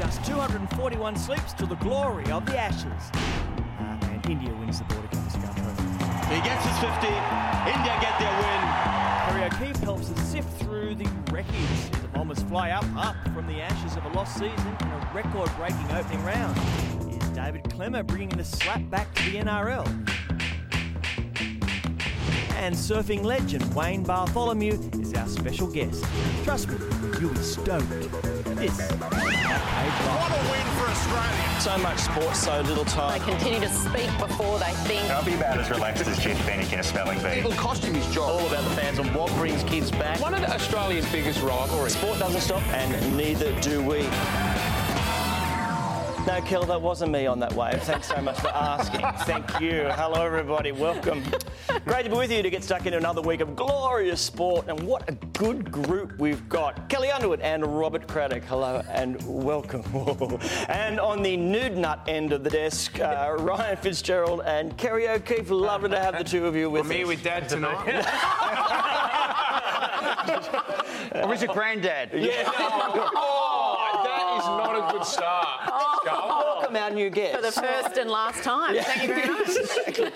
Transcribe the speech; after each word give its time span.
just 0.00 0.24
241 0.24 1.14
sleeps 1.14 1.52
to 1.52 1.66
the 1.66 1.74
glory 1.74 2.24
of 2.32 2.46
the 2.46 2.58
Ashes. 2.58 3.10
Uh, 3.78 3.98
and 4.04 4.24
India 4.30 4.50
wins 4.54 4.78
the 4.78 4.84
border 4.84 5.06
cup. 5.08 5.20
He 6.30 6.40
gets 6.40 6.64
his 6.64 6.78
50. 6.78 7.06
India 7.06 7.98
get 8.00 8.18
their 8.18 8.32
win. 8.40 8.60
Kerry 9.28 9.44
O'Keeffe 9.44 9.82
helps 9.84 10.10
us 10.10 10.18
sift 10.22 10.50
through 10.62 10.94
the 10.94 11.06
wreckage. 11.30 11.90
The 12.00 12.08
Bombers 12.14 12.42
fly 12.44 12.70
up, 12.70 12.86
up 12.96 13.14
from 13.34 13.46
the 13.46 13.60
ashes 13.60 13.94
of 13.98 14.06
a 14.06 14.08
lost 14.14 14.38
season 14.38 14.76
in 14.80 14.86
a 14.86 15.10
record-breaking 15.12 15.90
opening 15.92 16.24
round. 16.24 16.56
Is 17.12 17.28
David 17.30 17.64
Klemmer 17.64 18.06
bringing 18.06 18.30
the 18.30 18.44
slap 18.44 18.80
back 18.88 19.14
to 19.16 19.30
the 19.30 19.36
NRL? 19.36 19.84
And 22.60 22.74
surfing 22.74 23.24
legend 23.24 23.74
Wayne 23.74 24.02
Bartholomew 24.02 24.78
is 25.00 25.14
our 25.14 25.26
special 25.26 25.66
guest. 25.66 26.04
Trust 26.44 26.68
me, 26.68 26.76
you'll 27.18 27.32
be 27.32 27.38
stoked. 27.38 27.88
This 27.88 28.78
is 28.78 28.86
Cave 28.86 29.00
What 29.00 30.30
a 30.30 30.50
win 30.50 30.66
for 30.76 30.90
Australia. 30.90 31.60
So 31.60 31.78
much 31.78 31.98
sport, 32.00 32.36
so 32.36 32.60
little 32.60 32.84
time. 32.84 33.18
They 33.18 33.24
continue 33.32 33.60
to 33.60 33.68
speak 33.70 34.10
before 34.18 34.58
they 34.58 34.72
think. 34.84 35.10
I'll 35.10 35.24
be 35.24 35.32
about 35.32 35.58
as 35.58 35.70
relaxed 35.70 36.06
as 36.06 36.18
Jeff 36.18 36.36
Fenech 36.46 36.70
in 36.70 36.80
a 36.80 36.82
spelling 36.82 37.18
bee. 37.20 37.38
It'll 37.38 37.52
cost 37.52 37.82
him 37.82 37.94
his 37.94 38.06
job. 38.14 38.28
All 38.28 38.46
about 38.46 38.62
the 38.64 38.76
fans 38.76 38.98
and 38.98 39.14
what 39.14 39.32
brings 39.36 39.62
kids 39.64 39.90
back. 39.90 40.20
One 40.20 40.34
of 40.34 40.44
Australia's 40.44 41.10
biggest 41.10 41.40
rivalries. 41.40 41.96
Sport 41.96 42.18
doesn't 42.18 42.42
stop, 42.42 42.62
and 42.74 43.16
neither 43.16 43.58
do 43.62 43.82
we. 43.82 44.06
No, 46.30 46.40
Kel, 46.42 46.64
that 46.66 46.80
wasn't 46.80 47.10
me 47.10 47.26
on 47.26 47.40
that 47.40 47.52
wave. 47.54 47.82
Thanks 47.82 48.06
so 48.06 48.20
much 48.22 48.38
for 48.38 48.54
asking. 48.54 49.04
Thank 49.24 49.60
you. 49.60 49.88
Hello, 49.90 50.24
everybody. 50.24 50.70
Welcome. 50.70 51.24
Great 51.84 52.04
to 52.04 52.08
be 52.08 52.14
with 52.14 52.30
you 52.30 52.40
to 52.40 52.48
get 52.48 52.62
stuck 52.62 52.86
into 52.86 52.98
another 52.98 53.20
week 53.20 53.40
of 53.40 53.56
glorious 53.56 54.20
sport. 54.20 54.68
And 54.68 54.80
what 54.84 55.08
a 55.08 55.14
good 55.36 55.72
group 55.72 56.16
we've 56.20 56.48
got. 56.48 56.88
Kelli 56.88 57.12
Underwood 57.12 57.40
and 57.40 57.66
Robert 57.66 58.06
Craddock. 58.06 58.44
Hello 58.44 58.80
and 58.90 59.20
welcome. 59.26 59.82
and 60.68 61.00
on 61.00 61.20
the 61.24 61.36
nude 61.36 61.76
nut 61.76 61.98
end 62.06 62.32
of 62.32 62.44
the 62.44 62.50
desk, 62.50 63.00
uh, 63.00 63.34
Ryan 63.40 63.76
Fitzgerald 63.78 64.42
and 64.46 64.78
Kerry 64.78 65.08
O'Keeffe. 65.08 65.50
Lovely 65.50 65.90
to 65.90 65.98
have 65.98 66.16
the 66.16 66.22
two 66.22 66.46
of 66.46 66.54
you 66.54 66.70
with 66.70 66.84
I'm 66.84 66.90
here 66.92 67.06
us. 67.06 67.08
with 67.08 67.24
Dad 67.24 67.48
tonight. 67.48 68.06
Or 71.12 71.26
was 71.26 71.42
it 71.42 71.50
granddad? 71.50 72.10
yeah. 72.14 72.44
Oh, 72.56 74.00
that 74.04 74.38
is 74.38 74.46
not 74.46 74.76
a 74.76 74.92
good 74.92 75.04
start. 75.04 75.69
Welcome 76.70 76.92
our 76.92 76.96
new 76.96 77.10
guest. 77.10 77.34
For 77.34 77.42
the 77.42 77.50
first 77.50 77.98
and 77.98 78.08
last 78.08 78.44
time. 78.44 78.76
Thank 78.76 79.02
you 79.02 79.08
very 79.08 79.28
much. 79.28 80.12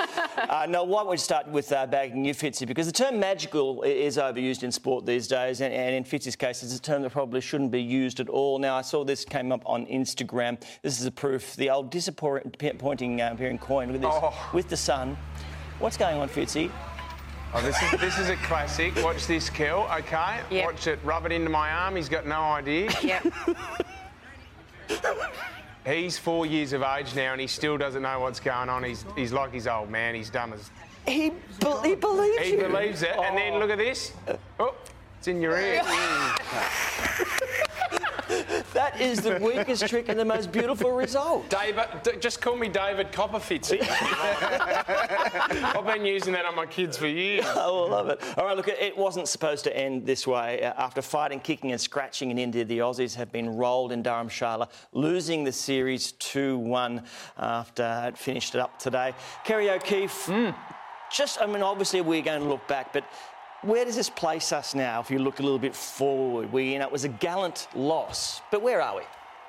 Uh, 0.49 0.67
no, 0.69 0.85
why 0.85 1.03
don't 1.03 1.11
we 1.11 1.17
start 1.17 1.49
with 1.49 1.73
uh, 1.73 1.85
bagging 1.87 2.25
you, 2.25 2.33
Fitzy? 2.33 2.65
Because 2.65 2.87
the 2.87 2.93
term 2.93 3.19
magical 3.19 3.83
is 3.83 4.19
overused 4.19 4.63
in 4.63 4.71
sport 4.71 5.05
these 5.05 5.27
days, 5.27 5.61
and, 5.61 5.75
and 5.75 5.97
in 5.97 6.05
Fitzy's 6.05 6.37
case, 6.37 6.63
it's 6.63 6.77
a 6.77 6.81
term 6.81 7.03
that 7.03 7.11
probably 7.11 7.41
shouldn't 7.41 7.73
be 7.73 7.83
used 7.83 8.21
at 8.21 8.29
all. 8.29 8.61
Now, 8.61 8.77
I 8.77 8.83
saw 8.83 9.05
this 9.05 9.25
came 9.25 9.51
up 9.51 9.63
on 9.67 9.85
Instagram. 9.87 10.63
This 10.83 11.01
is 11.01 11.07
a 11.07 11.11
proof. 11.11 11.57
The 11.57 11.71
old 11.71 11.91
disappointing 11.91 13.21
uh, 13.21 13.31
appearing 13.33 13.59
coin. 13.59 13.89
Look 13.89 13.97
at 13.97 14.03
this. 14.03 14.11
Oh. 14.13 14.51
With 14.53 14.69
the 14.69 14.77
sun. 14.77 15.17
What's 15.81 15.97
going 15.97 16.19
on, 16.19 16.29
Fitzy? 16.29 16.71
Oh, 17.53 17.63
this 17.63 17.83
is 17.83 18.01
this 18.01 18.19
is 18.19 18.29
a 18.29 18.37
classic. 18.37 18.95
Watch 19.03 19.27
this, 19.27 19.51
Kel. 19.51 19.89
Okay. 19.99 20.41
Yep. 20.51 20.65
Watch 20.65 20.87
it. 20.87 20.99
Rub 21.03 21.27
it 21.27 21.33
into 21.33 21.51
my 21.51 21.71
arm. 21.71 21.97
He's 21.97 22.09
got 22.09 22.27
no 22.27 22.43
idea. 22.43 22.93
Yep. 23.03 23.33
He's 25.87 26.17
four 26.19 26.47
years 26.47 26.73
of 26.73 26.83
age 26.83 27.15
now, 27.15 27.33
and 27.33 27.41
he 27.41 27.47
still 27.47 27.77
doesn't 27.77 28.03
know 28.03 28.21
what's 28.21 28.41
going 28.41 28.69
on. 28.71 28.83
He's 28.85 29.05
he's 29.17 29.33
like 29.33 29.53
his 29.53 29.67
old 29.67 29.91
man. 29.91 30.15
He's 30.15 30.31
dumb 30.31 30.53
as. 30.55 30.71
He, 31.07 31.29
be- 31.31 31.89
he 31.89 31.95
believes 31.95 32.39
He 32.43 32.53
you. 32.53 32.59
believes 32.69 33.03
it, 33.03 33.11
and 33.11 33.37
then 33.37 33.59
look 33.59 33.69
at 33.71 33.77
this. 33.77 34.13
Oh, 34.59 34.75
it's 35.19 35.29
in 35.29 35.41
your 35.43 35.59
ear. 35.59 35.83
Mm. 37.15 37.51
That 38.75 39.01
is 39.01 39.21
the 39.21 39.39
weakest 39.41 39.87
trick 39.87 40.09
and 40.09 40.19
the 40.19 40.25
most 40.25 40.51
beautiful 40.51 40.91
result. 40.93 41.49
David, 41.49 41.87
just 42.21 42.41
call 42.41 42.57
me 42.57 42.69
David 42.69 43.13
Copperfitzy. 43.13 43.79
I've 45.75 45.87
been 45.87 46.05
using 46.05 46.33
that 46.33 46.45
on 46.45 46.55
my 46.57 46.67
kids 46.67 46.97
for 46.97 47.07
years. 47.07 47.47
I 47.47 47.67
will 47.69 47.89
love 47.89 48.09
it. 48.09 48.21
All 48.37 48.45
right, 48.47 48.57
look, 48.57 48.69
it- 48.69 48.95
wasn't 48.95 49.29
supposed 49.29 49.65
to 49.65 49.77
end 49.77 50.07
this 50.07 50.27
way. 50.27 50.63
Uh, 50.63 50.73
After 50.77 51.03
fighting, 51.03 51.39
kicking, 51.41 51.73
and 51.73 51.81
scratching 51.81 52.31
in 52.31 52.39
India, 52.39 52.65
the 52.65 52.79
Aussies 52.79 53.15
have 53.17 53.31
been 53.33 53.57
rolled 53.57 53.93
in 53.93 54.03
Dharamshala, 54.03 54.69
losing 54.93 55.45
the 55.45 55.53
series 55.53 56.13
2 56.13 56.59
1 56.59 57.03
after 57.39 58.05
it 58.09 58.17
finished 58.19 58.55
it 58.55 58.61
up 58.61 58.79
today. 58.79 59.13
Kerry 59.45 59.69
O'Keeffe, 59.71 60.31
just, 61.13 61.41
I 61.41 61.47
mean, 61.47 61.63
obviously 61.63 62.01
we're 62.01 62.23
going 62.23 62.43
to 62.43 62.49
look 62.49 62.67
back, 62.69 62.93
but 62.93 63.05
where 63.65 63.85
does 63.85 63.97
this 63.97 64.11
place 64.11 64.53
us 64.53 64.75
now 64.75 65.01
if 65.01 65.11
you 65.11 65.19
look 65.19 65.41
a 65.41 65.43
little 65.43 65.59
bit 65.59 65.75
forward? 65.75 66.53
We, 66.53 66.73
you 66.73 66.79
know, 66.79 66.87
it 66.87 66.93
was 66.93 67.05
a 67.05 67.09
gallant 67.09 67.69
loss, 67.75 68.43
but 68.51 68.63
where 68.63 68.83
are 68.83 68.97
we? 68.97 69.03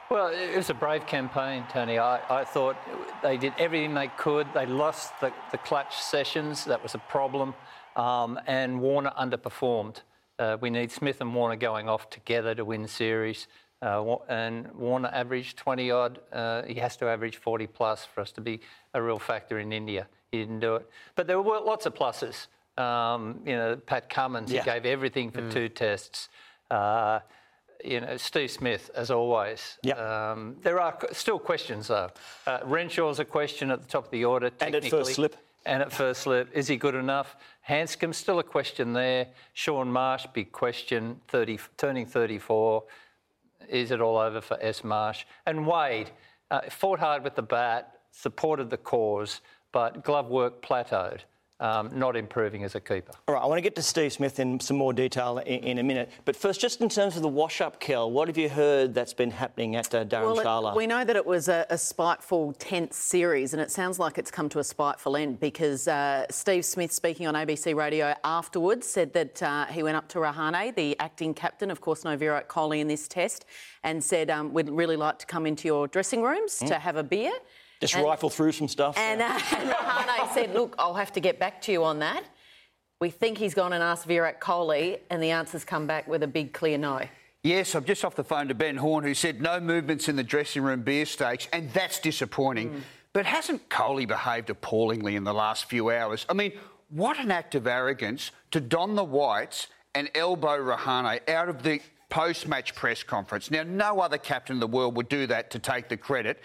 Well, 0.10 0.28
it 0.28 0.56
was 0.56 0.70
a 0.70 0.74
brave 0.74 1.08
campaign, 1.08 1.66
Tony. 1.72 1.98
I, 1.98 2.20
I 2.30 2.44
thought 2.44 2.78
they 3.24 3.38
did 3.38 3.54
everything 3.58 3.94
they 3.96 4.10
could. 4.10 4.48
They 4.54 4.68
lost 4.68 5.20
the, 5.20 5.34
the 5.52 5.58
clutch 5.58 5.98
sessions. 5.98 6.64
That 6.66 6.82
was 6.84 6.94
a 6.94 7.00
problem. 7.00 7.56
Um, 7.96 8.40
and 8.46 8.80
Warner 8.82 9.12
underperformed. 9.20 10.02
Uh, 10.38 10.58
we 10.62 10.70
need 10.70 10.92
Smith 10.92 11.22
and 11.22 11.34
Warner 11.34 11.56
going 11.56 11.90
off 11.90 12.10
together 12.10 12.54
to 12.54 12.64
win 12.64 12.88
series. 12.88 13.48
Uh, 13.82 14.18
and 14.30 14.72
Warner 14.74 15.10
averaged 15.12 15.58
20 15.58 15.92
odd. 15.92 16.20
Uh, 16.32 16.64
he 16.64 16.76
has 16.76 16.96
to 16.98 17.08
average 17.08 17.38
40 17.38 17.68
plus 17.68 18.06
for 18.06 18.22
us 18.22 18.32
to 18.34 18.42
be 18.42 18.62
a 18.94 19.02
real 19.02 19.20
factor 19.20 19.60
in 19.60 19.74
India. 19.74 20.08
He 20.32 20.38
didn't 20.38 20.60
do 20.60 20.76
it. 20.76 20.88
But 21.16 21.26
there 21.26 21.42
were 21.42 21.60
lots 21.60 21.86
of 21.86 21.96
pluses. 21.96 22.48
Um, 22.78 23.40
you 23.46 23.56
know, 23.56 23.76
Pat 23.78 24.10
Cummins, 24.10 24.52
Yeah. 24.52 24.64
he 24.64 24.70
gave 24.70 24.86
everything 24.86 25.32
for 25.32 25.50
two 25.50 25.70
tests. 25.70 26.30
Uh, 26.70 27.20
you 27.84 28.02
know, 28.02 28.18
Steve 28.18 28.52
Smith, 28.52 28.90
as 28.96 29.12
always. 29.12 29.78
Yep. 29.84 29.98
Um, 30.00 30.58
there 30.62 30.80
are 30.82 30.98
still 31.12 31.40
questions, 31.40 31.88
though. 31.88 32.10
Uh, 32.48 32.60
Renshaw's 32.64 33.20
a 33.20 33.26
question 33.26 33.70
at 33.72 33.82
the 33.82 33.88
top 33.88 34.06
of 34.06 34.12
the 34.12 34.26
order. 34.26 34.50
And 34.60 34.76
at 34.76 34.86
first 34.86 35.14
slip. 35.14 35.36
And 35.66 35.82
at 35.82 35.92
first 35.92 36.22
slip. 36.22 36.50
Is 36.54 36.68
he 36.68 36.78
good 36.78 36.96
enough? 36.96 37.36
Handscomb, 37.62 38.14
still 38.14 38.40
a 38.40 38.44
question 38.44 38.94
there. 38.94 39.28
Shaun 39.54 39.92
Marsh, 39.92 40.26
big 40.34 40.52
question, 40.52 41.20
30, 41.28 41.60
turning 41.78 42.06
34. 42.06 42.84
Is 43.70 43.92
it 43.92 44.02
all 44.02 44.18
over 44.18 44.42
for 44.42 44.58
S. 44.62 44.84
Marsh? 44.84 45.26
And 45.46 45.66
Wade 45.66 46.12
uh, 46.52 46.62
fought 46.70 47.00
hard 47.00 47.24
with 47.24 47.36
the 47.36 47.42
bat, 47.42 48.00
supported 48.12 48.70
the 48.70 48.78
cause, 48.78 49.42
but 49.72 50.04
glove 50.04 50.28
work 50.28 50.62
plateaued, 50.62 51.22
um, 51.60 51.90
not 51.98 52.18
improving 52.18 52.64
as 52.64 52.76
a 52.76 52.82
keeper. 52.82 53.14
All 53.28 53.36
right, 53.36 53.42
I 53.42 53.46
want 53.46 53.58
to 53.58 53.62
get 53.62 53.76
to 53.76 53.82
Steve 53.82 54.12
Smith 54.12 54.40
in 54.40 54.60
some 54.60 54.78
more 54.78 54.94
detail 54.94 55.38
in, 55.38 55.60
in 55.60 55.78
a 55.78 55.84
minute. 55.84 56.12
But 56.26 56.36
first, 56.36 56.60
just 56.60 56.82
in 56.82 56.90
terms 56.90 57.16
of 57.16 57.22
the 57.22 57.30
wash-up, 57.30 57.80
Kel, 57.80 58.12
what 58.12 58.28
have 58.28 58.38
you 58.38 58.50
heard 58.50 58.94
that's 58.94 59.14
been 59.14 59.32
happening 59.32 59.76
at 59.76 59.94
uh, 59.96 60.04
Dharamshala? 60.04 60.64
Well, 60.64 60.74
it, 60.74 60.78
we 60.78 60.88
know 60.88 61.06
that 61.06 61.16
it 61.16 61.26
was 61.26 61.48
a, 61.48 61.66
a 61.70 61.78
spiteful, 61.78 62.54
tense 62.54 62.98
series, 62.98 63.54
and 63.54 63.62
it 63.62 63.72
sounds 63.72 64.00
like 64.00 64.18
it's 64.18 64.32
come 64.32 64.50
to 64.50 64.60
a 64.60 64.64
spiteful 64.64 65.16
end 65.16 65.40
because 65.40 65.88
uh, 65.88 66.26
Steve 66.30 66.66
Smith, 66.66 66.92
speaking 66.92 67.26
on 67.26 67.36
ABC 67.36 67.74
Radio 67.74 68.14
afterwards, 68.24 68.88
said 68.88 69.14
that 69.14 69.42
uh, 69.42 69.66
he 69.68 69.82
went 69.82 69.96
up 69.96 70.10
to 70.10 70.20
Rahane, 70.20 70.76
the 70.76 71.00
acting 71.00 71.34
captain, 71.34 71.72
of 71.72 71.80
course, 71.80 72.04
no 72.04 72.18
Virat 72.18 72.50
Kohli 72.50 72.80
in 72.80 72.88
this 72.88 73.08
test, 73.08 73.46
and 73.84 74.04
said, 74.04 74.30
um, 74.30 74.54
We'd 74.54 74.70
really 74.70 74.98
like 74.98 75.20
to 75.20 75.26
come 75.26 75.46
into 75.46 75.68
your 75.68 75.88
dressing 75.88 76.22
rooms 76.22 76.58
to 76.60 76.80
have 76.80 76.98
a 76.98 77.04
beer. 77.04 77.32
Just 77.82 77.96
and- 77.96 78.04
rifle 78.06 78.30
through 78.30 78.54
some 78.54 78.68
stuff. 78.68 78.98
And, 78.98 79.22
uh, 79.22 79.40
and 79.58 79.70
Rahane 79.70 80.30
said, 80.34 80.54
Look, 80.54 80.76
I'll 80.80 80.94
have 80.94 81.12
to 81.14 81.20
get 81.20 81.40
back 81.40 81.62
to 81.64 81.72
you 81.72 81.84
on 81.84 82.00
that. 82.00 82.24
We 83.02 83.10
think 83.10 83.38
he's 83.38 83.54
gone 83.54 83.74
and 83.74 83.84
asked 83.84 84.06
Virat 84.06 84.40
Kohli, 84.40 85.00
and 85.10 85.22
the 85.22 85.32
answer's 85.32 85.66
come 85.66 85.86
back 85.86 86.08
with 86.08 86.24
a 86.24 86.28
big, 86.28 86.54
clear 86.54 86.78
no. 86.78 87.02
Yes, 87.44 87.76
I'm 87.76 87.84
just 87.86 88.04
off 88.04 88.16
the 88.16 88.24
phone 88.24 88.48
to 88.48 88.56
Ben 88.56 88.78
Horne, 88.78 89.04
who 89.04 89.14
said 89.14 89.42
no 89.42 89.60
movements 89.60 90.10
in 90.10 90.16
the 90.16 90.24
dressing 90.24 90.64
room 90.64 90.82
beer 90.82 91.06
stakes, 91.06 91.48
and 91.54 91.72
that's 91.74 92.00
disappointing. 92.00 92.82
But 93.14 93.26
hasn't 93.26 93.70
Kohli 93.70 94.08
behaved 94.08 94.50
appallingly 94.50 95.16
in 95.16 95.24
the 95.26 95.34
last 95.34 95.66
few 95.66 95.92
hours? 95.92 96.26
I 96.28 96.34
mean, 96.34 96.54
what 96.90 97.20
an 97.20 97.30
act 97.32 97.54
of 97.54 97.68
arrogance 97.68 98.32
to 98.52 98.60
don 98.60 98.96
the 98.96 99.04
whites 99.04 99.68
and 99.94 100.10
elbow 100.16 100.58
Rahane 100.58 101.30
out 101.30 101.50
of 101.50 101.62
the 101.64 101.82
post 102.10 102.48
match 102.48 102.74
press 102.76 103.04
conference. 103.04 103.52
Now, 103.52 103.64
no 103.64 104.00
other 104.00 104.18
captain 104.18 104.56
in 104.56 104.60
the 104.60 104.68
world 104.68 104.96
would 104.96 105.10
do 105.10 105.28
that 105.28 105.52
to 105.52 105.60
take 105.60 105.90
the 105.90 105.98
credit. 105.98 106.42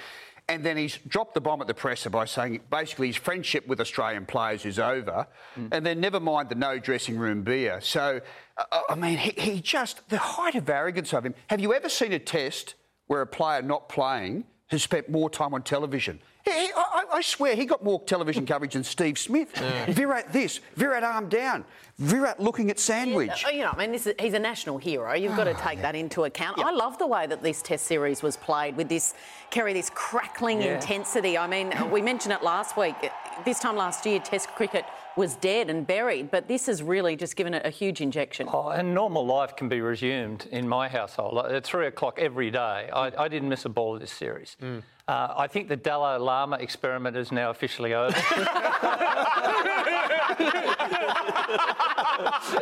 And 0.51 0.65
then 0.65 0.77
he's 0.77 0.99
dropped 1.07 1.35
the 1.35 1.41
bomb 1.41 1.61
at 1.61 1.69
the 1.69 1.75
presser 1.75 2.11
by 2.11 2.25
saying 2.25 2.63
basically 2.71 3.07
his 3.07 3.17
friendship 3.17 3.69
with 3.69 3.81
Australian 3.81 4.27
players 4.27 4.67
is 4.67 4.81
over. 4.81 5.29
And 5.71 5.87
then 5.87 6.01
never 6.01 6.19
mind 6.19 6.49
the 6.49 6.57
no 6.57 6.81
dressing 6.81 7.17
room 7.17 7.43
beer. 7.43 7.81
So, 7.81 8.21
uh, 8.57 8.81
I 8.89 8.97
mean, 8.97 9.17
he, 9.17 9.31
he 9.41 9.61
just, 9.61 10.09
the 10.09 10.19
height 10.19 10.57
of 10.57 10.69
arrogance 10.69 11.15
of 11.15 11.25
him. 11.25 11.37
Have 11.47 11.61
you 11.61 11.73
ever 11.73 11.89
seen 11.89 12.13
a 12.13 12.19
test 12.19 12.75
where 13.07 13.21
a 13.21 13.27
player 13.29 13.63
not 13.63 13.89
playing 13.89 14.45
has 14.67 14.83
spent 14.83 15.09
more 15.09 15.31
time 15.31 15.55
on 15.55 15.63
television? 15.63 16.21
He, 16.45 16.51
he- 16.67 16.73
I, 16.77 17.05
I- 17.13 17.17
I 17.17 17.21
swear 17.21 17.55
he 17.57 17.67
got 17.67 17.83
more 17.85 18.01
television 18.05 18.47
coverage 18.53 18.75
than 18.75 18.85
Steve 18.85 19.19
Smith. 19.19 19.51
Virat 19.89 20.33
this, 20.33 20.61
Virat 20.77 21.03
arm 21.03 21.29
down, 21.29 21.65
Virat 21.99 22.41
looking 22.41 22.71
at 22.71 22.79
sandwich. 22.79 23.45
Oh, 23.47 23.51
You 23.51 23.63
know, 23.63 23.71
I 23.73 23.77
mean, 23.77 23.93
this 23.93 24.07
is, 24.07 24.15
he's 24.19 24.35
a 24.35 24.39
national 24.39 24.79
hero. 24.79 25.13
You've 25.15 25.37
got 25.37 25.45
to 25.45 25.55
take 25.63 25.83
that 25.83 25.95
into 25.95 26.25
account. 26.25 26.59
I 26.59 26.71
love 26.71 26.99
the 26.99 27.07
way 27.07 27.27
that 27.27 27.43
this 27.43 27.61
Test 27.63 27.87
series 27.87 28.23
was 28.23 28.37
played 28.37 28.77
with 28.77 28.89
this, 28.89 29.15
Kerry, 29.51 29.73
this 29.73 29.91
crackling 29.95 30.61
Yeah. 30.63 30.75
intensity. 30.77 31.37
I 31.37 31.47
mean, 31.47 31.73
uh, 31.73 31.87
we 31.87 32.01
mentioned 32.01 32.33
it 32.33 32.43
last 32.43 32.77
week. 32.77 32.95
This 33.45 33.59
time 33.59 33.77
last 33.77 34.07
year, 34.07 34.19
Test 34.21 34.49
cricket 34.49 34.85
was 35.17 35.35
dead 35.37 35.71
and 35.71 35.87
buried. 35.87 36.31
But 36.31 36.49
this 36.49 36.67
has 36.67 36.83
really 36.83 37.17
just 37.17 37.37
given 37.37 37.55
it 37.55 37.65
a 37.65 37.71
huge 37.71 38.01
injection. 38.01 38.49
Oh, 38.53 38.69
and 38.69 38.95
normal 38.95 39.27
life 39.27 39.57
can 39.57 39.69
be 39.69 39.81
resumed 39.81 40.47
in 40.51 40.69
my 40.69 40.89
household 40.89 41.39
at 41.47 41.65
three 41.65 41.87
o'clock 41.87 42.19
every 42.19 42.51
day. 42.51 42.91
I, 42.93 43.13
I 43.19 43.29
didn't 43.29 43.49
miss 43.49 43.65
a 43.65 43.69
ball 43.69 43.95
of 43.95 44.01
this 44.01 44.13
series. 44.13 44.57
Uh, 45.09 45.35
I 45.37 45.47
think 45.49 45.69
the 45.69 45.77
Dalai 45.77 46.19
Lama 46.19 46.57
experiment 46.57 47.17
is 47.17 47.33
now 47.33 47.51
officially 47.51 47.95
over. 47.95 48.11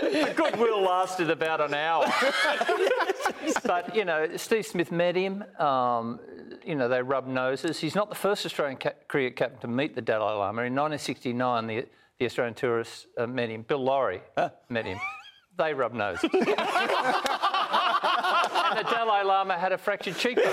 the 0.00 0.32
goodwill 0.34 0.80
lasted 0.80 1.30
about 1.30 1.60
an 1.60 1.74
hour. 1.74 2.06
but, 3.64 3.94
you 3.94 4.04
know, 4.04 4.36
Steve 4.36 4.66
Smith 4.66 4.90
met 4.90 5.14
him. 5.16 5.44
Um, 5.58 6.20
you 6.64 6.74
know, 6.74 6.88
they 6.88 7.02
rubbed 7.02 7.28
noses. 7.28 7.78
He's 7.78 7.94
not 7.94 8.08
the 8.08 8.14
first 8.14 8.44
Australian 8.46 8.78
ca- 8.78 8.92
cricket 9.08 9.36
captain 9.36 9.60
to 9.60 9.68
meet 9.68 9.94
the 9.94 10.02
Dalai 10.02 10.32
Lama. 10.34 10.62
In 10.62 10.74
1969, 10.74 11.66
the, 11.66 11.86
the 12.19 12.26
Australian 12.26 12.55
tourists 12.55 13.06
uh, 13.17 13.26
met 13.26 13.49
him. 13.49 13.62
Bill 13.62 13.82
Lawry 13.82 14.20
met 14.69 14.87
him. 14.87 14.99
They 15.56 15.75
rubbed 15.75 15.94
noses. 15.94 16.31
and 16.32 16.43
the 18.79 18.85
Dalai 18.91 19.25
Lama 19.25 19.59
had 19.59 19.73
a 19.73 19.79
fractured 19.79 20.17
cheekbone. 20.17 20.44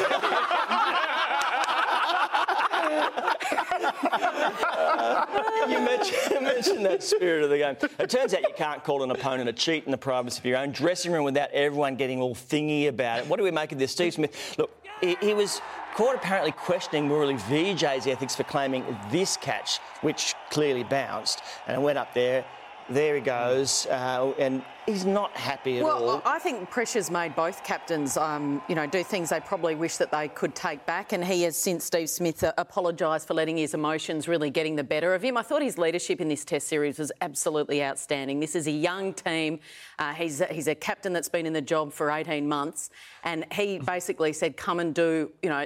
you, 5.70 5.80
mentioned, 5.80 6.18
you 6.32 6.42
mentioned 6.42 6.86
that 6.86 7.04
spirit 7.04 7.44
of 7.44 7.50
the 7.50 7.58
game. 7.58 7.76
It 8.00 8.10
turns 8.10 8.34
out 8.34 8.42
you 8.42 8.54
can't 8.56 8.84
call 8.84 9.04
an 9.04 9.12
opponent 9.12 9.50
a 9.50 9.54
cheat 9.54 9.86
in 9.86 9.92
the 9.92 9.98
privacy 9.98 10.40
of 10.40 10.46
your 10.46 10.58
own 10.58 10.72
dressing 10.72 11.12
room 11.12 11.24
without 11.24 11.52
everyone 11.52 11.96
getting 11.96 12.22
all 12.22 12.36
thingy 12.36 12.88
about 12.88 13.20
it. 13.20 13.28
What 13.28 13.38
do 13.38 13.44
we 13.44 13.52
make 13.52 13.72
of 13.72 13.80
this? 13.80 13.92
Steve 13.92 14.14
Smith, 14.14 14.56
look, 14.58 14.72
he, 15.01 15.33
was 15.33 15.62
caught 15.95 16.15
apparently 16.15 16.51
questioning 16.51 17.09
Murali 17.09 17.39
Vijay's 17.39 18.07
ethics 18.07 18.36
for 18.36 18.44
claiming 18.44 18.83
this 19.09 19.38
catch, 19.38 19.80
which 20.01 20.36
clearly 20.50 20.83
bounced, 20.83 21.42
and 21.68 21.81
went 21.83 21.97
up 21.97 22.13
there. 22.13 22.45
There 22.89 23.15
he 23.15 23.21
goes, 23.21 23.88
uh, 23.88 24.33
and 24.38 24.63
he's 24.86 25.06
not 25.06 25.32
happy 25.36 25.78
at 25.80 25.84
Well, 25.84 26.10
all. 26.10 26.22
I 26.26 26.40
think 26.40 26.70
pressure's 26.70 27.10
made 27.12 27.36
both 27.36 27.64
captains, 27.64 28.18
um, 28.18 28.62
you 28.68 28.76
know, 28.76 28.86
do 28.86 29.04
things 29.04 29.30
they 29.30 29.40
probably 29.40 29.76
wish 29.76 29.98
that 29.98 30.12
they 30.12 30.28
could 30.28 30.56
take 30.56 30.86
back. 30.86 31.14
And 31.14 31.24
he 31.24 31.44
has, 31.44 31.56
since 31.58 31.86
Steve 31.86 32.10
Smith 32.10 32.44
uh, 32.44 32.54
apologised 32.58 33.28
for 33.28 33.34
letting 33.34 33.58
his 33.58 33.74
emotions 33.74 34.28
really 34.28 34.50
getting 34.50 34.76
the 34.76 34.84
better 34.84 35.14
of 35.14 35.22
him. 35.22 35.38
I 35.38 35.42
thought 35.42 35.62
his 35.62 35.78
leadership 35.78 36.22
in 36.22 36.28
this 36.28 36.46
Test 36.46 36.68
series 36.68 37.00
was 37.00 37.12
absolutely 37.22 37.84
outstanding. 37.84 38.40
This 38.40 38.56
is 38.56 38.68
a 38.68 38.72
young 38.72 39.14
team. 39.14 39.60
Uh, 39.98 40.14
he's 40.14 40.42
he's 40.52 40.68
a 40.68 40.76
captain 40.76 41.14
that's 41.14 41.30
been 41.30 41.46
in 41.46 41.54
the 41.54 41.62
job 41.62 41.92
for 41.94 42.12
18 42.12 42.48
months, 42.48 42.90
and 43.24 43.46
he 43.54 43.80
basically 43.86 44.34
said, 44.34 44.58
"Come 44.58 44.80
and 44.80 44.94
do, 44.94 45.31
you 45.42 45.50
know, 45.50 45.66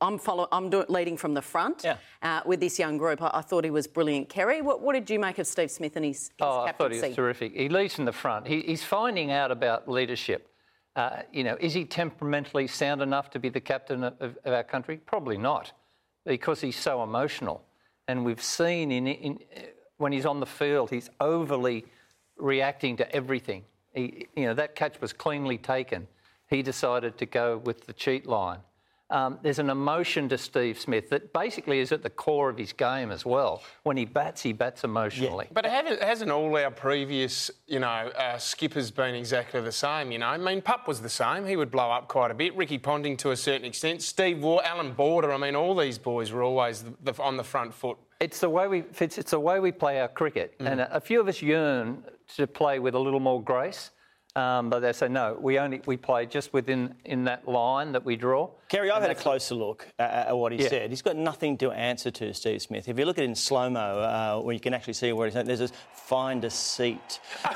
I'm 0.00 0.18
follow, 0.18 0.48
I'm 0.52 0.70
do, 0.70 0.84
leading 0.88 1.16
from 1.16 1.34
the 1.34 1.42
front 1.42 1.82
Yeah. 1.84 1.96
uh, 2.22 2.40
with 2.46 2.60
this 2.60 2.78
young 2.78 2.96
group." 2.98 3.20
I, 3.20 3.30
I 3.34 3.40
thought 3.42 3.64
he 3.64 3.70
was 3.70 3.86
brilliant. 3.86 4.28
Kerry, 4.28 4.62
what, 4.62 4.80
what 4.80 4.94
did 4.94 5.10
you 5.10 5.18
make 5.18 5.38
of 5.38 5.46
Steve 5.46 5.70
Smith 5.70 5.96
and 5.96 6.04
his, 6.04 6.22
his 6.28 6.30
Oh, 6.40 6.60
I 6.60 6.72
thought 6.72 6.92
he 6.92 7.00
was 7.00 7.14
terrific. 7.14 7.54
He 7.54 7.68
leads 7.68 7.94
from 7.94 8.04
the 8.04 8.12
front. 8.12 8.46
He, 8.46 8.53
he's 8.62 8.84
finding 8.84 9.30
out 9.30 9.50
about 9.50 9.88
leadership. 9.88 10.48
Uh, 10.96 11.22
you 11.32 11.42
know, 11.42 11.56
is 11.60 11.74
he 11.74 11.84
temperamentally 11.84 12.66
sound 12.66 13.02
enough 13.02 13.30
to 13.30 13.38
be 13.38 13.48
the 13.48 13.60
captain 13.60 14.04
of, 14.04 14.14
of 14.20 14.52
our 14.52 14.62
country? 14.62 14.96
Probably 14.98 15.36
not, 15.36 15.72
because 16.24 16.60
he's 16.60 16.76
so 16.76 17.02
emotional. 17.02 17.64
And 18.06 18.24
we've 18.24 18.42
seen 18.42 18.92
in, 18.92 19.06
in 19.06 19.38
when 19.96 20.12
he's 20.12 20.26
on 20.26 20.40
the 20.40 20.46
field, 20.46 20.90
he's 20.90 21.10
overly 21.20 21.84
reacting 22.36 22.96
to 22.96 23.14
everything. 23.14 23.64
He, 23.92 24.26
you 24.36 24.44
know, 24.46 24.54
that 24.54 24.74
catch 24.74 25.00
was 25.00 25.12
cleanly 25.12 25.58
taken. 25.58 26.06
He 26.48 26.62
decided 26.62 27.16
to 27.18 27.26
go 27.26 27.58
with 27.58 27.86
the 27.86 27.92
cheat 27.92 28.26
line. 28.26 28.58
Um, 29.14 29.38
there's 29.42 29.60
an 29.60 29.70
emotion 29.70 30.28
to 30.30 30.36
Steve 30.36 30.76
Smith 30.76 31.08
that 31.10 31.32
basically 31.32 31.78
is 31.78 31.92
at 31.92 32.02
the 32.02 32.10
core 32.10 32.50
of 32.50 32.58
his 32.58 32.72
game 32.72 33.12
as 33.12 33.24
well. 33.24 33.62
When 33.84 33.96
he 33.96 34.04
bats, 34.04 34.42
he 34.42 34.52
bats 34.52 34.82
emotionally. 34.82 35.46
But 35.52 35.66
haven't, 35.66 36.02
hasn't 36.02 36.32
all 36.32 36.56
our 36.56 36.72
previous, 36.72 37.48
you 37.68 37.78
know, 37.78 37.86
uh, 37.86 38.38
skippers 38.38 38.90
been 38.90 39.14
exactly 39.14 39.60
the 39.60 39.70
same? 39.70 40.10
You 40.10 40.18
know, 40.18 40.26
I 40.26 40.36
mean, 40.36 40.60
Pup 40.60 40.88
was 40.88 41.00
the 41.00 41.08
same. 41.08 41.46
He 41.46 41.54
would 41.54 41.70
blow 41.70 41.92
up 41.92 42.08
quite 42.08 42.32
a 42.32 42.34
bit. 42.34 42.56
Ricky 42.56 42.76
Ponting 42.76 43.16
to 43.18 43.30
a 43.30 43.36
certain 43.36 43.64
extent. 43.64 44.02
Steve 44.02 44.42
Waugh, 44.42 44.60
Alan 44.64 44.92
Border. 44.94 45.32
I 45.32 45.36
mean, 45.36 45.54
all 45.54 45.76
these 45.76 45.96
boys 45.96 46.32
were 46.32 46.42
always 46.42 46.82
the, 46.82 47.12
the, 47.12 47.22
on 47.22 47.36
the 47.36 47.44
front 47.44 47.72
foot. 47.72 47.98
It's 48.18 48.40
the 48.40 48.50
way 48.50 48.66
we 48.66 48.82
it's 48.98 49.30
the 49.30 49.38
way 49.38 49.60
we 49.60 49.70
play 49.70 50.00
our 50.00 50.08
cricket, 50.08 50.54
and 50.58 50.80
a, 50.80 50.96
a 50.96 51.00
few 51.00 51.20
of 51.20 51.28
us 51.28 51.42
yearn 51.42 52.02
to 52.36 52.46
play 52.46 52.78
with 52.78 52.94
a 52.94 52.98
little 52.98 53.20
more 53.20 53.42
grace. 53.42 53.90
Um, 54.36 54.68
but 54.68 54.80
they 54.80 54.92
say 54.92 55.06
no, 55.06 55.38
we 55.40 55.60
only 55.60 55.80
we 55.86 55.96
play 55.96 56.26
just 56.26 56.52
within 56.52 56.96
in 57.04 57.22
that 57.24 57.46
line 57.46 57.92
that 57.92 58.04
we 58.04 58.16
draw. 58.16 58.50
Kerry, 58.68 58.90
I've 58.90 58.96
had 58.96 59.04
a 59.04 59.08
that's- 59.14 59.22
closer 59.22 59.54
look 59.54 59.86
at, 60.00 60.26
at 60.28 60.36
what 60.36 60.50
he 60.50 60.58
Yeah. 60.60 60.68
said. 60.70 60.90
He's 60.90 61.02
got 61.02 61.14
nothing 61.14 61.56
to 61.58 61.70
answer 61.70 62.10
to, 62.10 62.34
Steve 62.34 62.60
Smith. 62.60 62.88
If 62.88 62.98
you 62.98 63.04
look 63.04 63.16
at 63.18 63.22
it 63.22 63.28
in 63.28 63.36
slow 63.36 63.70
mo, 63.70 64.00
uh, 64.00 64.40
where 64.42 64.52
you 64.52 64.58
can 64.58 64.74
actually 64.74 64.94
see 64.94 65.12
what 65.12 65.26
he's 65.26 65.34
saying, 65.34 65.46
there's 65.46 65.60
this 65.60 65.72
find 65.94 66.44
a 66.44 66.50
seat. 66.50 67.20
You 67.44 67.50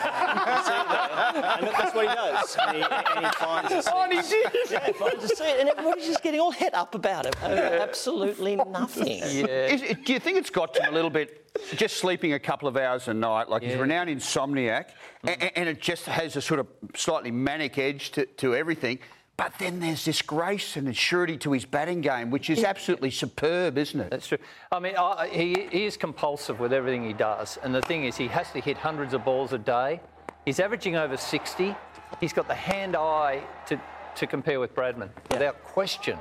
can 0.45 0.65
see 0.65 0.73
it 0.73 0.89
there. 0.89 1.57
and 1.59 1.67
that's 1.67 1.95
what 1.95 2.09
he 2.09 2.15
does. 2.15 2.57
And 2.61 2.77
he, 2.77 2.83
and 2.83 3.27
he 3.27 3.33
finds 3.33 3.73
a 3.73 3.83
seat. 3.83 3.93
Oh, 3.93 4.03
and 4.03 4.13
he 4.13 4.21
did. 4.23 4.71
Yeah, 4.71 4.93
finds 4.93 5.25
a 5.25 5.29
seat. 5.29 5.57
And 5.59 5.69
everybody's 5.71 6.07
just 6.07 6.23
getting 6.23 6.39
all 6.41 6.53
het 6.53 6.75
up 6.75 6.95
about 6.95 7.27
it. 7.27 7.35
over 7.43 7.57
absolutely 7.57 8.55
nothing. 8.57 9.09
Is 9.23 9.83
do 10.05 10.13
you 10.13 10.21
think 10.21 10.39
it's 10.39 10.51
got 10.51 10.75
to 10.75 10.83
him 10.85 10.93
a 10.93 10.95
little 10.95 11.11
bit 11.11 11.48
just 11.77 11.97
sleeping 11.97 12.33
a 12.33 12.39
couple 12.39 12.69
of 12.69 12.77
hours 12.77 13.09
a 13.09 13.15
night? 13.15 13.49
Like 13.49 13.63
he's 13.63 13.75
a 13.75 13.79
renowned 13.79 14.11
insomniac, 14.11 14.91
a- 15.25 15.59
and, 15.59 15.69
it 15.69 15.81
just 15.81 16.07
has 16.07 16.37
a 16.37 16.41
sort 16.41 16.61
of 16.61 16.67
slightly 16.95 17.31
manic 17.31 17.79
edge 17.79 18.11
to, 18.13 18.27
to 18.27 18.55
everything. 18.55 18.99
But 19.37 19.53
then 19.61 19.79
there's 19.79 20.05
this 20.05 20.21
grace 20.21 20.77
and 20.77 20.95
surety 20.97 21.37
to 21.39 21.53
his 21.53 21.65
batting 21.65 22.01
game, 22.01 22.31
which 22.33 22.51
is 22.51 22.65
absolutely 22.65 23.13
superb, 23.13 23.79
isn't 23.79 24.01
it? 24.01 24.11
That's 24.11 24.27
true. 24.27 24.39
I 24.73 24.81
mean, 24.81 24.95
I, 24.99 25.29
he, 25.29 25.69
he 25.71 25.85
is 25.85 25.97
compulsive 25.97 26.59
with 26.59 26.73
everything 26.73 27.05
he 27.07 27.13
does, 27.13 27.57
and 27.63 27.73
the 27.73 27.83
thing 27.83 28.05
is, 28.05 28.17
he 28.17 28.27
has 28.27 28.51
to 28.51 28.61
hit 28.61 28.77
hundreds 28.77 29.15
of 29.15 29.25
balls 29.25 29.53
a 29.53 29.59
day. 29.59 30.01
He's 30.45 30.59
averaging 30.59 30.97
over 30.97 31.17
60. 31.17 31.77
He's 32.21 32.33
got 32.33 32.49
the 32.49 32.55
hand-eye 32.55 33.43
to, 33.67 33.81
to 34.17 34.27
compare 34.27 34.59
with 34.59 34.75
Bradman, 34.75 35.11
without 35.31 35.63
question. 35.63 36.19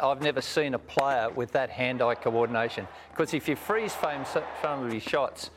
I've 0.00 0.22
never 0.22 0.40
seen 0.40 0.74
a 0.74 0.78
player 0.78 1.30
with 1.30 1.52
that 1.52 1.70
hand-eye 1.70 2.16
coordination. 2.16 2.86
Because 3.10 3.32
if 3.34 3.48
you 3.48 3.56
freeze 3.56 3.94
frame 3.94 4.24
some 4.24 4.84
of 4.84 4.92
his 4.92 5.02
shots, 5.02 5.50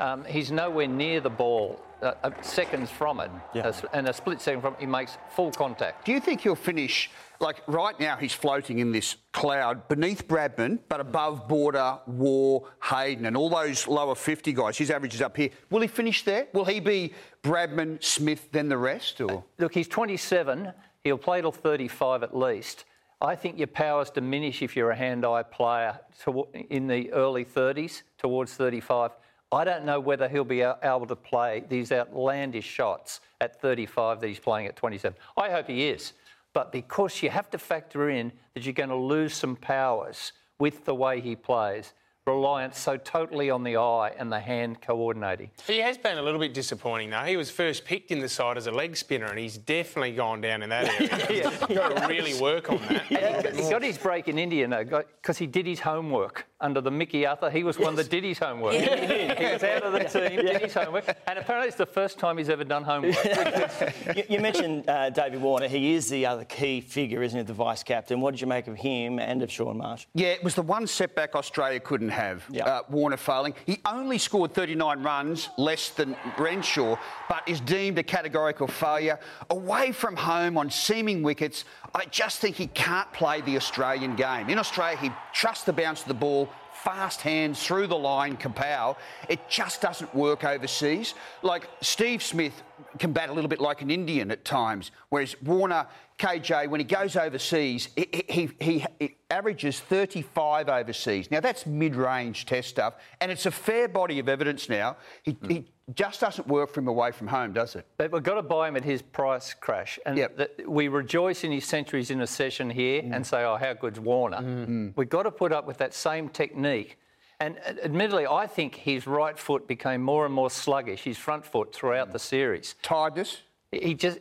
um, 0.00 0.24
he's 0.24 0.50
nowhere 0.50 0.86
near 0.88 1.20
the 1.20 1.30
ball, 1.30 1.80
uh, 2.02 2.12
uh, 2.22 2.30
seconds 2.42 2.90
from 2.90 3.20
it, 3.20 3.30
Yeah. 3.52 3.66
A 3.66 3.68
s- 3.68 3.84
and 3.92 4.08
a 4.08 4.12
split 4.12 4.40
second 4.40 4.60
from 4.60 4.74
it, 4.74 4.80
he 4.80 4.86
makes 4.86 5.16
full 5.30 5.52
contact. 5.52 6.04
Do 6.04 6.12
you 6.12 6.20
think 6.20 6.40
he'll 6.42 6.54
finish 6.56 7.10
like 7.40 7.62
right 7.66 7.98
now? 8.00 8.16
He's 8.16 8.32
floating 8.34 8.78
in 8.80 8.90
this 8.92 9.16
cloud 9.32 9.88
beneath 9.88 10.26
Bradman, 10.28 10.80
but 10.88 11.00
above 11.00 11.46
Border, 11.48 11.98
Waugh, 12.06 12.60
Hayden, 12.82 13.26
and 13.26 13.36
all 13.36 13.48
those 13.48 13.86
lower 13.86 14.14
50 14.16 14.52
guys. 14.52 14.76
His 14.76 14.90
average 14.90 15.14
is 15.14 15.22
up 15.22 15.36
here. 15.36 15.50
Will 15.70 15.80
he 15.80 15.88
finish 15.88 16.24
there? 16.24 16.48
Will 16.52 16.64
he 16.64 16.80
be 16.80 17.14
Bradman, 17.42 18.02
Smith, 18.02 18.48
then 18.52 18.68
the 18.68 18.78
rest? 18.78 19.20
Or 19.20 19.44
Look, 19.58 19.72
he's 19.74 19.88
27. 19.88 20.72
He'll 21.04 21.16
play 21.18 21.40
till 21.40 21.52
35 21.52 22.22
at 22.22 22.36
least. 22.36 22.84
I 23.20 23.36
think 23.36 23.58
your 23.58 23.68
powers 23.68 24.10
diminish 24.10 24.62
if 24.62 24.76
you're 24.76 24.90
a 24.90 24.96
hand-eye 24.96 25.44
player 25.44 25.98
to, 26.24 26.46
in 26.70 26.86
the 26.86 27.12
early 27.12 27.44
30s 27.44 28.02
towards 28.18 28.54
35. 28.54 29.12
I 29.52 29.64
don't 29.64 29.84
know 29.84 30.00
whether 30.00 30.28
he'll 30.28 30.44
be 30.44 30.62
able 30.62 31.06
to 31.06 31.16
play 31.16 31.64
these 31.68 31.92
outlandish 31.92 32.66
shots 32.66 33.20
at 33.40 33.60
35 33.60 34.20
that 34.20 34.26
he's 34.26 34.40
playing 34.40 34.66
at 34.66 34.76
27. 34.76 35.16
I 35.36 35.50
hope 35.50 35.68
he 35.68 35.88
is. 35.88 36.12
But 36.52 36.72
because 36.72 37.22
you 37.22 37.30
have 37.30 37.50
to 37.50 37.58
factor 37.58 38.10
in 38.10 38.32
that 38.54 38.64
you're 38.64 38.72
going 38.72 38.88
to 38.88 38.96
lose 38.96 39.34
some 39.34 39.56
powers 39.56 40.32
with 40.58 40.84
the 40.84 40.94
way 40.94 41.20
he 41.20 41.36
plays, 41.36 41.92
reliant 42.26 42.74
so 42.74 42.96
totally 42.96 43.50
on 43.50 43.62
the 43.62 43.76
eye 43.76 44.10
and 44.16 44.32
the 44.32 44.40
hand 44.40 44.80
coordinating. 44.80 45.50
He 45.66 45.78
has 45.80 45.98
been 45.98 46.16
a 46.16 46.22
little 46.22 46.40
bit 46.40 46.54
disappointing, 46.54 47.10
though. 47.10 47.24
He 47.24 47.36
was 47.36 47.50
first 47.50 47.84
picked 47.84 48.10
in 48.10 48.20
the 48.20 48.30
side 48.30 48.56
as 48.56 48.66
a 48.66 48.70
leg 48.70 48.96
spinner, 48.96 49.26
and 49.26 49.38
he's 49.38 49.58
definitely 49.58 50.12
gone 50.12 50.40
down 50.40 50.62
in 50.62 50.70
that 50.70 50.88
area. 50.88 51.26
He's 51.28 51.76
got 51.76 51.96
to 51.96 52.06
really 52.08 52.40
work 52.40 52.70
on 52.70 52.78
that. 52.88 53.10
And 53.10 53.58
he 53.58 53.68
got 53.68 53.82
his 53.82 53.98
break 53.98 54.28
in 54.28 54.38
India 54.38 54.66
though, 54.66 55.04
because 55.20 55.36
he 55.36 55.46
did 55.46 55.66
his 55.66 55.80
homework 55.80 56.46
under 56.60 56.80
the 56.80 56.90
Mickey 56.90 57.26
Arthur. 57.26 57.50
He 57.50 57.62
was 57.62 57.78
one 57.78 57.94
that 57.96 58.08
did 58.08 58.24
his 58.24 58.38
homework. 58.38 58.74
he 58.74 59.44
was 59.44 59.62
out 59.62 59.82
of 59.82 59.92
the 59.92 60.04
team, 60.04 60.40
did 60.40 60.62
his 60.62 60.72
homework, 60.72 61.04
and 61.26 61.38
apparently 61.38 61.68
it's 61.68 61.76
the 61.76 61.84
first 61.84 62.18
time 62.18 62.38
he's 62.38 62.48
ever 62.48 62.64
done 62.64 62.84
homework. 62.84 63.16
you, 64.16 64.22
you 64.30 64.40
mentioned 64.40 64.88
uh, 64.88 65.10
David 65.10 65.42
Warner. 65.42 65.68
He 65.68 65.94
is 65.94 66.08
the 66.08 66.24
other 66.24 66.44
key 66.44 66.80
figure, 66.80 67.22
isn't 67.22 67.38
he, 67.38 67.44
the 67.44 67.52
vice 67.52 67.82
captain? 67.82 68.20
What 68.20 68.30
did 68.30 68.40
you 68.40 68.46
make 68.46 68.66
of 68.66 68.76
him 68.76 69.18
and 69.18 69.42
of 69.42 69.52
Shaun 69.52 69.76
Marsh? 69.76 70.06
Yeah, 70.14 70.28
it 70.28 70.42
was 70.42 70.54
the 70.54 70.62
one 70.62 70.86
setback 70.86 71.34
Australia 71.34 71.80
couldn't 71.80 72.13
have. 72.14 72.44
Yeah. 72.50 72.64
Uh, 72.64 72.82
Warner 72.88 73.16
failing. 73.16 73.54
He 73.66 73.80
only 73.84 74.18
scored 74.18 74.54
39 74.54 75.02
runs, 75.02 75.50
less 75.58 75.90
than 75.90 76.16
Renshaw, 76.38 76.96
but 77.28 77.46
is 77.46 77.60
deemed 77.60 77.98
a 77.98 78.02
categorical 78.02 78.66
failure. 78.66 79.18
Away 79.50 79.92
from 79.92 80.16
home 80.16 80.56
on 80.56 80.70
seaming 80.70 81.22
wickets, 81.22 81.64
I 81.94 82.06
just 82.06 82.40
think 82.40 82.56
he 82.56 82.68
can't 82.68 83.12
play 83.12 83.40
the 83.42 83.56
Australian 83.56 84.16
game. 84.16 84.48
In 84.48 84.58
Australia, 84.58 84.96
he 84.96 85.10
trusts 85.32 85.64
the 85.64 85.72
bounce 85.72 86.02
of 86.02 86.08
the 86.08 86.14
ball, 86.14 86.48
fast 86.72 87.22
hands 87.22 87.64
through 87.64 87.86
the 87.86 87.96
line, 87.96 88.36
kapow. 88.36 88.96
It 89.28 89.48
just 89.48 89.80
doesn't 89.80 90.14
work 90.14 90.44
overseas. 90.44 91.14
Like 91.42 91.68
Steve 91.80 92.22
Smith 92.22 92.62
can 92.98 93.12
bat 93.12 93.30
a 93.30 93.32
little 93.32 93.48
bit 93.48 93.60
like 93.60 93.82
an 93.82 93.90
Indian 93.90 94.30
at 94.30 94.44
times, 94.44 94.90
whereas 95.08 95.34
Warner, 95.42 95.86
KJ, 96.18 96.68
when 96.68 96.80
he 96.80 96.84
goes 96.84 97.16
overseas, 97.16 97.88
he, 97.96 98.24
he, 98.28 98.50
he, 98.60 98.86
he 99.00 99.16
averages 99.30 99.80
35 99.80 100.68
overseas. 100.68 101.30
Now, 101.30 101.40
that's 101.40 101.66
mid 101.66 101.96
range 101.96 102.46
test 102.46 102.68
stuff, 102.68 102.94
and 103.20 103.32
it's 103.32 103.46
a 103.46 103.50
fair 103.50 103.88
body 103.88 104.20
of 104.20 104.28
evidence 104.28 104.68
now. 104.68 104.96
He, 105.22 105.32
hmm. 105.32 105.48
he 105.50 105.64
just 105.94 106.20
doesn't 106.20 106.46
work 106.46 106.70
for 106.70 106.80
him 106.80 106.88
away 106.88 107.10
from 107.10 107.26
home, 107.26 107.52
does 107.52 107.74
it? 107.74 107.86
But 107.96 108.12
we've 108.12 108.22
got 108.22 108.34
to 108.34 108.42
buy 108.42 108.68
him 108.68 108.76
at 108.76 108.84
his 108.84 109.02
price 109.02 109.54
crash. 109.54 109.98
And 110.06 110.16
Yep. 110.16 110.36
the, 110.36 110.50
we 110.68 110.88
rejoice 110.88 111.42
in 111.42 111.50
his 111.50 111.64
centuries 111.64 112.10
in 112.10 112.20
a 112.20 112.26
session 112.26 112.70
here 112.70 113.02
hmm. 113.02 113.12
and 113.12 113.26
say, 113.26 113.44
oh, 113.44 113.56
how 113.56 113.74
good's 113.74 114.00
Warner? 114.00 114.38
Hmm. 114.40 114.88
We've 114.96 115.08
got 115.08 115.24
to 115.24 115.32
put 115.32 115.52
up 115.52 115.66
with 115.66 115.78
that 115.78 115.94
same 115.94 116.28
technique. 116.28 116.96
And 117.40 117.58
uh, 117.66 117.74
admittedly, 117.82 118.26
I 118.26 118.46
think 118.46 118.76
his 118.76 119.06
right 119.06 119.38
foot 119.38 119.66
became 119.66 120.00
more 120.00 120.24
and 120.24 120.34
more 120.34 120.50
sluggish, 120.50 121.02
his 121.02 121.18
front 121.18 121.44
foot, 121.44 121.74
throughout 121.74 122.12
the 122.12 122.18
series. 122.18 122.76
Tiredness? 122.82 123.42
He 123.72 123.94
just. 123.94 124.20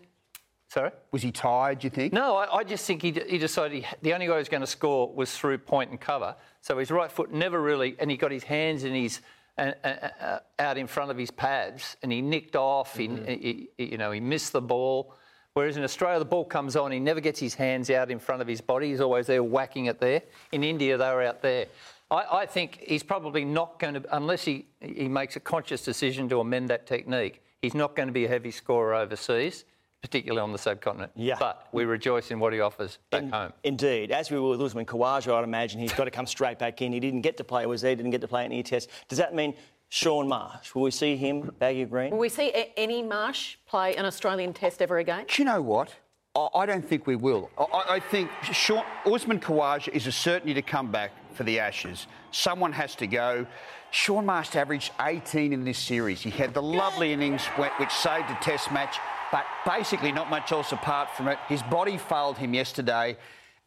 Sorry? 0.74 0.89
Was 1.12 1.22
he 1.22 1.32
tired, 1.32 1.80
do 1.80 1.86
you 1.86 1.92
think? 1.92 2.13
No, 2.13 2.36
I, 2.36 2.58
I 2.58 2.63
just 2.63 2.88
think 2.88 3.03
he, 3.03 3.12
he 3.27 3.38
decided 3.38 3.84
he, 3.84 3.86
the 4.01 4.15
only 4.15 4.27
way 4.27 4.34
he 4.34 4.39
was 4.39 4.50
going 4.50 4.62
to 4.62 4.65
score 4.68 5.13
was 5.13 5.32
through 5.38 5.60
point 5.60 5.92
and 5.92 6.01
cover. 6.01 6.36
So 6.62 6.80
his 6.80 6.89
right 6.89 7.12
foot 7.12 7.32
never 7.32 7.62
really, 7.62 7.96
and 8.00 8.10
he 8.10 8.18
got 8.18 8.32
his 8.32 8.42
hands 8.42 8.84
in 8.84 8.96
his 8.96 9.22
uh, 9.56 9.74
uh, 9.84 9.88
uh, 10.20 10.39
out 10.58 10.80
in 10.80 10.88
front 10.88 11.12
of 11.12 11.18
his 11.18 11.30
pads, 11.30 11.96
and 12.01 12.12
he 12.12 12.24
nicked 12.24 12.56
off. 12.56 12.98
He, 12.98 13.08
he, 13.08 13.70
he- 13.77 13.86
you 13.92 13.98
know, 14.00 14.10
he 14.10 14.20
missed 14.20 14.51
the 14.51 14.62
ball. 14.62 15.13
Whereas 15.53 15.77
in 15.77 15.84
Australia, 15.84 16.18
the 16.18 16.25
ball 16.25 16.44
comes 16.46 16.75
on, 16.75 16.92
he 16.92 16.98
never 17.00 17.20
gets 17.20 17.39
his 17.39 17.53
hands 17.53 17.92
out 17.92 18.10
in 18.10 18.18
front 18.18 18.42
of 18.42 18.48
his 18.48 18.60
body. 18.60 18.89
He's 18.89 19.01
always 19.01 19.27
there 19.27 19.44
whacking 19.44 19.86
it 19.86 20.00
there. 20.00 20.24
In 20.53 20.63
India, 20.63 20.98
they 20.98 21.06
were 21.12 21.22
out 21.22 21.44
there. 21.44 21.68
I, 22.10 22.25
I 22.32 22.46
think 22.48 22.80
he's 22.82 23.03
probably 23.03 23.46
not 23.46 23.77
going 23.77 23.94
to, 23.94 24.03
unless 24.15 24.44
he, 24.44 24.65
he 24.82 25.08
makes 25.08 25.36
a 25.36 25.39
conscious 25.39 25.84
decision 25.84 26.27
to 26.30 26.39
amend 26.39 26.70
that 26.72 26.88
technique, 26.88 27.44
he's 27.62 27.75
not 27.75 27.96
going 27.96 28.08
to 28.08 28.13
be 28.13 28.25
a 28.25 28.27
heavy 28.27 28.50
scorer 28.50 28.96
overseas, 28.96 29.65
particularly 30.03 30.41
on 30.43 30.51
the 30.51 30.57
subcontinent. 30.57 31.12
Yeah. 31.15 31.38
But 31.39 31.67
we 31.72 31.86
rejoice 31.86 32.29
in 32.29 32.39
what 32.39 32.53
he 32.53 32.60
offers 32.60 33.00
back 33.10 33.27
home. 33.31 33.53
Indeed. 33.63 34.12
As 34.12 34.29
we 34.29 34.38
were 34.39 34.50
with 34.50 34.62
Usman 34.62 34.86
Khawaja, 34.86 35.33
I'd 35.33 35.45
imagine 35.45 35.79
he's 35.79 35.93
got 35.93 36.03
to 36.03 36.12
come 36.12 36.27
straight 36.27 36.60
back 36.60 36.81
in. 36.81 36.91
He 36.91 37.00
didn't 37.00 37.22
get 37.22 37.38
to 37.38 37.43
play, 37.43 37.65
was 37.65 37.81
he? 37.81 37.95
Didn't 37.95 38.12
get 38.12 38.22
to 38.22 38.27
play 38.27 38.43
any 38.43 38.62
test. 38.62 38.89
Does 39.07 39.17
that 39.17 39.33
mean 39.33 39.55
Shaun 39.88 40.27
Marsh? 40.27 40.75
Will 40.75 40.81
we 40.83 40.91
see 40.91 41.15
him, 41.15 41.55
baggy 41.57 41.86
green? 41.86 42.12
Will 42.12 42.17
we 42.19 42.27
see 42.29 42.50
a- 42.53 42.72
any 42.77 43.01
Marsh 43.01 43.55
play 43.65 43.95
an 43.95 44.05
Australian 44.05 44.51
Test 44.53 44.81
ever 44.81 44.98
again? 44.98 45.25
Do 45.27 45.41
you 45.41 45.45
know 45.45 45.62
what? 45.62 45.95
I, 46.36 46.48
I 46.53 46.65
don't 46.65 46.86
think 46.88 47.07
we 47.07 47.15
will. 47.15 47.50
I- 47.57 47.63
I, 47.63 47.93
I 47.95 48.00
think 48.01 48.29
Shaun, 48.51 48.83
Usman 49.05 49.39
Khawaja 49.39 49.88
is 49.88 50.05
a 50.05 50.12
certainty 50.12 50.53
to 50.53 50.62
come 50.62 50.91
back 50.91 51.12
for 51.33 51.43
the 51.43 51.60
Ashes. 51.60 52.07
Someone 52.31 52.74
has 52.74 52.93
to 52.98 53.07
go. 53.07 53.48
Shaun 53.91 54.25
Marsh 54.25 54.53
averaged 54.55 54.91
18 55.00 55.53
in 55.53 55.63
this 55.63 55.77
series. 55.77 56.22
He 56.22 56.29
had 56.31 56.53
the 56.53 56.62
lovely 56.62 57.13
innings 57.13 57.45
wh- 57.45 57.79
which 57.79 57.91
saved 57.91 58.29
a 58.31 58.38
test 58.41 58.72
match, 58.72 58.98
but 59.34 59.48
basically 59.66 60.12
not 60.12 60.30
much 60.30 60.52
else 60.52 60.72
apart 60.74 61.10
from 61.18 61.28
it. 61.28 61.40
His 61.50 61.63
body 61.63 61.98
failed 61.98 62.38
him 62.38 62.54
yesterday. 62.54 63.18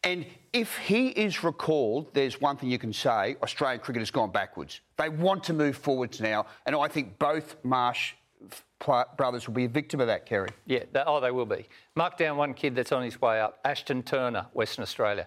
And 0.05 0.25
if 0.53 0.79
he 0.79 1.09
is 1.09 1.43
recalled, 1.43 2.15
there's 2.15 2.41
one 2.41 2.57
thing 2.57 2.71
you 2.71 2.79
can 2.79 2.93
say 2.93 3.35
Australian 3.43 3.81
cricket 3.81 4.01
has 4.01 4.13
gone 4.13 4.31
backwards. 4.31 4.81
They 4.97 5.09
want 5.09 5.43
to 5.45 5.53
move 5.53 5.77
forwards 5.77 6.21
now. 6.21 6.47
And 6.67 6.77
I 6.77 6.87
think 6.87 7.19
both 7.19 7.57
Marsh 7.65 8.13
brothers 8.79 9.49
will 9.49 9.55
be 9.55 9.65
a 9.65 9.69
victim 9.69 10.01
of 10.01 10.07
that, 10.07 10.25
Kerry. 10.25 10.51
Yeah, 10.67 10.85
they, 10.93 11.03
oh, 11.05 11.19
they 11.19 11.33
will 11.33 11.47
be. 11.47 11.67
Mark 11.97 12.17
down 12.17 12.37
one 12.37 12.55
kid 12.55 12.77
that's 12.77 12.93
on 12.93 13.03
his 13.03 13.21
way 13.21 13.41
up, 13.41 13.59
Ashton 13.65 14.05
Turner, 14.05 14.47
Western 14.53 14.85
Australia. 14.85 15.27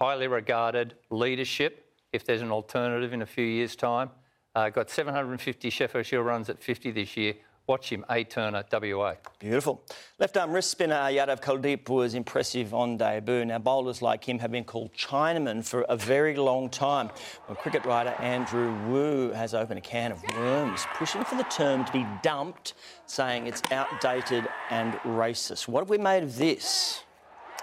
Highly 0.00 0.28
regarded 0.28 0.94
leadership, 1.10 1.92
if 2.14 2.24
there's 2.24 2.40
an 2.40 2.50
alternative 2.50 3.12
in 3.12 3.20
a 3.20 3.26
few 3.26 3.44
years' 3.44 3.76
time. 3.76 4.08
Uh, 4.54 4.70
got 4.70 4.88
750 4.88 5.68
Sheffield 5.68 6.06
Shield 6.06 6.24
runs 6.24 6.48
at 6.48 6.62
50 6.62 6.90
this 6.92 7.18
year. 7.18 7.34
Watch 7.66 7.88
him, 7.90 8.04
A 8.10 8.24
Turner, 8.24 8.62
WA. 8.70 9.14
Beautiful. 9.38 9.82
Left 10.18 10.36
arm 10.36 10.52
wrist 10.52 10.70
spinner 10.70 10.96
Yadav 10.96 11.40
Kuldeep 11.40 11.88
was 11.88 12.12
impressive 12.12 12.74
on 12.74 12.98
debut. 12.98 13.42
Now, 13.46 13.58
bowlers 13.58 14.02
like 14.02 14.22
him 14.22 14.38
have 14.40 14.50
been 14.50 14.64
called 14.64 14.92
Chinamen 14.92 15.64
for 15.64 15.80
a 15.88 15.96
very 15.96 16.36
long 16.36 16.68
time. 16.68 17.08
Well, 17.48 17.56
cricket 17.56 17.86
writer 17.86 18.10
Andrew 18.18 18.74
Wu 18.86 19.30
has 19.32 19.54
opened 19.54 19.78
a 19.78 19.80
can 19.80 20.12
of 20.12 20.22
worms, 20.36 20.84
pushing 20.92 21.24
for 21.24 21.36
the 21.36 21.44
term 21.44 21.86
to 21.86 21.92
be 21.92 22.06
dumped, 22.22 22.74
saying 23.06 23.46
it's 23.46 23.62
outdated 23.72 24.46
and 24.68 24.92
racist. 24.98 25.66
What 25.66 25.80
have 25.80 25.88
we 25.88 25.96
made 25.96 26.22
of 26.22 26.36
this? 26.36 27.02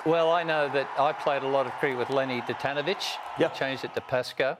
Well, 0.03 0.31
I 0.31 0.41
know 0.41 0.67
that 0.69 0.89
I 0.97 1.13
played 1.13 1.43
a 1.43 1.47
lot 1.47 1.67
of 1.67 1.73
cricket 1.73 1.99
with 1.99 2.09
Lenny 2.09 2.41
Durtanovich. 2.41 3.17
Yeah. 3.37 3.49
Changed 3.49 3.85
it 3.85 3.93
to 3.93 4.01
Pascoe. 4.01 4.57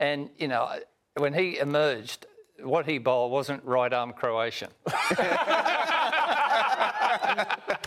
And, 0.00 0.30
you 0.38 0.48
know, 0.48 0.78
when 1.18 1.34
he 1.34 1.58
emerged, 1.58 2.24
what 2.62 2.86
he 2.86 2.98
bowled 2.98 3.32
wasn't 3.32 3.64
right 3.64 3.92
arm 3.92 4.12
Croatian. 4.12 4.70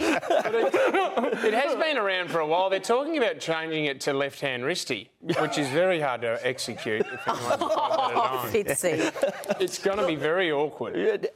It 0.04 1.54
has 1.54 1.76
been 1.76 1.98
around 1.98 2.30
for 2.30 2.40
a 2.40 2.48
while. 2.48 2.70
They're 2.70 2.80
talking 2.80 3.18
about 3.18 3.40
changing 3.40 3.86
it 3.86 4.02
to 4.02 4.14
left 4.14 4.40
hand 4.40 4.64
wristy, 4.64 5.08
which 5.40 5.58
is 5.58 5.68
very 5.70 6.00
hard 6.00 6.22
to 6.22 6.40
execute 6.46 7.02
if 7.02 7.28
anyone's 7.28 7.58
tried 7.58 7.68
Oh. 8.16 8.50
Fitzy. 8.52 9.60
It's 9.62 9.78
going 9.80 9.98
to 9.98 10.08
be 10.08 10.16
very 10.16 10.52
awkward. 10.52 11.28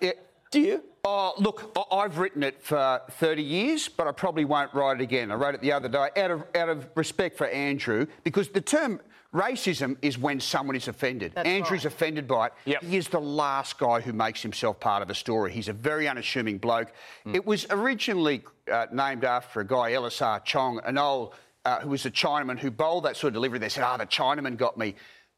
Do 0.51 0.60
you? 0.60 0.84
Oh, 1.04 1.34
look, 1.38 1.72
I- 1.75 1.96
I've 1.98 2.18
written 2.18 2.44
it 2.44 2.62
for 2.62 3.01
30 3.12 3.42
years, 3.44 3.88
but 3.88 4.08
I 4.08 4.12
probably 4.12 4.46
won't 4.46 4.74
write 4.74 5.00
it 5.00 5.04
again. 5.04 5.32
I 5.32 5.36
wrote 5.36 5.56
it 5.56 5.62
the 5.62 5.72
other 5.72 5.89
day 5.89 6.10
out 6.18 6.32
of, 6.32 6.44
out 6.56 6.70
of 6.70 6.88
respect 6.96 7.38
for 7.38 7.48
Andrew, 7.48 8.06
because 8.24 8.50
the 8.50 8.62
term 8.62 9.00
racism 9.36 9.98
is 10.01 10.18
when 10.18 10.39
someone 10.39 10.75
is 10.75 10.88
offended. 10.88 11.34
That's 11.36 11.48
Andrew's 11.48 11.84
right. 11.84 11.94
offended 11.94 12.27
by 12.27 12.48
it. 12.48 12.54
Yep. 12.65 12.84
He 12.84 12.98
is 12.98 13.10
the 13.10 13.20
last 13.20 13.77
guy 13.77 14.00
who 14.00 14.13
makes 14.13 14.42
himself 14.42 14.80
part 14.80 15.04
of 15.04 15.10
a 15.10 15.15
story. 15.15 15.51
He's 15.51 15.68
a 15.68 15.74
very 15.74 16.08
unassuming 16.08 16.58
bloke. 16.58 16.94
It 17.34 17.46
was 17.46 17.68
originally 17.70 18.44
uh, 18.72 18.88
named 18.92 19.25
after 19.25 19.60
a 19.60 19.68
guy, 19.68 19.94
Ellis 19.94 20.20
Achong, 20.20 20.80
an 20.88 20.98
old, 20.98 21.34
uh, 21.65 21.82
who 21.82 21.89
was 21.89 22.06
a 22.06 22.12
Chinaman 22.12 22.58
who 22.58 22.72
bowled 22.72 23.04
that 23.04 23.18
sort 23.18 23.30
of 23.30 23.34
delivery. 23.34 23.60
They 23.60 23.70
said, 23.70 23.84
ah, 23.84 23.98
the 23.98 24.06
Chinaman 24.06 24.56
got 24.58 24.77
me. 24.77 24.96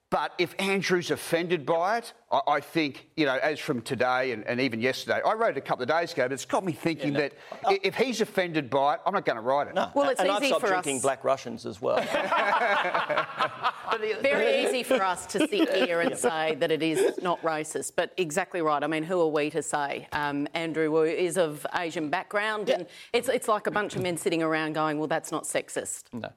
But 0.09 0.31
if 0.37 0.55
Andrew's 0.57 1.11
offended 1.11 1.65
by 1.65 1.97
it, 1.97 2.13
I, 2.31 2.39
I 2.47 2.59
think, 2.61 3.07
you 3.17 3.25
know, 3.25 3.35
as 3.35 3.59
from 3.59 3.81
today 3.81 4.31
and, 4.31 4.45
and 4.47 4.61
even 4.61 4.79
yesterday, 4.79 5.19
I 5.25 5.33
wrote 5.33 5.51
it 5.51 5.57
a 5.57 5.61
couple 5.61 5.83
of 5.83 5.89
days 5.89 6.13
ago, 6.13 6.23
but 6.23 6.31
it's 6.31 6.45
got 6.45 6.63
me 6.63 6.71
thinking 6.71 7.11
that 7.13 7.33
i- 7.65 7.77
if 7.83 7.95
he's 7.95 8.21
offended 8.21 8.69
by 8.69 8.93
it, 8.93 9.01
I'm 9.05 9.13
not 9.13 9.25
going 9.25 9.35
to 9.35 9.41
write 9.41 9.67
it. 9.67 9.75
No. 9.75 9.91
Well, 9.93 10.09
it's 10.09 10.21
and 10.21 10.31
I've 10.31 10.45
stopped 10.45 10.61
for 10.61 10.67
drinking 10.67 10.97
us- 10.97 11.01
Black 11.01 11.25
Russians 11.25 11.65
as 11.65 11.81
well. 11.81 11.97
Very 14.21 14.65
easy 14.65 14.83
for 14.83 15.01
us 15.03 15.25
to 15.27 15.47
sit 15.47 15.73
here 15.73 16.01
and 16.01 16.17
say 16.17 16.55
that 16.55 16.71
it 16.71 16.83
is 16.83 17.17
not 17.21 17.41
racist, 17.41 17.93
but 17.95 18.13
exactly 18.17 18.61
right. 18.61 18.83
I 18.83 18.87
mean, 18.87 19.03
who 19.03 19.19
are 19.21 19.27
we 19.27 19.49
to 19.49 19.61
say? 19.61 20.07
Um, 20.13 20.47
Andrew 20.53 20.91
Wu 20.91 21.03
is 21.03 21.37
of 21.37 21.65
Asian 21.75 22.09
background, 22.09 22.69
and 22.69 22.85
it's, 23.13 23.27
it's 23.29 23.47
like 23.47 23.67
a 23.67 23.71
bunch 23.71 23.95
of 23.95 24.01
men 24.03 24.17
sitting 24.17 24.43
around 24.43 24.73
going, 24.73 24.97
well, 24.99 25.07
that's 25.07 25.31
not 25.31 25.43
sexist. 25.43 26.03
No. 26.13 26.29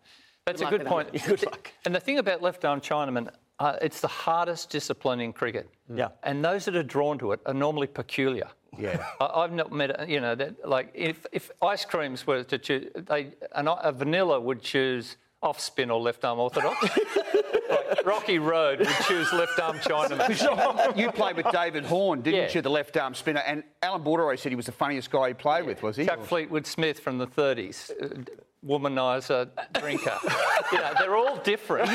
That's 0.46 0.60
Good 0.60 0.60
a 0.60 0.64
luck 0.64 0.70
good 0.72 0.80
with 0.80 0.88
point. 0.88 1.12
Good 1.26 1.46
luck. 1.46 1.72
And 1.84 1.94
the 1.94 2.00
thing 2.00 2.18
about 2.18 2.40
left 2.40 2.64
arm 2.64 2.80
Chinaman, 2.80 3.28
uh, 3.60 3.76
it's 3.82 4.00
the 4.00 4.08
hardest 4.08 4.70
discipline 4.70 5.20
in 5.20 5.32
cricket. 5.32 5.68
Yeah. 5.94 6.08
And 6.22 6.44
those 6.44 6.64
that 6.64 6.74
are 6.74 6.82
drawn 6.82 7.18
to 7.18 7.32
it 7.32 7.40
are 7.46 7.54
normally 7.54 7.86
peculiar. 7.86 8.48
Yeah. 8.78 9.04
I, 9.20 9.26
I've 9.42 9.52
not 9.52 9.70
met, 9.70 10.08
you 10.08 10.20
know, 10.20 10.34
that 10.34 10.66
like 10.68 10.90
if, 10.94 11.26
if 11.30 11.50
ice 11.62 11.84
creams 11.84 12.26
were 12.26 12.42
to 12.42 12.58
choose, 12.58 12.90
they, 12.94 13.34
an, 13.54 13.68
a 13.68 13.92
vanilla 13.92 14.40
would 14.40 14.62
choose 14.62 15.16
off 15.42 15.60
spin 15.60 15.90
or 15.90 16.00
left 16.00 16.24
arm 16.24 16.38
orthodox. 16.38 16.82
like 17.70 18.06
Rocky 18.06 18.38
Road 18.38 18.78
would 18.80 18.88
choose 19.06 19.32
left 19.32 19.58
arm 19.58 19.78
Chinaman. 19.78 20.96
you 20.96 21.10
played 21.12 21.36
with 21.36 21.46
David 21.52 21.84
Hourn, 21.86 22.22
didn't 22.22 22.40
Yeah. 22.40 22.50
you, 22.54 22.62
the 22.62 22.70
left 22.70 22.96
arm 22.96 23.14
spinner? 23.14 23.40
And 23.40 23.62
Alan 23.82 24.02
Borderoy 24.02 24.36
said 24.36 24.52
he 24.52 24.56
was 24.56 24.66
the 24.66 24.72
funniest 24.72 25.10
guy 25.10 25.28
he 25.28 25.34
played 25.34 25.66
with, 25.66 25.82
was 25.82 25.96
he? 25.96 26.06
Chuck 26.06 26.24
Fleetwood 26.24 26.66
Smith 26.66 27.00
from 27.00 27.18
the 27.18 27.26
30s, 27.26 27.90
uh, 28.02 28.22
womanizer, 28.66 29.48
drinker. 29.74 30.18
you 30.72 30.78
know, 30.78 30.92
they're 30.98 31.16
all 31.16 31.36
different. 31.38 31.88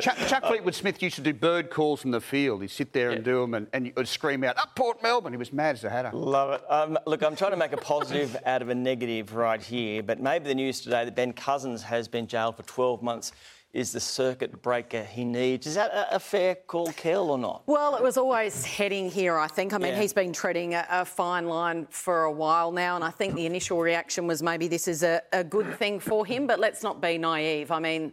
Chuck, 0.00 0.16
Chuck 0.28 0.46
Fleetwood 0.46 0.74
Smith 0.74 1.02
used 1.02 1.16
to 1.16 1.22
do 1.22 1.32
bird 1.32 1.70
calls 1.70 2.04
in 2.04 2.10
the 2.10 2.20
field. 2.20 2.62
He'd 2.62 2.70
sit 2.70 2.92
there 2.92 3.10
and 3.10 3.24
do 3.24 3.40
them 3.40 3.54
and, 3.54 3.66
and 3.72 3.92
you'd 3.96 4.08
scream 4.08 4.44
out, 4.44 4.56
up 4.58 4.76
Port 4.76 5.02
Melbourne. 5.02 5.32
He 5.32 5.36
was 5.36 5.52
mad 5.52 5.76
as 5.76 5.84
a 5.84 5.90
hatter. 5.90 6.10
Love 6.12 6.52
it. 6.52 6.70
Um, 6.70 6.98
look, 7.06 7.22
I'm 7.22 7.36
trying 7.36 7.50
to 7.52 7.56
make 7.56 7.72
a 7.72 7.76
positive 7.76 8.36
out 8.46 8.62
of 8.62 8.68
a 8.68 8.74
negative 8.74 9.34
right 9.34 9.62
here, 9.62 10.02
but 10.02 10.20
maybe 10.20 10.44
the 10.44 10.54
news 10.54 10.80
today 10.80 11.04
that 11.04 11.16
Ben 11.16 11.32
Cousins 11.32 11.82
has 11.82 12.08
been 12.08 12.26
jailed 12.26 12.56
for 12.56 12.62
12 12.62 13.02
months 13.02 13.32
is 13.72 13.92
the 13.92 14.00
circuit 14.00 14.60
breaker 14.60 15.02
he 15.02 15.24
needs. 15.24 15.66
Is 15.66 15.76
that 15.76 15.90
a, 15.92 16.16
a 16.16 16.18
fair 16.18 16.54
call, 16.54 16.88
Kel, 16.92 17.30
or 17.30 17.38
not? 17.38 17.62
Well, 17.66 17.96
it 17.96 18.02
was 18.02 18.18
always 18.18 18.64
heading 18.66 19.10
here, 19.10 19.38
I 19.38 19.46
think. 19.46 19.72
I 19.72 19.78
mean, 19.78 19.94
Yeah. 19.94 20.00
he's 20.00 20.12
been 20.12 20.32
treading 20.32 20.74
a, 20.74 20.86
a 20.90 21.04
fine 21.06 21.46
line 21.46 21.86
for 21.88 22.24
a 22.24 22.32
while 22.32 22.70
now, 22.70 22.96
and 22.96 23.04
I 23.04 23.10
think 23.10 23.34
the 23.34 23.46
initial 23.46 23.80
reaction 23.80 24.26
was 24.26 24.42
maybe 24.42 24.68
this 24.68 24.88
is 24.88 25.02
a, 25.02 25.22
a 25.32 25.42
good 25.42 25.74
thing 25.78 26.00
for 26.00 26.26
him, 26.26 26.46
but 26.46 26.60
let's 26.60 26.82
not 26.82 27.00
be 27.00 27.18
naive. 27.18 27.70
I 27.70 27.78
mean, 27.78 28.12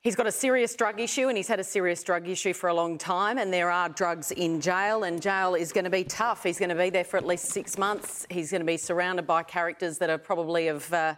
He's 0.00 0.14
got 0.14 0.28
a 0.28 0.32
serious 0.32 0.76
drug 0.76 1.00
issue 1.00 1.26
and 1.26 1.36
he's 1.36 1.48
had 1.48 1.58
a 1.58 1.64
serious 1.64 2.04
drug 2.04 2.28
issue 2.28 2.52
for 2.54 2.68
a 2.68 2.72
long 2.72 2.98
time, 2.98 3.36
and 3.36 3.52
there 3.52 3.68
are 3.68 3.88
drugs 3.88 4.30
in 4.30 4.60
jail, 4.60 5.02
and 5.02 5.20
jail 5.20 5.56
is 5.56 5.72
going 5.72 5.84
to 5.84 5.90
be 5.90 6.04
tough. 6.04 6.44
He's 6.44 6.56
going 6.58 6.68
to 6.68 6.76
be 6.76 6.88
there 6.88 7.02
for 7.02 7.16
at 7.16 7.26
least 7.26 7.46
six 7.46 7.76
months. 7.76 8.24
He's 8.30 8.52
going 8.52 8.60
to 8.60 8.64
be 8.66 8.76
surrounded 8.76 9.26
by 9.26 9.42
characters 9.42 9.98
that 9.98 10.08
are 10.08 10.16
probably 10.16 10.68
of. 10.68 10.90
Uh, 10.92 11.14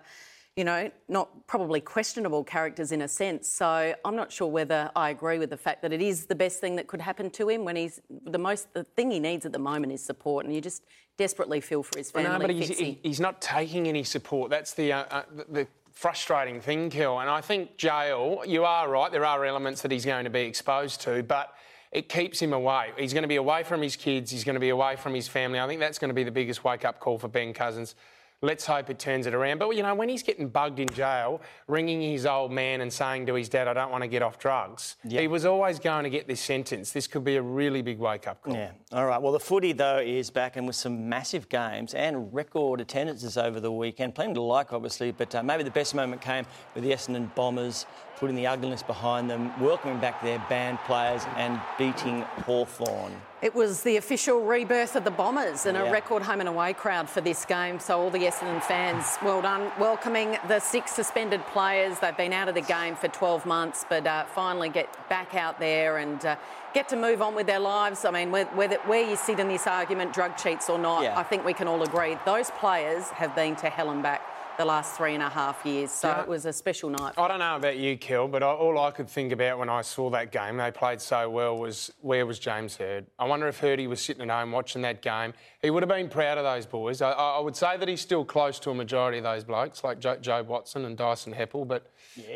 you 0.57 0.65
know, 0.65 0.91
not 1.09 1.47
probably 1.47 1.81
questionable 1.81 2.45
characters 2.45 2.93
in 2.93 3.03
a 3.03 3.09
sense. 3.09 3.49
So 3.49 3.95
I'm 4.05 4.17
not 4.17 4.33
sure 4.33 4.49
whether 4.49 4.91
I 4.97 5.11
agree 5.11 5.39
with 5.39 5.51
the 5.51 5.57
fact 5.57 5.83
that 5.83 5.93
it 5.93 6.03
is 6.03 6.27
the 6.27 6.35
best 6.35 6.61
thing 6.61 6.77
that 6.77 6.87
could 6.87 7.01
happen 7.01 7.31
to 7.31 7.49
him 7.49 7.65
when 7.65 7.77
he's 7.77 8.01
the 8.27 8.39
most. 8.39 8.73
The 8.75 8.85
thing 8.85 9.11
he 9.11 9.21
needs 9.21 9.47
at 9.47 9.53
the 9.53 9.59
moment 9.59 9.93
is 9.93 10.03
support, 10.03 10.45
and 10.45 10.55
you 10.55 10.61
just 10.61 10.83
desperately 11.17 11.61
feel 11.61 11.83
for 11.83 11.99
his 11.99 12.11
family. 12.11 12.31
no, 12.31 12.39
but 12.39 12.51
he's, 12.51 12.97
he's 13.03 13.21
not 13.21 13.41
taking 13.41 13.87
any 13.87 14.03
support. 14.03 14.51
That's 14.51 14.75
the, 14.75 14.93
uh, 14.93 15.05
uh, 15.11 15.23
the, 15.35 15.45
the 15.51 15.69
frustrating 15.93 16.61
thing, 16.61 16.89
Kel. 16.89 17.21
And 17.21 17.29
I 17.29 17.43
think 17.43 17.77
jail, 17.77 18.43
you 18.47 18.65
are 18.65 18.89
right, 18.89 19.13
there 19.13 19.25
are 19.25 19.45
elements 19.45 19.83
that 19.83 19.91
he's 19.91 20.07
going 20.07 20.25
to 20.25 20.31
be 20.31 20.41
exposed 20.41 21.03
to, 21.03 21.23
but 21.23 21.53
it 21.93 22.09
keeps 22.09 22.41
him 22.41 22.53
away. 22.53 22.93
He's 22.97 23.13
going 23.13 23.23
to 23.23 23.29
be 23.29 23.37
away 23.37 23.65
from 23.65 23.83
his 23.83 23.97
kids, 23.97 24.31
he's 24.31 24.45
going 24.45 24.55
to 24.55 24.61
be 24.61 24.71
away 24.71 24.97
from 24.97 25.15
his 25.15 25.29
family. 25.29 25.61
I 25.61 25.67
think 25.67 25.79
that's 25.79 25.99
going 25.99 26.09
to 26.09 26.15
be 26.15 26.25
the 26.25 26.31
biggest 26.31 26.65
wake 26.65 26.85
up 26.87 27.01
call 27.01 27.19
for 27.19 27.29
Ben 27.29 27.53
Cousins. 27.53 27.95
Let's 28.43 28.65
hope 28.65 28.89
it 28.89 28.99
turns 28.99 29.27
it 29.27 29.35
around. 29.35 29.59
But, 29.59 29.69
you 29.77 29.83
know, 29.83 29.95
when 29.95 30.09
he's 30.09 30.23
getting 30.23 30.49
bugged 30.49 30.79
in 30.79 30.89
jail, 30.89 31.43
ringing 31.69 32.01
his 32.01 32.25
old 32.25 32.51
man 32.51 32.81
and 32.81 32.91
saying 32.91 33.27
to 33.27 33.35
his 33.35 33.51
dad, 33.51 33.69
I 33.69 33.75
don't 33.75 33.91
want 33.91 34.03
to 34.03 34.09
get 34.09 34.23
off 34.23 34.39
drugs, 34.39 34.97
he 35.07 35.29
was 35.29 35.45
always 35.45 35.79
going 35.79 36.05
to 36.05 36.11
get 36.11 36.27
this 36.27 36.41
sentence. 36.41 36.91
This 36.91 37.07
could 37.07 37.23
be 37.23 37.37
a 37.37 37.43
really 37.43 37.83
big 37.83 37.99
wake 37.99 38.27
up 38.27 38.43
call. 38.43 38.55
Yeah. 38.55 38.71
All 38.93 39.05
right. 39.05 39.21
Well, 39.21 39.33
the 39.33 39.41
footy, 39.41 39.73
though, 39.73 39.99
is 39.99 40.31
back 40.31 40.57
and 40.57 40.67
with 40.67 40.77
some 40.77 41.07
massive 41.07 41.51
games 41.51 41.93
and 41.93 42.33
record 42.33 42.81
attendances 42.81 43.37
over 43.37 43.61
the 43.61 43.71
weekend. 43.71 44.15
Plenty 44.15 44.35
to 44.35 44.41
like, 44.41 44.73
obviously, 44.73 45.13
but 45.13 45.35
uh, 45.35 45.43
maybe 45.43 45.63
the 45.63 45.71
best 45.71 45.95
moment 45.95 46.23
came 46.23 46.47
with 46.75 46.83
the 46.83 46.93
Essendon 46.93 47.35
Bombers 47.35 47.85
putting 48.21 48.37
the 48.37 48.47
ugliness 48.47 48.83
behind 48.83 49.31
them, 49.31 49.51
welcoming 49.59 49.99
back 49.99 50.23
their 50.23 50.39
band 50.51 50.79
players 50.81 51.23
and 51.37 51.59
beating 51.79 52.21
Hawthorn. 52.45 53.13
It 53.41 53.55
was 53.55 53.83
the 53.83 53.97
official 53.97 54.43
rebirth 54.43 54.95
of 54.95 55.05
the 55.05 55.11
Bombers 55.11 55.65
and 55.65 55.75
Yeah. 55.75 55.85
a 55.85 55.91
record 55.91 56.23
home 56.23 56.41
and 56.41 56.49
away 56.49 56.75
crowd 56.75 57.09
for 57.09 57.23
this 57.23 57.47
game. 57.47 57.81
So 57.81 57.99
all 57.99 58.11
the 58.11 58.19
Essendon 58.27 58.63
fans, 58.63 59.17
well 59.23 59.41
done, 59.41 59.73
welcoming 59.79 60.37
the 60.49 60.61
six 60.61 60.93
suspended 60.93 61.41
players. 61.47 61.99
They've 62.01 62.15
been 62.15 62.35
out 62.35 62.49
of 62.51 62.55
the 62.55 62.61
game 62.61 62.95
for 62.95 63.09
12 63.09 63.47
months, 63.47 63.87
but 63.89 64.07
uh, 64.07 64.25
finally 64.35 64.69
get 64.69 64.95
back 65.09 65.35
out 65.35 65.59
there 65.59 65.97
and 65.97 66.23
uh, 66.27 66.37
get 66.75 66.91
to 66.91 66.97
move 66.97 67.23
on 67.23 67.35
with 67.35 67.47
their 67.47 67.59
lives. 67.59 68.05
I 68.05 68.11
mean, 68.11 68.31
whe- 68.31 68.55
whether 68.55 68.77
where 68.85 69.03
you 69.09 69.17
sit 69.17 69.41
in 69.41 69.49
this 69.49 69.67
argument, 69.67 70.13
drug 70.13 70.37
cheats 70.37 70.69
or 70.69 70.79
not, 70.79 71.05
Yeah. 71.05 71.19
I 71.19 71.23
think 71.23 71.47
we 71.47 71.55
can 71.55 71.67
all 71.67 71.83
agree 71.83 72.19
those 72.27 72.51
players 72.51 73.09
have 73.09 73.35
been 73.35 73.57
to 73.57 73.71
hell 73.71 73.89
and 73.89 74.03
back 74.03 74.21
the 74.61 74.65
last 74.67 74.95
three 74.95 75.15
and 75.15 75.23
a 75.23 75.29
half 75.29 75.65
years. 75.65 75.91
So 75.91 76.09
Yeah. 76.09 76.21
it 76.21 76.29
was 76.29 76.45
a 76.45 76.53
special 76.53 76.91
night. 76.91 77.15
I 77.17 77.29
don't 77.29 77.39
know 77.39 77.57
about 77.57 77.79
you, 77.79 77.97
Kel, 77.97 78.29
but 78.29 78.43
I, 78.43 78.47
all 78.49 78.79
I 78.79 78.91
could 78.91 79.09
think 79.09 79.33
about 79.33 79.59
when 79.59 79.71
I 79.71 79.81
saw 79.81 80.11
that 80.11 80.31
game, 80.33 80.59
they 80.59 80.71
played 80.71 81.01
so 81.01 81.31
well, 81.31 81.57
was 81.57 81.91
where 82.03 82.27
was 82.27 82.39
James 82.39 82.77
Hird? 82.77 83.07
I 83.19 83.25
wonder 83.25 83.49
if 83.49 83.59
Hirdy 83.59 83.89
was 83.89 84.03
sitting 84.03 84.23
at 84.23 84.29
home 84.29 84.53
watching 84.53 84.83
that 84.83 85.01
game. 85.01 85.33
He 85.63 85.71
would 85.71 85.83
have 85.83 85.89
been 85.89 86.11
proud 86.11 86.37
of 86.37 86.45
those 86.45 86.67
boys. 86.67 87.01
I, 87.01 87.11
I 87.11 87.37
I 87.39 87.41
would 87.41 87.57
say 87.57 87.79
that 87.79 87.89
he's 87.89 88.03
still 88.03 88.25
close 88.25 88.59
to 88.61 88.71
a 88.71 88.75
majority 88.75 89.17
of 89.19 89.25
those 89.25 89.45
blokes, 89.45 89.83
like 89.83 89.99
jo- 89.99 90.17
Joe 90.17 90.47
I 90.51 90.79
and 90.79 90.97
Dyson 90.97 91.33
Heppel, 91.33 91.67
but 91.67 91.87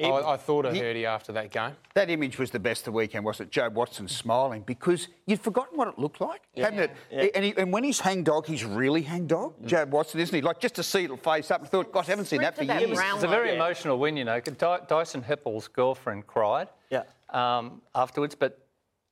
I, 0.03 0.09
I 0.11 0.37
thought 0.39 0.65
of 0.65 0.73
he- 0.75 0.81
Hirdy 0.81 1.05
after 1.05 1.33
that 1.33 1.51
game. 1.51 1.73
That 1.95 2.09
image 2.09 2.39
was 2.39 2.51
the 2.51 2.59
best 2.59 2.83
of 2.83 2.85
the 2.87 2.93
weekend, 2.93 3.25
wasn't 3.25 3.55
it? 3.55 3.61
Jobe 3.61 3.73
Watson 3.73 4.09
smiling 4.09 4.63
because 4.63 5.09
you'd 5.27 5.41
forgotten 5.41 5.77
what 5.77 5.89
it 5.89 5.99
looked 5.99 6.21
like, 6.21 6.41
hadn't 6.57 6.79
it? 6.81 6.91
And, 7.35 7.45
he, 7.45 7.55
and 7.57 7.73
when 7.73 7.85
he's 7.85 8.01
hangdog, 8.01 8.47
he's 8.47 8.65
really 8.65 9.03
hangdog. 9.03 9.61
Mm. 9.63 9.69
Jobe 9.69 9.89
Watson, 9.89 10.21
isn't 10.21 10.35
he? 10.35 10.41
Like 10.43 10.61
just 10.61 10.75
to 10.77 10.83
see 10.83 11.05
it 11.05 11.25
face 11.25 11.51
up, 11.51 11.63
I 11.63 11.67
thought, 11.67 11.93
gosh, 11.93 12.09
I 12.09 12.14
haven't 12.15 12.27
seen 12.27 12.41
that 12.43 12.57
for 12.57 12.65
that 12.65 12.81
years. 12.81 12.99
It's 12.99 13.25
a 13.25 13.29
very 13.29 13.49
Yeah. 13.51 13.57
emotional 13.57 13.99
win, 13.99 14.17
you 14.17 14.25
know. 14.25 14.41
Dyson 14.41 15.23
Heppel's 15.23 15.69
girlfriend 15.69 16.27
cried 16.27 16.69
Yeah. 16.91 17.03
um, 17.31 17.83
afterwards, 17.95 18.35
but 18.35 18.59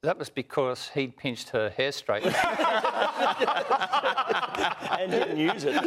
that 0.03 0.19
was 0.19 0.31
because 0.31 0.89
he'd 0.95 1.17
pinched 1.17 1.51
her 1.51 1.71
hair 1.71 1.93
straight. 1.93 2.25
and 4.99 5.11
didn't 5.11 5.37
use 5.37 5.65
it. 5.65 5.77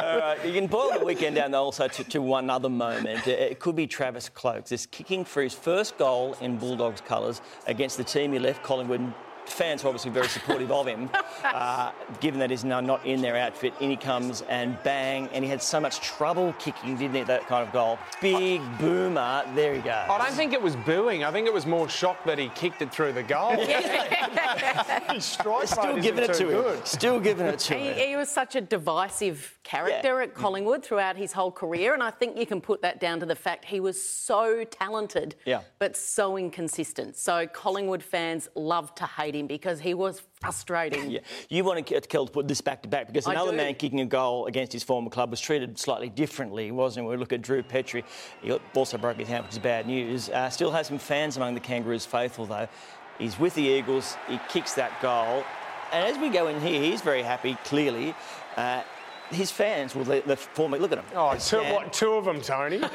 All 0.00 0.18
right, 0.18 0.38
you 0.44 0.52
can 0.52 0.66
boil 0.66 0.98
the 0.98 1.04
weekend 1.04 1.36
down 1.36 1.50
though, 1.50 1.62
also 1.64 1.88
to, 1.88 2.04
to 2.04 2.20
one 2.22 2.48
other 2.50 2.68
moment. 2.70 3.26
It, 3.26 3.38
it 3.52 3.58
could 3.60 3.76
be 3.76 3.86
Travis 3.86 4.28
Cloke's. 4.28 4.70
This 4.70 4.86
kicking 4.86 5.24
for 5.24 5.42
his 5.42 5.54
first 5.54 5.98
goal 5.98 6.34
in 6.40 6.56
Bulldogs 6.58 7.00
colours 7.02 7.40
against 7.66 7.96
the 7.98 8.04
team 8.04 8.32
he 8.32 8.38
left, 8.38 8.62
Collingwood. 8.62 9.12
Fans 9.46 9.84
are 9.84 9.88
obviously 9.88 10.10
very 10.10 10.28
supportive 10.28 10.70
of 10.70 10.86
him, 10.86 11.10
uh, 11.44 11.92
given 12.20 12.38
that 12.40 12.50
he's 12.50 12.64
now 12.64 12.80
not 12.80 13.04
in 13.04 13.20
their 13.20 13.36
outfit. 13.36 13.74
In 13.80 13.90
he 13.90 13.96
comes 13.96 14.42
and 14.42 14.80
bang, 14.82 15.28
and 15.32 15.44
he 15.44 15.50
had 15.50 15.60
so 15.62 15.80
much 15.80 16.00
trouble 16.00 16.54
kicking, 16.58 16.96
didn't 16.96 17.14
he? 17.16 17.22
That 17.24 17.46
kind 17.46 17.66
of 17.66 17.72
goal. 17.72 17.98
Big 18.20 18.60
boomer. 18.78 19.44
There 19.54 19.74
he 19.74 19.80
goes. 19.80 19.92
I 20.08 20.18
don't 20.18 20.32
think 20.34 20.52
it 20.52 20.62
was 20.62 20.76
booing. 20.76 21.24
I 21.24 21.30
think 21.32 21.46
it 21.46 21.52
was 21.52 21.66
more 21.66 21.88
shock 21.88 22.22
that 22.24 22.38
he 22.38 22.48
kicked 22.50 22.80
it 22.82 22.92
through 22.92 23.12
the 23.12 23.22
goal. 23.22 23.56
His 25.10 25.24
strike 25.24 25.66
Still 25.68 25.98
giving 26.00 26.24
it 26.24 26.28
to 26.28 26.38
too 26.38 26.48
him. 26.50 26.62
good. 26.62 26.86
Still 26.86 27.20
giving 27.20 27.46
it 27.46 27.58
to 27.60 27.74
He, 27.74 27.80
him. 27.88 28.08
he 28.10 28.16
was 28.16 28.28
such 28.28 28.54
a 28.56 28.60
divisive 28.60 29.58
character 29.62 30.20
at 30.20 30.34
Collingwood 30.34 30.84
throughout 30.84 31.16
his 31.16 31.32
whole 31.32 31.50
career, 31.50 31.94
and 31.94 32.02
I 32.02 32.10
think 32.10 32.36
you 32.36 32.46
can 32.46 32.60
put 32.60 32.82
that 32.82 33.00
down 33.00 33.20
to 33.20 33.26
the 33.26 33.34
fact 33.34 33.64
he 33.64 33.80
was 33.80 34.00
so 34.00 34.64
talented, 34.64 35.34
Yeah. 35.44 35.60
but 35.78 35.96
so 35.96 36.36
inconsistent. 36.36 37.16
So 37.16 37.46
Collingwood 37.46 38.02
fans 38.02 38.48
loved 38.54 38.96
to 38.98 39.06
hate 39.06 39.34
him 39.34 39.39
because 39.46 39.80
he 39.80 39.94
was 39.94 40.22
frustrating. 40.40 41.10
Yeah. 41.10 41.20
You 41.48 41.64
want 41.64 41.86
to 41.86 42.00
Kel 42.00 42.26
to 42.26 42.32
put 42.32 42.48
this 42.48 42.60
back 42.60 42.82
to 42.82 42.88
back 42.88 43.06
because 43.06 43.26
another 43.26 43.52
man 43.52 43.74
kicking 43.74 44.00
a 44.00 44.06
goal 44.06 44.46
against 44.46 44.72
his 44.72 44.82
former 44.82 45.10
club 45.10 45.30
was 45.30 45.40
treated 45.40 45.78
slightly 45.78 46.08
differently, 46.08 46.70
wasn't 46.70 47.06
it? 47.06 47.08
We 47.08 47.16
look 47.16 47.32
at 47.32 47.42
Drew 47.42 47.62
Petrie. 47.62 48.04
He 48.42 48.52
also 48.74 48.98
broke 48.98 49.18
his 49.18 49.28
hand, 49.28 49.44
which 49.44 49.52
is 49.52 49.58
bad 49.58 49.86
news. 49.86 50.28
Uh, 50.28 50.50
still 50.50 50.70
has 50.70 50.86
some 50.86 50.98
fans 50.98 51.36
among 51.36 51.54
the 51.54 51.60
Kangaroos 51.60 52.06
faithful, 52.06 52.46
though. 52.46 52.68
He's 53.18 53.38
with 53.38 53.54
the 53.54 53.62
Eagles. 53.62 54.16
He 54.28 54.40
kicks 54.48 54.74
that 54.74 55.00
goal. 55.02 55.44
And 55.92 56.06
as 56.06 56.18
we 56.18 56.28
go 56.28 56.48
in 56.48 56.60
here, 56.60 56.80
he's 56.80 57.02
very 57.02 57.22
happy, 57.22 57.56
clearly. 57.64 58.14
Uh, 58.56 58.82
his 59.30 59.50
fans 59.50 59.94
will 59.94 60.04
let 60.04 60.26
the 60.26 60.36
former 60.36 60.78
look 60.78 60.92
at 60.92 60.98
him. 60.98 61.04
Oh, 61.14 61.32
They 61.32 61.38
two, 61.38 61.58
what, 61.72 61.92
two 61.92 62.12
of 62.12 62.24
them, 62.24 62.40
Tony? 62.40 62.78
there 62.78 62.88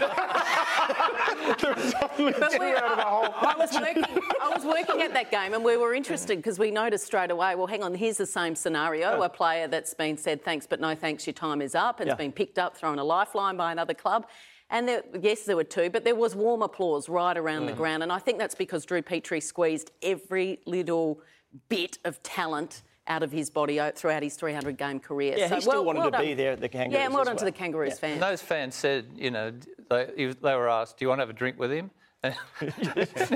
was 1.74 1.94
only 2.18 2.34
two 2.34 2.40
out 2.44 2.92
of 2.92 2.98
the 2.98 3.04
whole 3.04 3.34
I 3.34 3.56
was 3.58 3.74
working. 3.74 4.04
I 4.42 4.50
was 4.50 4.66
working 4.66 5.02
at 5.02 5.14
that 5.14 5.32
game, 5.32 5.54
and 5.54 5.64
we 5.64 5.78
were 5.78 5.94
interested 5.94 6.38
because 6.38 6.60
we 6.60 6.72
noticed 6.72 7.06
straight 7.06 7.32
away. 7.32 7.56
Well, 7.56 7.68
hang 7.68 7.84
on. 7.84 7.96
Here's 7.96 8.18
the 8.18 8.26
same 8.26 8.56
scenario: 8.56 9.22
a 9.22 9.30
player 9.30 9.68
that's 9.68 9.94
been 9.94 10.18
said 10.18 10.44
thanks, 10.44 10.68
but 10.68 10.80
no 10.80 10.96
thanks. 10.96 11.26
Your 11.26 11.34
time 11.34 11.62
is 11.62 11.76
up. 11.76 12.00
and 12.00 12.08
Yeah. 12.08 12.14
has 12.14 12.18
been 12.18 12.32
picked 12.32 12.60
up, 12.60 12.76
thrown 12.78 13.00
a 13.00 13.04
lifeline 13.04 13.58
by 13.58 13.72
another 13.72 13.94
club. 13.94 14.28
And 14.70 14.88
there, 14.88 15.04
yes, 15.22 15.44
there 15.44 15.56
were 15.56 15.64
two, 15.64 15.90
but 15.92 16.04
there 16.04 16.16
was 16.16 16.36
warm 16.36 16.64
applause 16.64 17.08
right 17.08 17.38
around 17.38 17.68
the 17.68 17.74
mm. 17.74 17.78
ground, 17.78 18.04
and 18.04 18.12
I 18.12 18.18
think 18.18 18.40
that's 18.40 18.56
because 18.56 18.84
Drew 18.86 19.02
Petrie 19.02 19.40
squeezed 19.40 19.92
every 20.02 20.60
little 20.66 21.22
bit 21.70 22.00
of 22.04 22.22
talent 22.24 22.82
out 23.08 23.24
of 23.24 23.32
his 23.32 23.50
body 23.50 23.80
throughout 23.96 24.24
his 24.24 24.36
300 24.36 24.78
game 24.78 25.00
career. 25.00 25.36
Yeah, 25.38 25.50
so 25.50 25.56
he 25.56 25.62
still 25.62 25.74
well, 25.74 25.86
wanted 25.86 26.00
well 26.00 26.12
to 26.12 26.20
be 26.28 26.34
there 26.34 26.54
at 26.54 26.62
the 26.62 26.70
Kangaroos 26.70 26.94
Yeah, 26.94 27.06
and 27.06 27.14
well 27.14 27.22
as 27.22 27.28
done 27.28 27.38
to 27.38 27.46
the 27.46 27.52
Kangaroos 27.52 27.90
Yeah. 27.92 27.96
fans. 27.96 28.14
And 28.14 28.24
those 28.24 28.42
fans 28.42 28.76
said, 28.76 29.06
you 29.16 29.32
know, 29.32 29.52
they, 29.90 30.34
they 30.42 30.56
were 30.56 30.70
asked, 30.70 30.98
do 30.98 31.06
you 31.06 31.10
want 31.10 31.20
to 31.20 31.24
have 31.24 31.30
a 31.30 31.34
drink 31.34 31.60
with 31.60 31.72
him? 31.72 31.92
And 32.26 32.36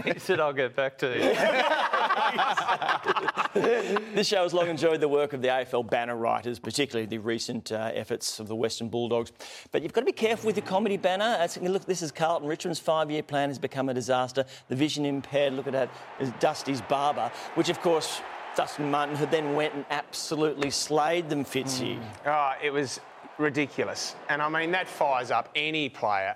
he 0.05 0.19
said, 0.19 0.39
I'll 0.39 0.53
get 0.53 0.75
back 0.75 0.97
to 0.99 1.07
you. 1.15 1.21
This 4.15 4.27
show 4.27 4.43
has 4.43 4.53
long 4.53 4.67
enjoyed 4.67 5.01
the 5.01 5.07
work 5.07 5.33
of 5.33 5.41
the 5.41 5.47
AFL 5.47 5.89
banner 5.89 6.15
writers, 6.15 6.59
particularly 6.59 7.07
the 7.07 7.17
recent 7.17 7.71
uh, 7.71 7.91
efforts 7.93 8.39
of 8.39 8.47
the 8.47 8.55
Western 8.55 8.89
Bulldogs. 8.89 9.31
But 9.71 9.81
you've 9.81 9.93
got 9.93 10.01
to 10.01 10.05
be 10.05 10.11
careful 10.11 10.47
with 10.47 10.57
your 10.57 10.65
comedy 10.65 10.97
banner. 10.97 11.37
It's- 11.41 11.57
look, 11.57 11.85
this 11.85 12.01
is 12.01 12.11
Carlton 12.11 12.47
Richmond's 12.47 12.79
five-year 12.79 13.23
plan 13.23 13.49
has 13.49 13.57
become 13.57 13.89
a 13.89 13.93
disaster. 13.93 14.45
The 14.67 14.75
vision 14.75 15.05
impaired. 15.05 15.53
Look 15.53 15.67
at 15.67 15.73
that, 15.73 15.89
is 16.19 16.31
Dusty's 16.39 16.81
barber, 16.81 17.31
which 17.55 17.69
of 17.69 17.81
course 17.81 18.21
Dustin 18.59 18.91
Martin, 18.91 19.15
who 19.15 19.25
then 19.27 19.55
went 19.55 19.73
and 19.73 19.85
absolutely 19.89 20.69
slayed 20.69 21.29
them, 21.29 21.45
Fitzy. 21.45 21.97
Oh, 22.25 22.51
it 22.61 22.71
was 22.71 22.99
ridiculous. 23.37 24.17
And 24.27 24.41
I 24.41 24.49
mean, 24.49 24.71
that 24.71 24.85
fires 24.85 25.31
up 25.31 25.47
any 25.55 25.87
player. 25.87 26.35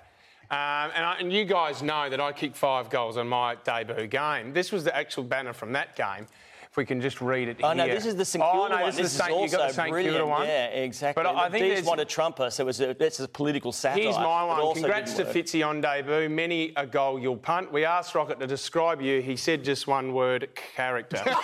Um, 0.50 0.90
and, 0.94 1.04
I, 1.04 1.16
and 1.20 1.30
you 1.30 1.44
guys 1.44 1.82
know 1.82 2.08
that 2.08 2.22
I 2.22 2.32
kicked 2.32 2.56
five 2.56 2.88
goals 2.88 3.18
on 3.18 3.28
my 3.28 3.56
debut 3.56 4.06
game. 4.06 4.54
This 4.54 4.72
was 4.72 4.84
the 4.84 4.96
actual 4.96 5.24
banner 5.24 5.52
from 5.52 5.72
that 5.72 5.96
game. 5.96 6.26
If 6.74 6.78
we 6.78 6.84
can 6.84 7.00
just 7.00 7.20
read 7.20 7.46
it 7.46 7.58
Oh 7.62 7.68
here. 7.68 7.76
no, 7.76 7.86
this 7.86 8.04
is 8.04 8.16
the 8.16 8.24
St 8.24 8.42
Oh, 8.44 8.50
Kilda 8.50 8.68
no, 8.70 8.74
one. 8.82 8.86
this, 8.86 8.96
This 8.96 9.06
is 9.06 9.12
the 9.12 9.18
St. 9.22 9.30
You 9.30 9.36
also 9.36 9.56
got 9.58 9.68
the 9.68 9.74
St. 9.74 9.90
brilliant. 9.90 10.16
Kilda 10.16 10.28
one. 10.28 10.44
Yeah, 10.48 10.64
exactly. 10.66 11.22
But 11.22 11.36
I 11.36 11.48
think 11.48 11.62
D's 11.66 11.72
there's- 11.74 11.86
want 11.86 12.00
to 12.00 12.04
trump 12.04 12.40
us. 12.40 12.58
It 12.58 12.66
was 12.66 12.80
a, 12.80 12.94
this 12.94 13.20
is 13.20 13.26
a 13.26 13.28
political 13.28 13.70
satire. 13.70 14.02
Here's 14.02 14.16
my 14.16 14.42
one. 14.42 14.74
Congrats 14.74 15.14
to. 15.14 15.24
Fitzy 15.24 15.64
on 15.64 15.80
debut. 15.80 16.28
Many 16.28 16.72
a 16.74 16.84
goal 16.84 17.20
you'll 17.20 17.36
punt. 17.36 17.70
We 17.72 17.84
asked 17.84 18.16
Rocket 18.16 18.40
to 18.40 18.48
describe 18.48 19.00
you. 19.00 19.22
He 19.22 19.36
said 19.36 19.62
just 19.62 19.86
one 19.86 20.12
word: 20.14 20.48
character. 20.74 21.18
which, 21.24 21.34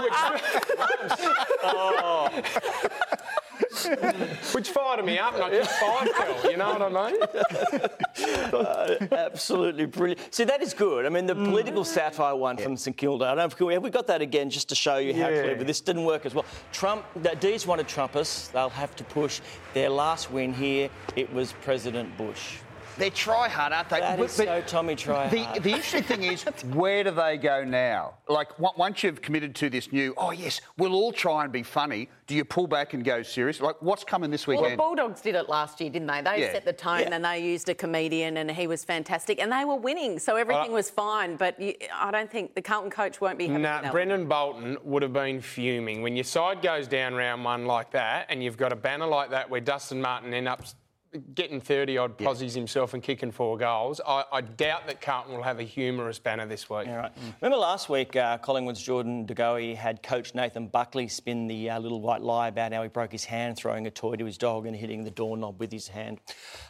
which 0.00 0.14
me 5.04 5.18
up. 5.18 5.34
And 5.34 5.42
I 5.44 5.50
kicked 5.50 5.66
five 5.66 6.08
goal. 6.42 6.50
You 6.50 6.56
know 6.56 6.72
what 6.78 6.96
I 6.96 7.10
mean? 7.10 9.08
Absolutely 9.12 9.86
brilliant. 9.86 10.34
See, 10.34 10.44
that 10.44 10.62
is 10.62 10.74
good. 10.74 11.06
I 11.06 11.08
mean, 11.08 11.26
the 11.26 11.34
political 11.34 11.82
Mm. 11.82 11.86
satire 11.86 12.36
one 12.36 12.56
from 12.56 12.76
St 12.76 12.96
Kilda. 12.96 13.24
I 13.24 13.28
don't 13.28 13.36
know 13.38 13.44
if 13.44 13.60
we, 13.60 13.74
have 13.74 13.82
we 13.82 13.90
got 13.90 14.06
that 14.06 14.22
again 14.22 14.50
just 14.50 14.68
to 14.70 14.74
show 14.74 14.98
you 14.98 15.12
how 15.14 15.28
Yeah. 15.28 15.42
clever 15.42 15.64
this 15.64 15.80
didn't 15.80 16.04
work 16.04 16.24
as 16.26 16.34
well. 16.34 16.44
Trump, 16.72 17.04
the 17.22 17.34
D's 17.36 17.66
want 17.66 17.80
to 17.80 17.86
trump 17.86 18.16
us. 18.16 18.48
They'll 18.48 18.68
have 18.70 18.94
to 18.96 19.04
push. 19.04 19.40
Their 19.74 19.90
last 19.90 20.30
win 20.30 20.52
here, 20.54 20.88
it 21.16 21.32
was 21.32 21.52
President 21.62 22.16
Bush. 22.16 22.58
They're 22.96 23.10
try 23.10 23.48
hard, 23.48 23.72
aren't 23.72 23.88
they? 23.88 24.00
That 24.00 24.18
But- 24.18 24.24
is 24.26 24.36
but 24.36 24.46
so 24.46 24.60
Tommy 24.66 24.94
try 24.94 25.28
The, 25.28 25.38
hard. 25.44 25.62
the 25.62 25.70
interesting 25.70 26.02
thing 26.04 26.22
is, 26.22 26.42
where 26.74 27.02
do 27.04 27.10
they 27.10 27.36
go 27.36 27.64
now? 27.64 28.14
Like, 28.28 28.58
once 28.58 29.02
you've 29.02 29.20
committed 29.20 29.54
to 29.56 29.68
this 29.70 29.90
new, 29.92 30.14
oh, 30.16 30.30
yes, 30.30 30.60
we'll 30.78 30.94
all 30.94 31.12
try 31.12 31.44
and 31.44 31.52
be 31.52 31.62
funny, 31.62 32.08
do 32.26 32.34
you 32.34 32.44
pull 32.44 32.66
back 32.66 32.94
and 32.94 33.04
go 33.04 33.22
serious? 33.22 33.60
Like, 33.60 33.76
what's 33.82 34.04
coming 34.04 34.30
this 34.30 34.46
weekend? 34.46 34.62
Well, 34.62 34.70
the? 34.70 34.76
Bulldogs 34.76 35.20
did 35.20 35.34
it 35.34 35.48
last 35.48 35.80
year, 35.80 35.90
didn't 35.90 36.06
they? 36.08 36.22
They 36.22 36.40
Yeah. 36.42 36.52
set 36.52 36.64
the 36.64 36.72
tone 36.72 37.00
Yeah. 37.00 37.14
and 37.14 37.24
they 37.24 37.40
used 37.40 37.68
a 37.68 37.74
comedian 37.74 38.36
and 38.36 38.50
he 38.50 38.66
was 38.66 38.84
fantastic 38.84 39.40
and 39.40 39.50
they 39.52 39.64
were 39.64 39.74
winning, 39.76 40.18
so 40.18 40.36
everything 40.36 40.72
was 40.72 40.88
fine. 40.88 41.36
But 41.36 41.60
you, 41.60 41.74
I 41.92 42.10
don't 42.10 42.30
think 42.30 42.54
the 42.54 42.62
Carlton 42.62 42.90
coach 42.90 43.20
won't 43.20 43.38
be 43.38 43.46
happy 43.48 43.62
Nah. 43.62 43.90
Brendon 43.90 44.26
Bolton 44.26 44.78
would 44.84 45.02
have 45.02 45.12
been 45.12 45.40
fuming. 45.40 46.00
When 46.02 46.16
your 46.16 46.24
side 46.24 46.62
goes 46.62 46.86
down 46.88 47.14
round 47.14 47.44
one 47.44 47.66
like 47.66 47.90
that 47.90 48.26
and 48.30 48.42
you've 48.42 48.56
got 48.56 48.72
a 48.72 48.76
banner 48.76 49.06
like 49.06 49.30
that 49.30 49.50
where 49.50 49.60
Dustin 49.60 50.00
Martin 50.00 50.32
ends 50.32 50.48
up 50.48 50.62
getting 51.34 51.60
30 51.60 51.98
odd 51.98 52.18
posies 52.18 52.54
himself 52.54 52.94
and 52.94 53.02
kicking 53.02 53.30
four 53.30 53.56
goals, 53.56 54.00
I, 54.06 54.24
I 54.32 54.40
doubt 54.40 54.86
that 54.86 55.00
Carlton 55.00 55.34
will 55.34 55.42
have 55.42 55.60
a 55.60 55.64
humorous 55.64 56.18
banner 56.18 56.46
this 56.46 56.68
week. 56.68 56.88
All 56.88 56.96
right. 56.96 57.12
Remember 57.40 57.58
last 57.58 57.88
week, 57.88 58.16
uh, 58.16 58.38
Collingwood's 58.38 58.82
Jordan 58.82 59.26
DeGoey 59.26 59.76
had 59.76 60.02
coach 60.02 60.34
Nathan 60.34 60.68
Buckley 60.68 61.08
spin 61.08 61.46
the 61.46 61.70
uh, 61.70 61.78
little 61.78 62.00
white 62.00 62.22
lie 62.22 62.48
about 62.48 62.72
how 62.72 62.82
he 62.82 62.88
broke 62.88 63.12
his 63.12 63.24
hand 63.24 63.56
throwing 63.56 63.86
a 63.86 63.90
toy 63.90 64.16
to 64.16 64.24
his 64.24 64.38
dog 64.38 64.66
and 64.66 64.74
hitting 64.74 65.04
the 65.04 65.10
doorknob 65.10 65.60
with 65.60 65.72
his 65.72 65.88
hand. 65.88 66.20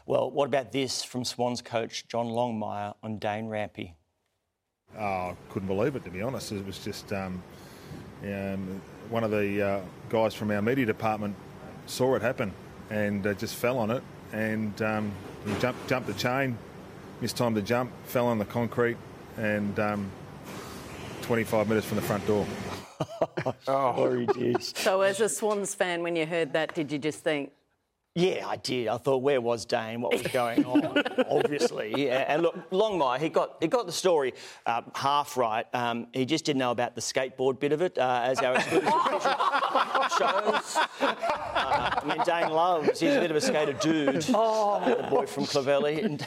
Well, 0.07 0.30
what 0.30 0.46
about 0.46 0.72
this 0.72 1.02
from 1.02 1.24
Swans 1.24 1.62
coach 1.62 2.07
John 2.09 2.26
Longmire 2.26 2.94
on 3.02 3.18
Dane 3.18 3.46
Rampe? 3.46 3.94
Oh, 4.98 5.37
couldn't 5.50 5.68
believe 5.68 5.96
it 5.96 6.04
to 6.04 6.11
be 6.11 6.22
honest. 6.22 6.52
It 6.52 6.64
was 6.64 6.78
just 6.78 7.12
um, 7.12 7.42
um, 8.22 8.80
one 9.09 9.24
of 9.24 9.30
the 9.30 9.62
uh, 9.62 9.80
guys 10.09 10.35
from 10.35 10.50
our 10.50 10.62
media 10.62 10.87
department 10.87 11.35
saw 11.87 12.14
it 12.14 12.22
happen 12.22 12.52
and 12.90 13.26
uh, 13.26 13.35
just 13.35 13.54
fell 13.57 13.78
on 13.78 13.90
it 13.90 14.02
and 14.35 14.83
um, 14.83 15.12
he 15.47 15.55
jumped, 15.61 15.88
jumped 15.88 16.09
the 16.09 16.14
chain, 16.14 16.59
missed 17.20 17.37
time 17.37 17.55
to 17.55 17.62
jump, 17.62 17.92
fell 18.05 18.27
on 18.27 18.38
the 18.38 18.44
concrete, 18.44 18.97
and 19.37 19.79
um, 19.79 20.11
25 21.23 21.68
minutes 21.68 21.87
from 21.87 21.97
the 21.97 22.03
front 22.03 22.27
door. 22.27 22.47
Oh, 23.66 24.14
he 24.14 24.25
did. 24.27 24.62
So, 24.62 25.01
as 25.01 25.20
a 25.20 25.29
Swans 25.29 25.75
fan, 25.75 26.03
when 26.03 26.14
you 26.14 26.25
heard 26.27 26.53
that, 26.53 26.75
did 26.75 26.92
you 26.92 26.99
just 26.99 27.20
think, 27.20 27.51
Yeah, 28.14 28.47
I 28.47 28.57
did. 28.57 28.87
I 28.88 28.97
thought, 28.97 29.18
where 29.18 29.40
was 29.40 29.64
Dane? 29.64 30.01
What 30.01 30.12
was 30.12 30.23
going 30.29 30.64
on? 30.64 31.03
Obviously, 31.29 31.92
yeah. 32.07 32.25
And 32.29 32.42
look, 32.42 32.70
Longmire, 32.70 33.18
he 33.18 33.29
got 33.29 33.57
he 33.61 33.66
got 33.66 33.87
the 33.87 33.92
story 33.92 34.35
uh, 34.64 34.83
half 34.94 35.37
right. 35.37 35.66
Um, 35.75 36.07
he 36.12 36.25
just 36.25 36.44
didn't 36.44 36.61
know 36.61 36.70
about 36.70 36.94
the 36.94 37.01
skateboard 37.01 37.59
bit 37.59 37.73
of 37.73 37.83
it, 37.83 37.99
uh, 37.99 38.20
as 38.23 38.38
our 38.38 38.55
exclusive 38.57 38.92
shows. 40.18 40.77
Uh, 41.00 41.14
I 42.05 42.05
mean, 42.07 42.18
Dane 42.24 42.50
loves. 42.50 43.00
He's 43.00 43.14
a 43.14 43.20
bit 43.20 43.31
of 43.31 43.37
a 43.37 43.40
skater 43.40 43.72
dude. 43.74 44.22
the 44.22 45.07
boy 45.11 45.27
from 45.27 45.44
Clovelly. 45.44 46.20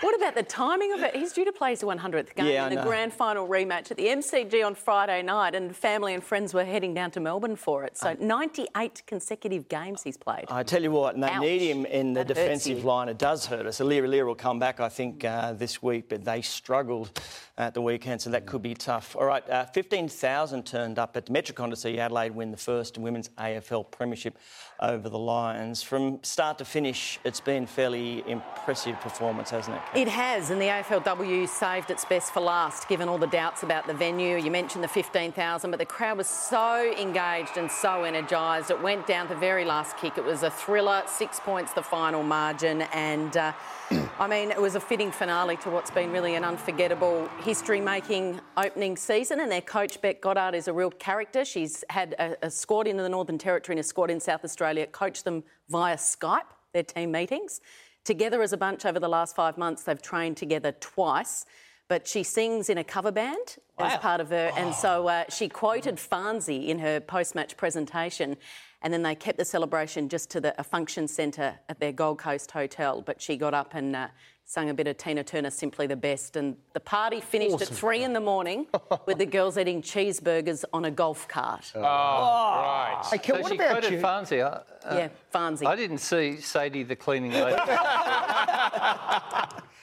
What 0.00 0.16
about 0.16 0.34
the 0.34 0.42
timing 0.42 0.92
of 0.92 1.00
it? 1.02 1.14
He's 1.16 1.32
due 1.32 1.44
to 1.44 1.52
play 1.52 1.70
his 1.70 1.82
100th 1.82 2.34
game 2.34 2.46
Yeah, 2.46 2.66
in 2.68 2.74
the 2.74 2.82
grand 2.82 3.12
final 3.12 3.46
rematch 3.46 3.90
at 3.90 3.96
the 3.96 4.06
MCG 4.06 4.64
on 4.64 4.74
Friday 4.74 5.22
night, 5.22 5.54
and 5.54 5.74
family 5.74 6.14
and 6.14 6.22
friends 6.22 6.54
were 6.54 6.64
heading 6.64 6.94
down 6.94 7.10
to 7.12 7.20
Melbourne 7.20 7.56
for 7.56 7.84
it. 7.84 7.96
So, 7.96 8.16
98 8.18 9.02
consecutive 9.06 9.68
games 9.68 10.02
he's 10.02 10.16
played. 10.16 10.46
I 10.48 10.62
tell 10.62 10.82
you 10.82 10.90
what, 10.90 11.14
and 11.14 11.22
they 11.22 11.28
Ouch. 11.28 11.40
need 11.42 11.60
him 11.60 11.84
in 11.86 12.12
the 12.14 12.20
That 12.20 12.28
defensive 12.28 12.84
line. 12.84 13.08
It 13.08 13.18
does 13.18 13.46
hurt 13.46 13.66
us. 13.66 13.80
Aliir 13.80 14.02
Aliir 14.04 14.26
will 14.26 14.34
come 14.34 14.58
back, 14.58 14.80
I 14.80 14.88
think, 14.88 15.24
uh, 15.24 15.52
this 15.52 15.82
week, 15.82 16.08
but 16.08 16.24
they 16.24 16.42
struggled 16.42 17.20
at 17.58 17.74
the 17.74 17.82
weekend, 17.82 18.22
so 18.22 18.30
that 18.30 18.46
could 18.46 18.62
be 18.62 18.72
tough. 18.72 19.16
All 19.16 19.24
right, 19.24 19.48
uh, 19.50 19.64
15,000 19.66 20.64
turned 20.64 20.98
up 20.98 21.16
at 21.16 21.26
Metricon 21.26 21.70
to 21.70 21.76
see 21.76 21.98
Adelaide 21.98 22.30
win 22.30 22.52
the 22.52 22.56
first 22.56 22.96
women's 22.96 23.30
AFL 23.30 23.90
Premiership 23.90 24.38
over 24.80 25.08
the 25.08 25.18
Lions. 25.18 25.82
From 25.82 26.20
start 26.22 26.58
to 26.58 26.64
finish, 26.64 27.18
it's 27.24 27.40
been 27.40 27.66
fairly 27.66 28.22
impressive 28.28 28.98
performance, 29.00 29.50
hasn't 29.50 29.76
it? 29.76 29.82
Kate? 29.92 30.02
It 30.02 30.08
has, 30.08 30.50
and 30.50 30.60
the 30.60 30.66
AFLW 30.66 31.48
saved 31.48 31.90
its 31.90 32.04
best 32.04 32.32
for 32.32 32.40
last, 32.40 32.88
given 32.88 33.08
all 33.08 33.18
the 33.18 33.26
doubts 33.26 33.62
about 33.62 33.86
the 33.86 33.94
venue. 33.94 34.36
You 34.36 34.50
mentioned 34.50 34.84
the 34.84 34.88
15,000, 34.88 35.70
but 35.70 35.78
the 35.78 35.86
crowd 35.86 36.18
was 36.18 36.28
so 36.28 36.92
engaged 36.98 37.56
and 37.56 37.70
so 37.70 38.04
energised. 38.04 38.70
It 38.70 38.80
went 38.80 39.06
down 39.06 39.26
to 39.28 39.34
the 39.34 39.40
very 39.40 39.64
last 39.64 39.96
kick. 39.96 40.16
It 40.16 40.24
was 40.24 40.42
a 40.42 40.50
thriller, 40.50 41.02
six 41.06 41.40
points 41.40 41.72
the 41.72 41.82
final 41.82 42.22
margin, 42.22 42.82
and 42.92 43.36
uh, 43.36 43.52
I 44.20 44.28
mean, 44.28 44.50
it 44.50 44.60
was 44.60 44.74
a 44.74 44.80
fitting 44.80 45.10
finale 45.10 45.56
to 45.58 45.70
what's 45.70 45.90
been 45.90 46.12
really 46.12 46.34
an 46.34 46.44
unforgettable 46.44 47.28
history-making 47.42 48.40
opening 48.56 48.96
season. 48.96 49.40
And 49.40 49.50
their 49.50 49.60
coach 49.60 50.00
Bec 50.00 50.20
Goddard 50.20 50.54
is 50.54 50.68
a 50.68 50.72
real 50.72 50.90
character. 50.90 51.44
She's 51.44 51.84
had 51.88 52.14
a, 52.18 52.46
a 52.46 52.50
squad 52.50 52.86
in 52.86 52.96
the 52.96 53.08
Northern 53.08 53.38
Territory 53.38 53.74
and 53.74 53.80
a 53.80 53.82
squad 53.82 54.10
in 54.10 54.20
South 54.20 54.44
Australia 54.44 54.67
coach 54.92 55.24
them 55.24 55.44
via 55.68 55.96
Skype, 55.96 56.50
their 56.72 56.82
team 56.82 57.12
meetings. 57.12 57.60
Together 58.04 58.42
as 58.42 58.52
a 58.52 58.56
bunch 58.56 58.86
over 58.86 58.98
the 58.98 59.08
last 59.08 59.36
five 59.36 59.58
months, 59.58 59.82
they've 59.82 60.00
trained 60.00 60.36
together 60.36 60.72
twice. 60.80 61.44
But 61.88 62.06
she 62.06 62.22
sings 62.22 62.68
in 62.68 62.76
a 62.76 62.84
cover 62.84 63.10
band 63.10 63.56
as 63.78 63.96
part 63.98 64.20
of 64.20 64.28
her, 64.28 64.52
and 64.58 64.74
so 64.74 65.08
uh, 65.08 65.24
she 65.30 65.48
quoted 65.48 65.96
Farnsey 65.96 66.68
in 66.68 66.78
her 66.80 67.00
post-match 67.00 67.56
presentation, 67.56 68.36
and 68.82 68.92
then 68.92 69.02
they 69.02 69.14
kept 69.14 69.38
the 69.38 69.44
celebration 69.44 70.08
just 70.08 70.30
to 70.30 70.40
the, 70.40 70.58
a 70.60 70.64
function 70.64 71.08
centre 71.08 71.58
at 71.68 71.80
their 71.80 71.92
Gold 71.92 72.18
Coast 72.18 72.50
hotel. 72.50 73.02
But 73.02 73.20
she 73.20 73.36
got 73.36 73.54
up 73.54 73.74
and 73.74 73.96
uh, 73.96 74.08
sung 74.44 74.70
a 74.70 74.74
bit 74.74 74.86
of 74.86 74.96
Tina 74.96 75.24
Turner, 75.24 75.50
"Simply 75.50 75.86
the 75.86 75.96
Best," 75.96 76.36
and 76.36 76.56
the 76.72 76.80
party 76.80 77.20
finished 77.20 77.60
at 77.60 77.68
three 77.68 78.04
in 78.04 78.12
the 78.12 78.20
morning 78.20 78.66
with 79.06 79.18
the 79.18 79.26
girls 79.26 79.58
eating 79.58 79.82
cheeseburgers 79.82 80.64
on 80.72 80.84
a 80.84 80.90
golf 80.90 81.26
cart. 81.28 81.72
Oh, 81.74 81.80
right. 81.82 83.02
Hey, 83.10 83.18
Kel, 83.18 83.36
So 83.36 83.42
what 83.42 83.50
she 83.50 83.56
about 83.56 83.70
quoted 83.70 83.92
you? 83.92 84.00
Farnsey. 84.00 84.42
I, 84.42 84.46
uh, 84.46 84.62
yeah, 84.94 85.08
Farnsey. 85.34 85.66
I 85.66 85.76
didn't 85.76 85.98
see 85.98 86.40
Sadie 86.40 86.84
the 86.84 86.96
cleaning 86.96 87.32
lady. 87.32 87.56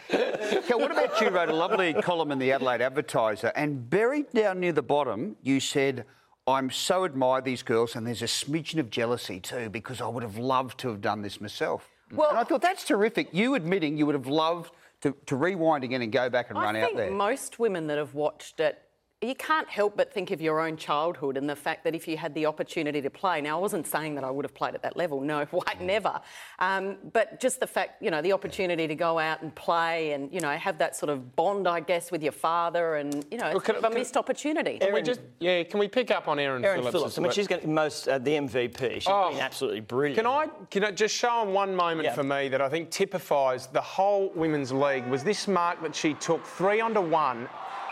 Kel, 0.67 0.79
what 0.79 0.91
about 0.91 1.19
you 1.19 1.29
wrote 1.29 1.49
a 1.49 1.53
lovely 1.55 1.93
column 1.93 2.31
in 2.31 2.39
the 2.39 2.51
Adelaide 2.51 2.81
Advertiser, 2.81 3.51
and 3.55 3.89
buried 3.89 4.31
down 4.31 4.59
near 4.59 4.71
the 4.71 4.83
bottom, 4.83 5.35
you 5.41 5.59
said, 5.59 6.05
I'm 6.47 6.69
so 6.69 7.05
admire 7.05 7.41
these 7.41 7.63
girls, 7.63 7.95
and 7.95 8.05
there's 8.05 8.21
a 8.21 8.25
smidgen 8.25 8.79
of 8.79 8.91
jealousy 8.91 9.39
too, 9.39 9.69
because 9.69 9.99
I 9.99 10.07
would 10.07 10.21
have 10.21 10.37
loved 10.37 10.79
to 10.79 10.89
have 10.89 11.01
done 11.01 11.21
this 11.21 11.41
myself. 11.41 11.89
Well- 12.11 12.29
and 12.29 12.37
I 12.37 12.43
thought 12.43 12.61
that's 12.61 12.85
terrific. 12.85 13.29
You 13.33 13.55
admitting 13.55 13.97
you 13.97 14.05
would 14.05 14.15
have 14.15 14.27
loved 14.27 14.71
to, 15.01 15.15
to 15.25 15.35
rewind 15.35 15.83
again 15.83 16.01
and 16.01 16.11
go 16.11 16.29
back 16.29 16.49
and 16.49 16.59
run 16.59 16.69
out 16.69 16.73
there. 16.73 16.83
I 16.83 16.87
think 16.87 16.97
there. 16.97 17.11
most 17.11 17.57
women 17.57 17.87
that 17.87 17.97
have 17.97 18.13
watched 18.13 18.59
it, 18.59 18.79
you 19.21 19.33
can't 19.33 19.67
help 19.69 19.95
but 19.95 20.11
think 20.13 20.29
of 20.31 20.41
your 20.41 20.59
own 20.59 20.75
childhood 20.75 21.37
and 21.37 21.49
the 21.49 21.55
fact 21.55 21.83
that 21.85 21.95
if 21.95 22.05
you 22.07 22.17
had 22.17 22.33
the 22.35 22.45
opportunity 22.45 23.01
to 23.01 23.09
play. 23.09 23.39
Now, 23.41 23.57
I 23.57 23.61
wasn't 23.61 23.87
saying 23.87 24.13
that 24.15 24.23
I 24.25 24.29
would 24.29 24.43
have 24.43 24.53
played 24.53 24.75
at 24.75 24.81
that 24.83 24.97
level. 24.97 25.21
No, 25.21 25.45
why 25.51 25.63
never. 25.79 26.19
Um, 26.59 26.97
but 27.13 27.39
just 27.39 27.61
the 27.61 27.65
fact, 27.67 28.03
you 28.03 28.11
know, 28.11 28.21
the 28.21 28.33
opportunity 28.33 28.87
to 28.87 28.93
go 28.95 29.17
out 29.17 29.41
and 29.41 29.55
play 29.55 30.11
and 30.11 30.31
you 30.33 30.41
know 30.41 30.51
have 30.51 30.77
that 30.79 30.95
sort 30.97 31.09
of 31.09 31.35
bond, 31.35 31.65
I 31.67 31.79
guess, 31.79 32.11
with 32.11 32.21
your 32.21 32.33
father, 32.33 32.95
and 32.97 33.25
you 33.31 33.37
know, 33.37 33.51
Well, 33.51 33.61
can- 33.61 33.75
it's 33.75 33.83
a 33.85 33.87
can- 33.87 33.97
missed 33.97 34.17
opportunity. 34.17 34.79
Can 34.79 34.93
we 34.93 35.01
just, 35.01 35.21
yeah, 35.39 35.63
can 35.63 35.79
we 35.79 35.87
pick 35.87 36.11
up 36.11 36.27
on 36.27 36.37
Erin, 36.37 36.63
Erin 36.65 36.79
Phillips? 36.79 36.91
Phillips. 36.91 37.13
as 37.13 37.17
I 37.17 37.21
mean, 37.21 37.27
well? 37.27 37.33
she's 37.33 37.47
got 37.47 37.65
most 37.65 38.07
uh, 38.09 38.17
the 38.19 38.31
MVP. 38.31 38.93
She's 38.95 39.07
Oh. 39.07 39.31
been 39.31 39.39
absolutely 39.39 39.79
brilliant. 39.81 40.17
Can 40.17 40.27
I, 40.27 40.47
can 40.69 40.83
I 40.83 40.91
just 40.91 41.15
show 41.15 41.29
on 41.29 41.53
one 41.53 41.73
moment 41.75 42.03
Yeah. 42.03 42.13
for 42.13 42.23
me 42.23 42.49
that 42.49 42.61
I 42.61 42.67
think 42.69 42.89
typifies 42.91 43.67
the 43.67 43.81
whole 43.81 44.29
women's 44.35 44.71
league 44.73 45.05
was 45.07 45.23
this 45.23 45.47
mark 45.47 45.81
that 45.83 45.95
she 45.95 46.13
took 46.15 46.45
three 46.45 46.81
under 46.81 47.01
one. 47.01 47.47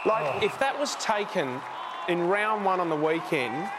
Like, 0.06 0.44
if 0.44 0.60
that 0.60 0.78
was 0.78 0.96
taken 0.96 1.62
in 2.10 2.28
round 2.28 2.66
one 2.66 2.80
on 2.80 2.90
the 2.90 2.96
weekend 2.96 3.70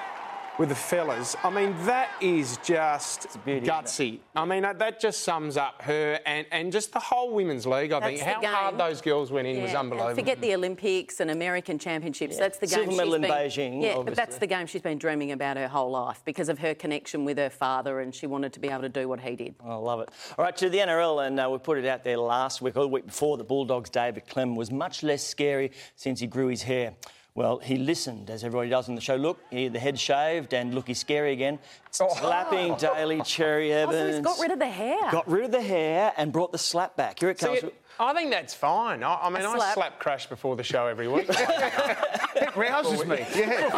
with 0.59 0.69
the 0.69 0.75
fellas, 0.75 1.35
I 1.43 1.51
mean, 1.51 1.75
that 1.87 2.11
is 2.21 2.59
just 2.59 3.43
beauty, 3.45 3.67
gutsy. 3.67 4.21
I 4.37 4.45
mean, 4.45 4.63
that, 4.63 4.79
that 4.79 5.01
just 5.01 5.23
sums 5.23 5.57
up 5.57 5.83
her 5.83 6.21
and, 6.25 6.47
and 6.53 6.71
just 6.71 6.93
the 6.93 7.01
whole 7.01 7.33
women's 7.35 7.67
league, 7.67 7.93
I 7.93 8.01
think. 8.01 8.21
That's 8.21 8.41
the 8.41 8.47
How 8.47 8.55
hard 8.55 8.79
those 8.79 9.01
girls 9.01 9.33
went 9.33 9.49
in 9.49 9.63
was 9.63 9.73
Yeah, 9.73 9.81
and 9.81 9.93
unbelievable. 9.93 10.15
Forget 10.15 10.41
the 10.41 10.55
Olympics 10.55 11.21
and 11.21 11.31
American 11.31 11.79
Championships. 11.79 12.39
That's 12.39 12.59
the 12.59 12.67
game. 12.67 12.85
Silver 12.85 12.93
medal 12.93 13.07
she's 13.07 13.15
in 13.15 13.21
been, 13.23 13.31
Beijing, 13.31 13.83
Yeah, 13.83 14.03
but 14.05 14.15
that's 14.15 14.39
the 14.39 14.47
game 14.47 14.67
she's 14.67 14.83
been 14.83 14.99
dreaming 14.99 15.33
about 15.33 15.57
her 15.57 15.69
whole 15.69 15.91
life 15.91 16.23
because 16.25 16.49
of 16.49 16.59
her 16.61 16.75
connection 16.75 17.25
with 17.25 17.39
her 17.39 17.51
father, 17.51 18.01
and 18.01 18.15
she 18.15 18.27
wanted 18.27 18.53
to 18.53 18.61
be 18.61 18.69
able 18.69 18.83
to 18.83 18.89
do 18.89 19.09
what 19.09 19.21
he 19.21 19.35
did. 19.35 19.55
I 19.65 19.75
love 19.75 20.01
it. 20.01 20.11
All 20.39 20.45
right, 20.45 20.57
to 20.57 20.69
the 20.69 20.79
NRL, 20.79 21.27
and 21.27 21.41
uh, 21.41 21.49
we 21.51 21.59
put 21.59 21.79
it 21.79 21.87
out 21.87 22.05
there 22.05 22.17
last 22.17 22.63
week, 22.63 22.77
or 22.77 22.83
the 22.83 22.89
week 22.89 23.07
before, 23.07 23.37
the 23.37 23.45
Bulldogs' 23.45 23.91
David 23.91 24.27
Clem 24.29 24.55
was 24.55 24.71
much 24.71 25.03
less 25.03 25.25
scary 25.25 25.73
since 25.97 26.21
he 26.21 26.27
grew 26.27 26.47
his 26.47 26.63
hair. 26.63 26.95
Well, 27.37 27.59
he 27.59 27.77
listened, 27.79 28.31
as 28.31 28.45
everybody 28.45 28.71
does 28.71 28.89
on 28.89 28.95
the 28.95 29.01
show. 29.01 29.17
Look, 29.17 29.41
he, 29.51 29.67
the 29.67 29.81
head 29.81 29.99
shaved, 29.99 30.55
and 30.55 30.73
look, 30.73 30.87
he's 30.87 31.01
scary 31.01 31.33
again. 31.33 31.59
Oh. 32.01 32.09
Slapping 32.15 32.73
oh. 32.73 32.77
Daly, 32.79 33.23
Cherry 33.23 33.75
Oh, 33.75 33.91
so 33.91 33.97
Evans. 33.97 34.17
he's 34.17 34.25
got 34.25 34.39
rid 34.39 34.53
of 34.53 34.61
the 34.61 34.69
hair. 34.69 35.11
Got 35.11 35.29
rid 35.29 35.45
of 35.47 35.51
the 35.51 35.61
hair 35.61 36.13
and 36.17 36.33
brought 36.33 36.53
the 36.53 36.59
slap 36.59 36.97
back. 36.97 37.19
Here 37.19 37.31
it 37.31 37.41
See, 37.41 37.47
comes. 37.47 37.73
I 37.99 38.15
think 38.15 38.31
that's 38.31 38.55
fine. 38.55 39.03
I, 39.03 39.17
I 39.17 39.31
mean, 39.31 39.43
A 39.43 39.49
I 39.51 39.57
slap. 39.57 39.75
slap 39.75 39.99
Crash 39.99 40.27
before 40.29 40.55
the 40.55 40.63
show 40.63 40.87
every 40.87 41.09
week. 41.09 41.29
It 42.37 42.57
rouses 42.57 43.07
me. 43.07 43.25
Yeah. 43.37 43.71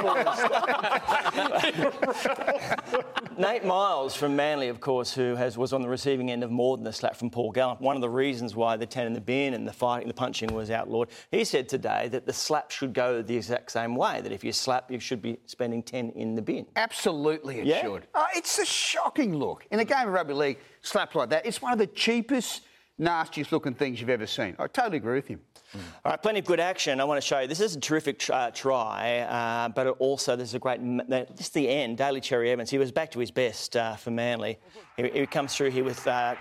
Nate 3.38 3.66
Myles 3.66 4.16
from 4.16 4.34
Manly, 4.34 4.68
of 4.68 4.80
course, 4.80 5.12
who 5.12 5.34
has, 5.34 5.58
was 5.58 5.74
on 5.74 5.82
the 5.82 5.88
receiving 5.88 6.30
end 6.30 6.42
of 6.42 6.50
more 6.50 6.78
than 6.78 6.86
a 6.86 6.92
slap 6.92 7.16
from 7.16 7.28
Paul 7.28 7.52
Gallen. 7.52 7.76
One 7.80 7.94
of 7.94 8.00
the 8.00 8.08
reasons 8.08 8.56
why 8.56 8.78
the 8.78 8.86
10 8.86 9.06
in 9.06 9.12
the 9.12 9.20
bin 9.20 9.52
and 9.52 9.68
the 9.68 9.72
fighting, 9.74 10.08
the 10.08 10.14
punching 10.14 10.54
was 10.54 10.70
outlawed. 10.70 11.08
He 11.30 11.44
said 11.44 11.68
today 11.68 12.08
that 12.08 12.24
the 12.24 12.32
slap 12.32 12.70
should 12.70 12.94
go 12.94 13.20
the 13.20 13.36
exact 13.36 13.72
same 13.72 13.94
way, 13.94 14.22
that 14.22 14.32
if 14.32 14.42
you 14.42 14.52
slap, 14.52 14.90
you 14.90 14.98
should 14.98 15.20
be 15.20 15.36
spending 15.44 15.82
10 15.82 16.10
in 16.16 16.34
the 16.34 16.40
bin. 16.40 16.66
Absolutely, 16.76 17.58
it 17.60 17.66
Yeah? 17.66 17.82
should. 17.82 18.06
Oh, 18.14 18.26
it's 18.34 18.58
a 18.58 18.64
shocking 18.64 19.36
look. 19.36 19.66
In 19.70 19.80
a 19.80 19.84
game 19.84 20.08
of 20.08 20.14
rugby 20.14 20.32
league, 20.32 20.58
slap 20.80 21.14
like 21.14 21.28
that, 21.30 21.44
it's 21.44 21.60
one 21.60 21.72
of 21.72 21.78
the 21.78 21.88
cheapest 21.88 22.62
nastiest 22.98 23.52
looking 23.52 23.74
things 23.74 24.00
you've 24.00 24.10
ever 24.10 24.26
seen. 24.26 24.56
I 24.58 24.66
totally 24.66 24.98
agree 24.98 25.16
with 25.16 25.28
him. 25.28 25.40
All 25.74 26.12
right, 26.12 26.22
plenty 26.22 26.38
of 26.38 26.44
good 26.44 26.60
action. 26.60 27.00
I 27.00 27.04
want 27.04 27.20
to 27.20 27.26
show 27.26 27.40
you. 27.40 27.46
This 27.46 27.60
is 27.60 27.76
a 27.76 27.80
terrific 27.80 28.18
tr- 28.18 28.32
uh, 28.32 28.50
try, 28.50 29.18
uh, 29.20 29.68
but 29.68 29.88
also 29.98 30.36
there's 30.36 30.54
a 30.54 30.58
great. 30.58 30.80
This 31.08 31.46
is 31.46 31.50
the 31.50 31.68
end, 31.68 31.98
Daly 31.98 32.20
Cherry 32.20 32.50
Evans. 32.50 32.70
He 32.70 32.78
was 32.78 32.92
back 32.92 33.10
to 33.12 33.18
his 33.18 33.30
best 33.30 33.76
uh, 33.76 33.96
for 33.96 34.10
Manly. 34.10 34.58
He, 34.96 35.08
he, 35.08 35.26
comes 35.26 35.54
through 35.54 35.70
here 35.70 35.84
with 35.84 36.06
uh, 36.06 36.36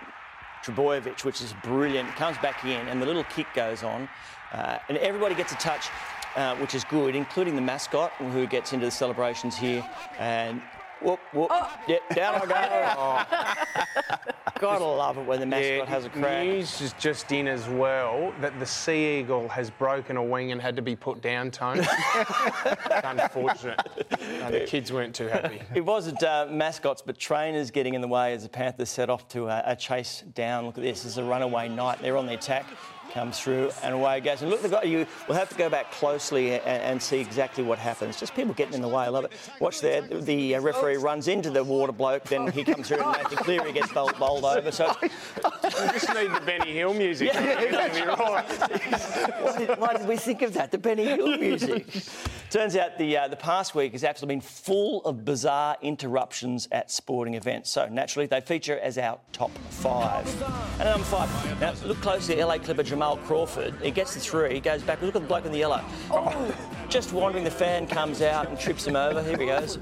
Trbojevic, 0.64 1.24
which 1.24 1.42
is 1.42 1.54
brilliant. 1.62 2.08
Comes 2.10 2.38
back 2.38 2.64
in, 2.64 2.88
and 2.88 3.02
the 3.02 3.06
little 3.06 3.24
kick 3.24 3.46
goes 3.54 3.82
on, 3.82 4.08
uh, 4.52 4.78
and 4.88 4.96
everybody 4.98 5.34
gets 5.34 5.52
a 5.52 5.56
touch. 5.56 5.88
Uh, 6.36 6.54
which 6.56 6.74
is 6.74 6.84
good, 6.84 7.16
including 7.16 7.56
the 7.56 7.62
mascot 7.62 8.12
who 8.18 8.46
gets 8.46 8.74
into 8.74 8.84
the 8.84 8.90
celebrations 8.90 9.56
here. 9.56 9.82
And 10.18 10.60
Whoop, 11.00 11.20
whoop. 11.32 11.48
Oh. 11.50 11.78
Yeah, 11.86 11.98
down 12.14 12.34
I 12.42 12.46
go. 12.46 13.26
Oh. 14.58 14.60
Gotta 14.60 14.84
love 14.84 15.18
it 15.18 15.26
when 15.26 15.40
the 15.40 15.44
mascot 15.44 15.76
yeah, 15.76 15.84
has 15.84 16.06
a 16.06 16.08
crack. 16.08 16.46
News 16.46 16.80
is 16.80 16.94
just 16.94 17.30
in 17.30 17.46
as 17.46 17.68
well 17.68 18.32
that 18.40 18.58
the 18.58 18.64
Sea 18.64 19.18
Eagle 19.20 19.48
has 19.48 19.68
broken 19.68 20.16
a 20.16 20.22
wing 20.22 20.50
and 20.52 20.62
had 20.62 20.76
to 20.76 20.82
be 20.82 20.96
put 20.96 21.20
down, 21.20 21.50
Tone. 21.50 21.78
unfortunate. 23.04 23.78
No, 24.40 24.50
the 24.50 24.64
kids 24.66 24.90
weren't 24.90 25.14
too 25.14 25.26
happy. 25.26 25.60
It 25.74 25.84
wasn't 25.84 26.22
uh, 26.22 26.46
mascots, 26.50 27.02
but 27.02 27.18
trainers 27.18 27.70
getting 27.70 27.92
in 27.92 28.00
the 28.00 28.08
way 28.08 28.32
as 28.32 28.44
the 28.44 28.48
Panthers 28.48 28.88
set 28.88 29.10
off 29.10 29.28
to 29.28 29.46
a, 29.48 29.62
a 29.66 29.76
chase 29.76 30.24
down. 30.34 30.64
Look 30.64 30.78
at 30.78 30.84
this, 30.84 31.02
this 31.02 31.12
is 31.12 31.18
a 31.18 31.24
runaway 31.24 31.68
night. 31.68 32.00
They're 32.00 32.16
on 32.16 32.26
the 32.26 32.34
attack 32.34 32.64
comes 33.16 33.40
through 33.40 33.70
and 33.82 33.94
away 33.94 34.18
it 34.18 34.24
goes. 34.24 34.42
And 34.42 34.50
look, 34.50 34.60
the 34.60 34.68
guy, 34.68 34.82
you 34.82 35.06
will 35.26 35.34
have 35.34 35.48
to 35.48 35.54
go 35.54 35.70
back 35.70 35.90
closely 35.90 36.52
and, 36.52 36.82
and, 36.82 37.02
see 37.02 37.18
exactly 37.18 37.64
what 37.64 37.78
happens. 37.78 38.20
Just 38.20 38.34
people 38.34 38.52
getting 38.52 38.74
in 38.74 38.82
the 38.82 38.88
way. 38.88 39.04
I 39.04 39.08
love 39.08 39.24
it. 39.24 39.32
Watch 39.58 39.80
there. 39.80 40.02
The 40.02 40.56
uh, 40.56 40.60
referee 40.60 40.98
runs 40.98 41.26
into 41.26 41.48
the 41.48 41.64
water 41.64 41.92
bloke, 41.92 42.24
then 42.24 42.52
he 42.52 42.62
comes 42.62 42.88
through 42.88 42.98
and 42.98 43.16
Nathan 43.16 43.38
Cleary 43.38 43.72
gets 43.72 43.90
bowled, 43.90 44.18
bowled 44.18 44.44
over. 44.44 44.70
So 44.70 44.94
we 45.00 45.08
just 45.08 46.08
need 46.14 46.30
the 46.30 46.42
Benny 46.44 46.72
Hill 46.74 46.92
music. 46.92 47.32
Yeah, 47.32 47.62
yeah, 47.62 48.14
why, 48.16 49.58
did, 49.58 49.78
why, 49.78 49.96
did, 49.96 50.06
we 50.06 50.18
think 50.18 50.42
of 50.42 50.52
that? 50.52 50.70
The 50.70 50.78
Benny 50.78 51.06
Hill 51.06 51.38
music. 51.38 51.86
Turns 52.50 52.76
out 52.76 52.96
the 52.96 53.16
uh, 53.16 53.28
the 53.28 53.36
past 53.36 53.74
week 53.74 53.92
has 53.92 54.04
absolutely 54.04 54.36
been 54.36 54.40
full 54.40 55.02
of 55.04 55.24
bizarre 55.24 55.76
interruptions 55.82 56.68
at 56.70 56.90
sporting 56.90 57.34
events. 57.34 57.70
So 57.70 57.88
naturally, 57.88 58.26
they 58.26 58.40
feature 58.40 58.78
as 58.78 58.98
our 58.98 59.18
top 59.32 59.50
five. 59.70 60.26
And 60.80 60.88
number 60.88 61.04
five. 61.04 61.60
Now 61.60 61.74
look 61.84 62.00
closely. 62.00 62.40
at 62.40 62.46
LA 62.46 62.58
Clipper 62.58 62.84
Jamal 62.84 63.16
Crawford. 63.18 63.74
He 63.82 63.90
gets 63.90 64.14
the 64.14 64.20
three, 64.20 64.54
he 64.54 64.60
goes 64.60 64.82
back. 64.82 65.02
Look 65.02 65.14
at 65.16 65.20
the 65.20 65.26
bloke 65.26 65.44
in 65.44 65.52
the 65.52 65.58
yellow. 65.58 65.82
Oh. 66.10 66.54
Just 66.88 67.12
wandering, 67.12 67.42
the 67.42 67.50
fan 67.50 67.88
comes 67.88 68.22
out 68.22 68.48
and 68.48 68.58
trips 68.58 68.86
him 68.86 68.94
over. 68.94 69.20
Here 69.22 69.36
he 69.36 69.46
goes. 69.46 69.76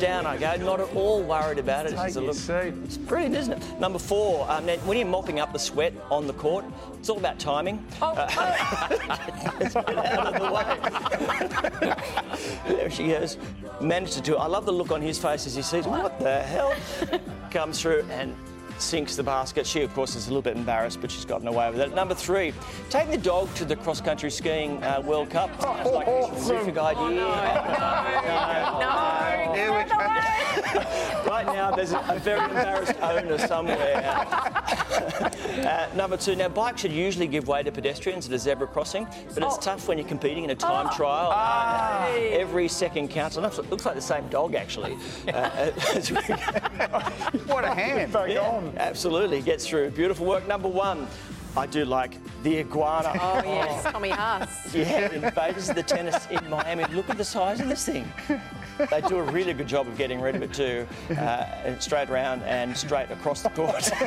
Down 0.00 0.26
I 0.26 0.36
go. 0.36 0.56
Not 0.56 0.80
at 0.80 0.92
all 0.94 1.22
worried 1.22 1.58
about 1.58 1.86
it. 1.86 1.92
It's, 1.96 2.16
look, 2.16 2.36
it's 2.84 2.96
brilliant, 2.96 3.36
isn't 3.36 3.52
it? 3.52 3.80
Number 3.80 4.00
four, 4.00 4.50
um, 4.50 4.66
when 4.66 4.98
you're 4.98 5.06
mopping 5.06 5.38
up 5.38 5.52
the 5.52 5.58
sweat 5.58 5.94
on 6.10 6.26
the 6.26 6.32
court, 6.32 6.64
it's 6.98 7.08
all 7.08 7.18
about 7.18 7.38
timing. 7.38 7.86
Oh. 8.02 8.08
Uh, 8.08 8.28
out 9.86 10.26
of 10.26 10.34
the 10.34 10.52
way. 10.52 11.27
there 12.66 12.90
she 12.90 13.08
goes. 13.08 13.36
Managed 13.80 14.14
to 14.14 14.20
do 14.20 14.34
it. 14.34 14.38
I 14.38 14.46
love 14.46 14.66
the 14.66 14.72
look 14.72 14.90
on 14.90 15.02
his 15.02 15.18
face 15.18 15.46
as 15.46 15.54
he 15.54 15.62
sees, 15.62 15.86
what 15.86 16.18
the 16.18 16.42
hell? 16.42 16.74
Comes 17.50 17.80
through 17.80 18.04
and 18.10 18.34
sinks 18.80 19.16
the 19.16 19.22
basket. 19.22 19.66
She, 19.66 19.82
of 19.82 19.92
course, 19.94 20.14
is 20.14 20.26
a 20.26 20.30
little 20.30 20.42
bit 20.42 20.56
embarrassed, 20.56 21.00
but 21.00 21.10
she's 21.10 21.24
gotten 21.24 21.48
away 21.48 21.70
with 21.70 21.80
it. 21.80 21.94
Number 21.94 22.14
three, 22.14 22.52
taking 22.90 23.10
the 23.10 23.18
dog 23.18 23.52
to 23.54 23.64
the 23.64 23.76
cross 23.76 24.00
country 24.00 24.30
skiing 24.30 24.82
uh, 24.82 25.00
World 25.04 25.30
Cup. 25.30 25.50
Sounds 25.60 25.90
like 25.90 26.06
a 26.06 26.46
terrific 26.46 26.78
idea. 26.78 27.02
Oh, 27.02 27.08
no, 27.08 27.14
no, 27.14 27.24
no, 28.78 28.78
no. 28.80 28.98
right 31.26 31.46
now, 31.46 31.74
there's 31.74 31.92
a 31.92 32.20
very 32.22 32.42
embarrassed 32.44 32.94
owner 33.00 33.38
somewhere. 33.38 33.96
uh, 34.06 35.88
number 35.94 36.16
two, 36.16 36.36
now 36.36 36.48
bikes 36.48 36.80
should 36.80 36.92
usually 36.92 37.26
give 37.26 37.48
way 37.48 37.62
to 37.62 37.70
pedestrians 37.70 38.26
at 38.26 38.32
a 38.32 38.38
zebra 38.38 38.66
crossing, 38.66 39.04
but 39.34 39.42
it's 39.42 39.56
oh. 39.56 39.60
tough 39.60 39.88
when 39.88 39.98
you're 39.98 40.06
competing 40.06 40.44
in 40.44 40.50
a 40.50 40.54
time 40.54 40.88
oh. 40.90 40.96
trial. 40.96 41.30
Uh, 41.32 42.08
every 42.30 42.68
second 42.68 43.08
counts. 43.08 43.36
It 43.36 43.40
looks 43.70 43.86
like 43.86 43.94
the 43.94 44.00
same 44.00 44.28
dog, 44.28 44.54
actually. 44.54 44.96
Uh, 45.28 45.70
what 47.46 47.64
a 47.64 47.74
hand. 47.74 48.12
Yeah. 48.28 48.67
Absolutely, 48.76 49.40
gets 49.42 49.66
through. 49.66 49.90
Beautiful 49.90 50.26
work. 50.26 50.46
Number 50.46 50.68
one. 50.68 51.06
I 51.56 51.66
do 51.66 51.84
like 51.84 52.12
the 52.44 52.58
iguana. 52.58 53.12
Oh, 53.20 53.42
yes, 53.44 53.82
Tommy 53.82 54.10
Haas. 54.10 54.72
Yeah, 54.72 55.10
in 55.12 55.22
Vegas, 55.32 55.68
the 55.68 55.82
tennis 55.82 56.28
in 56.30 56.48
Miami. 56.48 56.84
Look 56.94 57.10
at 57.10 57.16
the 57.18 57.24
size 57.24 57.58
of 57.60 57.68
this 57.68 57.84
thing. 57.84 58.12
They 58.90 59.00
do 59.00 59.18
a 59.18 59.22
really 59.24 59.54
good 59.54 59.66
job 59.66 59.88
of 59.88 59.98
getting 59.98 60.20
rid 60.20 60.36
of 60.36 60.42
it 60.42 60.52
too. 60.52 60.86
Uh, 61.16 61.78
straight 61.80 62.10
around 62.10 62.42
and 62.42 62.76
straight 62.76 63.10
across 63.10 63.42
the 63.42 63.48
court. 63.50 63.90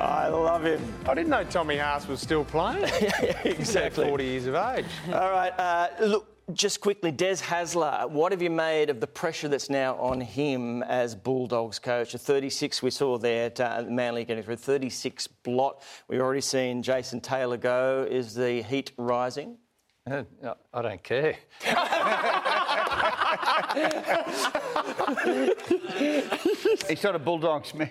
I 0.00 0.28
love 0.28 0.64
him. 0.64 0.80
I 1.06 1.14
didn't 1.14 1.28
know 1.30 1.44
Tommy 1.44 1.76
Haas 1.76 2.08
was 2.08 2.20
still 2.20 2.44
playing. 2.44 2.82
yeah, 3.02 3.38
exactly. 3.44 4.06
40 4.06 4.24
years 4.24 4.46
of 4.46 4.54
age. 4.54 4.86
All 5.08 5.30
right, 5.30 5.52
uh, 5.58 5.88
look, 6.00 6.26
just 6.54 6.80
quickly, 6.80 7.10
Des 7.10 7.36
Hasler, 7.36 8.08
what 8.10 8.32
have 8.32 8.42
you 8.42 8.50
made 8.50 8.90
of 8.90 9.00
the 9.00 9.06
pressure 9.06 9.48
that's 9.48 9.70
now 9.70 9.96
on 9.96 10.20
him 10.20 10.82
as 10.84 11.14
Bulldogs 11.14 11.78
coach? 11.78 12.14
A 12.14 12.18
36 12.18 12.82
we 12.82 12.90
saw 12.90 13.18
there 13.18 13.46
at 13.46 13.60
uh, 13.60 13.84
Manly 13.88 14.24
getting 14.24 14.42
through, 14.42 14.56
36 14.56 15.26
blot. 15.26 15.82
We've 16.08 16.20
already 16.20 16.40
seen 16.40 16.82
Jason 16.82 17.20
Taylor 17.20 17.56
go. 17.56 18.06
Is 18.08 18.34
the 18.34 18.62
heat 18.62 18.92
rising? 18.96 19.58
Uh, 20.10 20.24
I 20.74 20.82
don't 20.82 21.02
care. 21.02 21.36
He's 26.88 27.04
not 27.04 27.14
a 27.14 27.20
Bulldogs 27.20 27.72
man. 27.74 27.90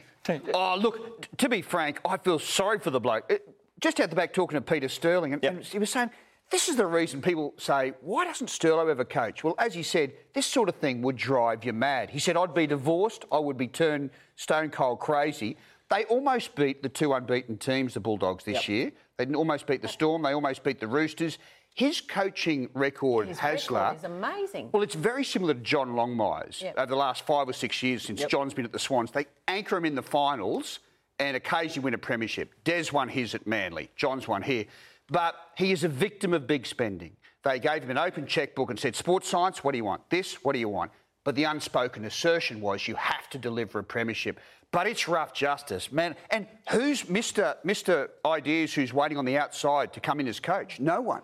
Oh, 0.54 0.78
look, 0.80 1.28
to 1.38 1.50
be 1.50 1.62
frank, 1.62 2.00
I 2.06 2.18
feel 2.18 2.38
sorry 2.38 2.80
for 2.80 2.90
the 2.90 3.00
bloke. 3.00 3.26
It, 3.30 3.48
just 3.80 4.00
out 4.00 4.10
the 4.10 4.16
back 4.16 4.34
talking 4.34 4.56
to 4.56 4.62
Peter 4.62 4.88
Sterling, 4.88 5.34
and, 5.34 5.42
yep. 5.42 5.54
and 5.54 5.66
he 5.66 5.80
was 5.80 5.90
saying 5.90 6.12
this 6.52 6.68
is 6.68 6.76
the 6.76 6.86
reason 6.86 7.22
people 7.22 7.54
say, 7.58 7.94
why 8.02 8.26
doesn't 8.26 8.48
Sterlo 8.48 8.90
ever 8.92 9.06
coach? 9.06 9.44
Well, 9.44 9.56
as 9.58 9.74
he 9.74 9.84
said, 9.84 10.12
this 10.34 10.46
sort 10.46 10.68
of 10.68 10.76
thing 10.76 11.02
would 11.02 11.16
drive 11.16 11.64
you 11.64 11.72
mad. 11.72 12.10
He 12.10 12.20
said, 12.20 12.36
I'd 12.36 12.54
be 12.54 12.68
divorced, 12.68 13.26
I 13.32 13.40
would 13.40 13.58
be 13.58 13.68
turned 13.68 14.12
stone 14.36 14.70
cold 14.70 15.00
crazy. 15.00 15.58
They 15.90 16.04
almost 16.06 16.56
beat 16.56 16.84
the 16.84 16.90
two 16.90 17.14
unbeaten 17.14 17.58
teams, 17.58 17.94
the 17.94 18.00
Bulldogs, 18.00 18.44
this 18.44 18.56
yep. 18.56 18.68
year. 18.68 18.92
They 19.18 19.26
almost 19.34 19.66
beat 19.66 19.82
the 19.82 19.88
Storm, 19.88 20.24
they 20.24 20.34
almost 20.34 20.64
beat 20.64 20.80
the 20.80 20.88
Roosters. 20.88 21.38
His 21.74 22.02
coaching 22.02 22.70
record, 22.74 23.30
His 23.30 23.38
Hasler, 23.38 23.92
record 23.92 23.98
is 23.98 24.04
amazing. 24.04 24.70
Well, 24.74 24.84
it's 24.84 24.96
very 24.96 25.24
similar 25.24 25.54
to 25.54 25.60
John 25.62 25.96
Longmire's 25.96 26.62
yep. 26.62 26.76
over 26.78 26.88
the 26.88 26.98
last 26.98 27.26
five 27.26 27.48
or 27.48 27.54
six 27.54 27.82
years 27.82 28.04
since 28.04 28.20
yep. 28.20 28.30
John's 28.30 28.54
been 28.54 28.66
at 28.66 28.74
the 28.74 28.80
Swans. 28.80 29.10
They 29.12 29.26
anchor 29.48 29.78
him 29.78 29.86
in 29.86 29.96
the 29.96 30.02
finals 30.02 30.80
and 31.20 31.38
occasionally 31.38 31.86
win 31.86 31.94
a 31.94 31.98
premiership. 31.98 32.54
Des 32.66 32.86
won 32.92 33.08
his 33.08 33.36
at 33.36 33.48
Manly. 33.48 33.90
John's 33.96 34.28
won 34.28 34.42
here. 34.42 34.66
But 35.12 35.36
he 35.56 35.72
is 35.72 35.84
a 35.84 35.90
victim 35.90 36.34
of 36.34 36.48
big 36.48 36.66
spending. 36.66 37.18
They 37.44 37.60
gave 37.60 37.84
him 37.84 37.92
an 37.92 37.98
open 37.98 38.26
checkbook 38.26 38.70
and 38.70 38.80
said, 38.80 38.96
Sports 38.96 39.28
science, 39.28 39.64
what 39.64 39.74
do 39.74 39.78
you 39.78 39.84
want? 39.84 40.10
This, 40.10 40.36
what 40.44 40.54
do 40.54 40.60
you 40.60 40.70
want? 40.70 40.92
But 41.24 41.36
the 41.36 41.44
unspoken 41.44 42.06
assertion 42.06 42.62
was 42.62 42.88
you 42.88 42.96
have 42.96 43.30
to 43.32 43.38
deliver 43.38 43.80
a 43.80 43.84
premiership. 43.84 44.40
But 44.72 44.88
it's 44.88 45.08
rough 45.08 45.34
justice, 45.34 45.92
man. 45.92 46.16
And 46.30 46.48
who's 46.70 47.04
Mr. 47.04 47.58
Mr. 47.66 48.08
Ideas 48.26 48.74
who's 48.74 48.94
waiting 48.94 49.18
on 49.18 49.26
the 49.26 49.38
outside 49.38 49.92
to 49.94 50.00
come 50.00 50.20
in 50.22 50.28
as 50.28 50.40
coach? 50.40 50.80
No 50.80 51.02
one. 51.02 51.22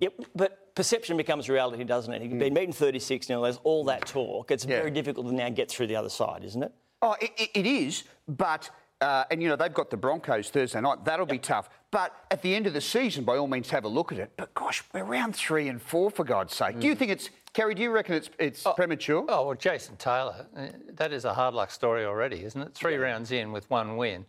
Yep, 0.00 0.14
but 0.34 0.74
perception 0.74 1.16
becomes 1.16 1.48
reality, 1.48 1.84
doesn't 1.84 2.12
it? 2.12 2.22
He's 2.22 2.30
been 2.30 2.52
mm. 2.52 2.56
beaten 2.56 2.72
36 2.72 3.28
now, 3.28 3.42
there's 3.42 3.60
all 3.62 3.84
that 3.84 4.06
talk. 4.06 4.50
It's 4.50 4.64
yeah. 4.64 4.78
very 4.78 4.90
difficult 4.90 5.28
to 5.28 5.32
now 5.32 5.48
get 5.48 5.70
through 5.70 5.86
the 5.86 5.96
other 5.96 6.10
side, 6.10 6.44
isn't 6.44 6.62
it? 6.62 6.72
Oh, 7.00 7.14
it, 7.20 7.50
it 7.54 7.66
is, 7.66 8.04
but 8.26 8.68
uh, 9.00 9.24
and 9.30 9.42
you 9.42 9.48
know 9.48 9.56
they've 9.56 9.72
got 9.72 9.90
the 9.90 9.96
Broncos 9.96 10.50
Thursday 10.50 10.80
night. 10.80 11.04
That'll 11.04 11.26
yep. 11.26 11.32
be 11.32 11.38
tough. 11.38 11.70
But 11.90 12.14
at 12.30 12.42
the 12.42 12.54
end 12.54 12.66
of 12.66 12.74
the 12.74 12.80
season, 12.80 13.24
by 13.24 13.36
all 13.36 13.46
means, 13.46 13.70
have 13.70 13.84
a 13.84 13.88
look 13.88 14.12
at 14.12 14.18
it. 14.18 14.32
But 14.36 14.52
gosh, 14.54 14.82
we're 14.92 15.04
round 15.04 15.36
three 15.36 15.68
and 15.68 15.80
four 15.80 16.10
for 16.10 16.24
God's 16.24 16.54
sake. 16.54 16.76
Mm. 16.76 16.80
Do 16.80 16.86
you 16.88 16.94
mm. 16.94 16.98
think 16.98 17.10
it's 17.12 17.30
Kerry? 17.52 17.74
Do 17.74 17.82
you 17.82 17.90
reckon 17.90 18.16
it's 18.16 18.30
it's 18.38 18.66
oh, 18.66 18.72
premature? 18.72 19.24
Oh 19.28 19.46
well, 19.46 19.54
Jason 19.54 19.96
Taylor, 19.96 20.46
uh, 20.56 20.66
that 20.94 21.12
is 21.12 21.24
a 21.24 21.32
hard 21.32 21.54
luck 21.54 21.70
story 21.70 22.04
already, 22.04 22.44
isn't 22.44 22.60
it? 22.60 22.74
Three 22.74 22.94
yeah. 22.94 22.98
rounds 22.98 23.32
in 23.32 23.52
with 23.52 23.70
one 23.70 23.96
win. 23.96 24.26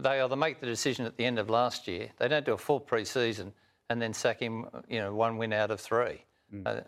They 0.00 0.20
either 0.20 0.36
make 0.36 0.60
the 0.60 0.66
decision 0.66 1.06
at 1.06 1.16
the 1.16 1.24
end 1.24 1.38
of 1.38 1.50
last 1.50 1.88
year. 1.88 2.10
They 2.18 2.28
don't 2.28 2.46
do 2.46 2.52
a 2.52 2.58
full 2.58 2.78
pre-season 2.78 3.52
and 3.90 4.00
then 4.00 4.12
sack 4.12 4.40
him. 4.40 4.66
You 4.88 5.00
know, 5.00 5.14
one 5.14 5.38
win 5.38 5.52
out 5.52 5.70
of 5.70 5.80
three. 5.80 6.24
Mm. 6.52 6.66
Uh, 6.66 6.80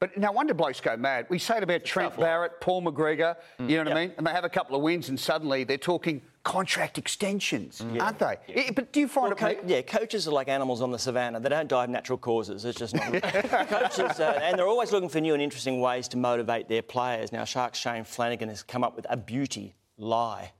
but 0.00 0.16
no 0.16 0.32
wonder 0.32 0.54
blokes 0.54 0.80
go 0.80 0.96
mad. 0.96 1.26
We 1.28 1.38
say 1.38 1.58
it 1.58 1.62
about 1.62 1.84
Trent 1.84 2.16
Barrett, 2.16 2.60
Paul 2.60 2.82
McGregor, 2.82 3.36
mm. 3.58 3.68
you 3.68 3.76
know 3.76 3.82
what 3.82 3.88
yep. 3.88 3.96
I 3.96 4.00
mean? 4.00 4.12
And 4.16 4.26
they 4.26 4.30
have 4.30 4.44
a 4.44 4.48
couple 4.48 4.74
of 4.74 4.82
wins 4.82 5.10
and 5.10 5.20
suddenly 5.20 5.62
they're 5.64 5.76
talking 5.76 6.22
contract 6.42 6.98
extensions, 6.98 7.80
mm. 7.80 8.00
aren't 8.00 8.18
they? 8.18 8.36
Yeah. 8.48 8.70
But 8.74 8.92
do 8.92 9.00
you 9.00 9.08
find 9.08 9.34
well, 9.34 9.50
it... 9.50 9.60
Co- 9.60 9.66
yeah, 9.66 9.82
coaches 9.82 10.26
are 10.26 10.30
like 10.30 10.48
animals 10.48 10.80
on 10.80 10.90
the 10.90 10.98
savannah. 10.98 11.40
They 11.40 11.48
don't 11.48 11.68
die 11.68 11.84
of 11.84 11.90
natural 11.90 12.18
causes. 12.18 12.64
It's 12.64 12.78
just 12.78 12.94
not... 12.94 13.12
coaches, 13.22 14.20
uh, 14.20 14.38
and 14.42 14.58
they're 14.58 14.68
always 14.68 14.92
looking 14.92 15.08
for 15.08 15.20
new 15.20 15.34
and 15.34 15.42
interesting 15.42 15.80
ways 15.80 16.08
to 16.08 16.16
motivate 16.16 16.68
their 16.68 16.82
players. 16.82 17.32
Now, 17.32 17.44
Sharks 17.44 17.78
Shane 17.78 18.04
Flanagan 18.04 18.48
has 18.48 18.62
come 18.62 18.82
up 18.82 18.96
with 18.96 19.06
a 19.10 19.16
beauty 19.16 19.74
lie. 19.98 20.52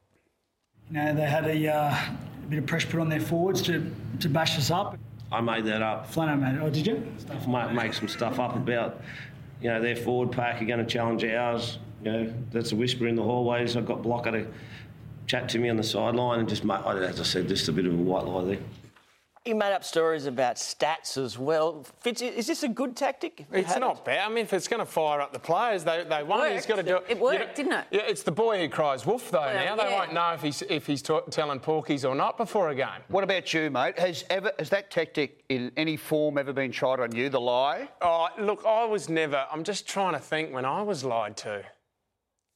You 0.91 0.97
know, 0.97 1.15
they 1.15 1.27
had 1.27 1.47
a, 1.47 1.69
uh, 1.69 1.95
a 1.95 2.47
bit 2.49 2.59
of 2.59 2.67
pressure 2.67 2.89
put 2.89 3.01
on 3.01 3.09
their 3.09 3.21
forwards 3.21 3.63
to, 3.63 3.91
to 4.21 4.29
bash 4.29 4.59
us 4.59 4.71
up. 4.71 4.99
I 5.33 5.41
made 5.41 5.65
that 5.67 5.83
up. 5.83 6.11
Flanagan 6.11 6.41
made 6.41 6.55
it. 6.57 6.63
Oh, 6.63 6.71
did 6.71 6.87
you? 6.87 7.07
Stuff 7.19 7.47
make, 7.47 7.73
make 7.73 7.95
some 7.95 8.09
stuff 8.09 8.39
up 8.39 8.57
about 8.57 9.01
you 9.63 9.69
know, 9.69 9.81
their 9.81 9.97
forward 9.97 10.33
pack 10.33 10.61
are 10.61 10.65
going 10.65 10.85
to 10.85 10.91
challenge 10.91 11.25
ours. 11.25 11.79
You 12.03 12.13
know, 12.13 12.35
that's 12.51 12.73
a 12.73 12.77
whisper 12.77 13.07
in 13.07 13.15
the 13.15 13.23
hallways. 13.23 13.77
I've 13.77 13.87
got 13.87 14.03
Blocker 14.03 14.31
to 14.31 14.47
chat 15.31 15.49
to 15.49 15.61
me 15.61 15.69
on 15.69 15.77
the 15.77 15.83
sideline 15.83 16.41
and 16.41 16.49
just, 16.49 16.65
mate, 16.65 16.81
as 16.85 17.21
I 17.21 17.23
said, 17.23 17.47
just 17.47 17.69
a 17.69 17.73
bit 17.73 17.87
of 17.87 17.93
a 17.93 17.97
white 17.97 18.25
lie 18.25 18.43
there. 18.45 18.59
You 19.47 19.55
made 19.55 19.73
up 19.73 19.85
stories 19.85 20.27
about 20.27 20.57
stats 20.57 21.17
as 21.17 21.39
well. 21.39 21.87
Fitz, 22.01 22.21
is 22.21 22.49
this 22.49 22.63
a 22.65 22.69
good 22.69 22.95
tactic? 22.97 23.47
It's 23.53 23.77
not 23.79 24.05
bad. 24.05 24.27
I 24.27 24.29
mean, 24.29 24.39
if 24.45 24.53
it's 24.53 24.67
going 24.69 24.81
to 24.81 24.87
fire 24.87 25.21
up 25.21 25.33
the 25.33 25.39
players, 25.39 25.83
they, 25.85 26.05
they 26.05 26.23
won. 26.25 26.51
He's 26.51 26.67
got 26.67 26.77
to 26.77 26.83
do 26.83 26.97
it. 26.97 27.07
It 27.09 27.19
worked, 27.21 27.35
You 27.35 27.47
know- 27.47 27.55
didn't 27.55 27.73
it? 27.73 27.85
Yeah, 27.93 28.01
it's 28.09 28.23
the 28.25 28.33
boy 28.33 28.59
who 28.59 28.69
cries 28.69 29.07
wolf, 29.07 29.31
though, 29.31 29.41
Well, 29.41 29.55
now. 29.55 29.77
They 29.77 29.89
yeah. 29.91 29.99
won't 29.99 30.13
know 30.13 30.33
if 30.35 30.43
he's, 30.43 30.63
if 30.63 30.85
he's 30.87 31.01
t- 31.01 31.17
telling 31.31 31.61
porkies 31.61 32.07
or 32.07 32.15
not 32.17 32.37
before 32.37 32.69
a 32.71 32.75
game. 32.75 32.89
What 33.09 33.23
about 33.25 33.55
you, 33.55 33.71
mate? 33.71 33.99
Has 34.01 34.25
ever 34.31 34.51
has 34.59 34.69
that 34.71 34.91
tactic 34.91 35.43
in 35.49 35.71
any 35.77 35.97
form 35.97 36.37
ever 36.39 36.53
been 36.53 36.73
tried 36.73 36.99
on 37.01 37.15
you? 37.15 37.29
The 37.31 37.41
lie? 37.41 37.89
Oh, 38.03 38.29
look, 38.39 38.67
I 38.67 38.85
was 38.85 39.09
never. 39.09 39.47
I'm 39.51 39.63
just 39.65 39.89
trying 39.89 40.13
to 40.13 40.19
think 40.21 40.53
when 40.53 40.65
I 40.67 40.83
was 40.83 41.03
lied 41.05 41.37
to. 41.39 41.63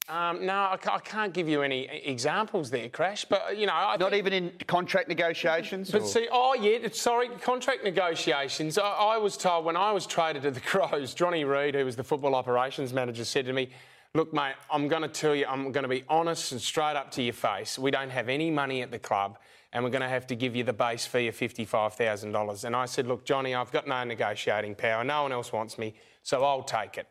Um, 0.07 0.45
no, 0.45 0.53
I, 0.53 0.77
I 0.91 0.99
can't 0.99 1.33
give 1.33 1.49
you 1.49 1.63
any 1.63 1.87
examples 2.05 2.69
there, 2.69 2.89
Crash. 2.89 3.25
But 3.25 3.45
uh, 3.47 3.51
you 3.51 3.65
know, 3.65 3.73
I 3.73 3.97
Not 3.97 4.13
even 4.13 4.33
in 4.33 4.51
contract 4.67 5.09
negotiations. 5.09 5.89
But 5.89 6.03
or- 6.03 6.07
see, 6.07 6.27
oh 6.31 6.53
yeah, 6.53 6.87
sorry, 6.91 7.27
contract 7.41 7.83
negotiations. 7.83 8.77
I, 8.77 8.83
I 8.87 9.17
was 9.17 9.35
told 9.35 9.65
when 9.65 9.75
I 9.75 9.91
was 9.91 10.05
traded 10.05 10.43
to 10.43 10.51
the 10.51 10.59
Crows, 10.71 11.15
Johnny 11.15 11.43
Reid, 11.43 11.73
who 11.73 11.85
was 11.85 11.95
the 11.95 12.03
football 12.03 12.35
operations 12.35 12.93
manager, 12.93 13.25
said 13.25 13.45
to 13.47 13.53
me, 13.53 13.69
"Look, 14.13 14.31
mate, 14.31 14.53
I'm 14.71 14.87
going 14.87 15.01
to 15.01 15.07
tell 15.07 15.33
you, 15.35 15.47
I'm 15.47 15.71
going 15.71 15.83
to 15.83 15.89
be 15.89 16.03
honest 16.07 16.51
and 16.51 16.61
straight 16.61 16.95
up 16.95 17.09
to 17.11 17.23
your 17.23 17.33
face. 17.33 17.79
We 17.79 17.89
don't 17.89 18.11
have 18.11 18.29
any 18.29 18.51
money 18.51 18.83
at 18.83 18.91
the 18.91 18.99
club." 18.99 19.39
And 19.73 19.83
we're 19.83 19.89
going 19.89 20.03
to 20.03 20.07
have 20.07 20.25
to 20.27 20.37
give 20.37 20.55
you 20.55 20.63
the 20.63 20.71
base 20.71 21.05
fee 21.05 21.27
of 21.27 21.35
$55,000. 21.35 22.63
And 22.63 22.75
I 22.77 22.85
said, 22.85 23.07
Look, 23.07 23.25
Johnny, 23.25 23.53
I've 23.53 23.73
got 23.73 23.85
no 23.85 24.01
negotiating 24.05 24.75
power. 24.75 25.03
No 25.03 25.23
one 25.23 25.33
else 25.33 25.51
wants 25.51 25.77
me, 25.77 25.95
so 26.23 26.45
I'll 26.45 26.63
take 26.63 26.97
it. 26.97 27.07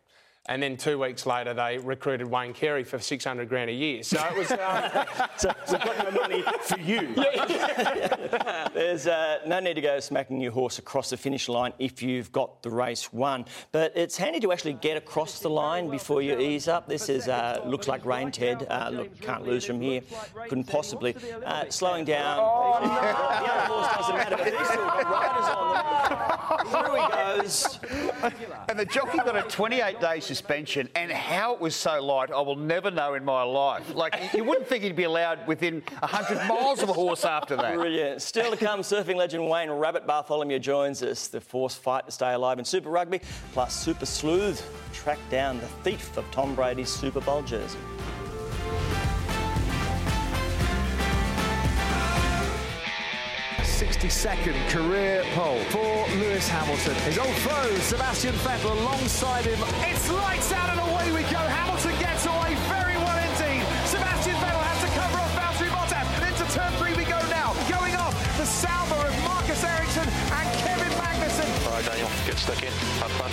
And 0.46 0.62
then 0.62 0.76
two 0.76 0.98
weeks 0.98 1.24
later, 1.24 1.54
they 1.54 1.78
recruited 1.78 2.26
Wayne 2.26 2.52
Carey 2.52 2.84
for 2.84 2.98
600 2.98 3.48
grand 3.48 3.70
a 3.70 3.72
year. 3.72 4.02
So 4.02 4.22
it 4.22 4.36
was. 4.36 4.50
Um, 4.50 5.06
so 5.38 5.54
we've 5.70 5.80
got 5.80 6.04
no 6.04 6.20
money 6.20 6.44
for 6.60 6.78
you. 6.80 7.14
There's 8.74 9.06
uh, 9.06 9.38
no 9.46 9.60
need 9.60 9.74
to 9.74 9.80
go 9.80 9.98
smacking 10.00 10.42
your 10.42 10.52
horse 10.52 10.78
across 10.78 11.08
the 11.08 11.16
finish 11.16 11.48
line 11.48 11.72
if 11.78 12.02
you've 12.02 12.30
got 12.30 12.62
the 12.62 12.68
race 12.68 13.10
won. 13.10 13.46
But 13.72 13.96
it's 13.96 14.18
handy 14.18 14.38
to 14.40 14.52
actually 14.52 14.74
get 14.74 14.98
across 14.98 15.40
the 15.40 15.48
line 15.48 15.88
before 15.88 16.20
you 16.20 16.38
ease 16.38 16.68
up. 16.68 16.88
This 16.88 17.08
is 17.08 17.26
uh, 17.26 17.62
looks 17.64 17.88
like 17.88 18.04
rain, 18.04 18.30
Ted. 18.30 18.66
Uh, 18.68 18.90
look, 18.92 19.18
can't 19.22 19.44
lose 19.44 19.64
from 19.64 19.80
here. 19.80 20.02
Couldn't 20.48 20.64
possibly. 20.64 21.16
Uh, 21.42 21.70
slowing 21.70 22.04
down. 22.04 22.36
the 22.82 22.90
other 22.90 23.72
horse 23.72 23.96
doesn't 23.96 24.16
matter, 24.16 24.36
but 24.36 24.44
these 24.44 24.68
still 24.68 24.84
got 24.84 25.10
riders 25.10 25.48
on 25.56 25.70
them. 25.70 26.84
Through 26.84 27.00
he 27.00 27.40
goes. 27.40 27.78
And 28.68 28.78
the 28.78 28.84
jockey 28.84 29.18
got 29.18 29.36
a 29.36 29.42
28 29.42 30.00
day 30.00 30.20
suspension, 30.34 30.88
and 30.94 31.12
how 31.12 31.54
it 31.54 31.60
was 31.60 31.76
so 31.76 32.02
light, 32.02 32.30
I 32.30 32.40
will 32.40 32.56
never 32.56 32.90
know 32.90 33.14
in 33.14 33.24
my 33.24 33.42
life. 33.42 33.94
Like, 33.94 34.32
you 34.34 34.42
wouldn't 34.42 34.66
think 34.66 34.82
he'd 34.82 34.96
be 34.96 35.04
allowed 35.04 35.46
within 35.46 35.82
100 36.00 36.48
miles 36.48 36.82
of 36.82 36.88
a 36.88 36.92
horse 36.92 37.24
after 37.24 37.54
that. 37.56 37.74
Brilliant. 37.74 38.20
Still 38.20 38.50
to 38.50 38.56
come, 38.56 38.80
surfing 38.80 39.16
legend 39.16 39.48
Wayne 39.48 39.70
Rabbit 39.70 40.06
Bartholomew 40.06 40.58
joins 40.58 41.02
us. 41.02 41.28
The 41.28 41.40
force 41.40 41.74
fight 41.74 42.06
to 42.06 42.12
stay 42.12 42.34
alive 42.34 42.58
in 42.58 42.64
Super 42.64 42.90
Rugby, 42.90 43.20
plus 43.52 43.74
Super 43.74 44.06
Sleuth 44.06 44.68
track 44.92 45.18
down 45.30 45.60
the 45.60 45.66
thief 45.84 46.16
of 46.16 46.28
Tom 46.30 46.54
Brady's 46.54 46.90
Super 46.90 47.20
Bowl 47.20 47.42
jersey. 47.42 47.78
Sixty-second 54.04 54.60
career 54.68 55.24
pole 55.32 55.64
for 55.72 56.04
Lewis 56.20 56.46
Hamilton. 56.46 56.92
His 57.08 57.16
old 57.16 57.32
foe, 57.40 57.72
Sebastian 57.88 58.34
Vettel, 58.44 58.76
alongside 58.76 59.46
him. 59.48 59.56
It's 59.80 60.12
lights 60.12 60.52
out 60.52 60.68
and 60.76 60.80
away 60.92 61.08
we 61.08 61.24
go. 61.32 61.40
Hamilton 61.40 61.96
gets 61.96 62.28
away 62.28 62.52
very 62.68 63.00
well 63.00 63.16
indeed. 63.16 63.64
Sebastian 63.88 64.36
Vettel 64.44 64.60
has 64.60 64.76
to 64.84 64.90
cover 64.92 65.16
off 65.16 65.32
Valtteri 65.32 65.72
Bottas. 65.72 66.04
And 66.20 66.24
into 66.28 66.44
turn 66.52 66.68
three 66.76 66.92
we 67.00 67.08
go 67.08 67.16
now. 67.32 67.56
Going 67.64 67.96
off 67.96 68.12
the 68.36 68.44
Sauber 68.44 69.08
of 69.08 69.16
Marcus 69.24 69.64
Ericsson 69.64 70.04
and 70.04 70.48
Kevin 70.60 70.92
Magnussen. 71.00 71.48
All 71.64 71.72
right, 71.72 71.86
Daniel, 71.88 72.12
get 72.28 72.36
stuck 72.36 72.60
in. 72.60 72.76
Have 73.00 73.12
fun. 73.16 73.32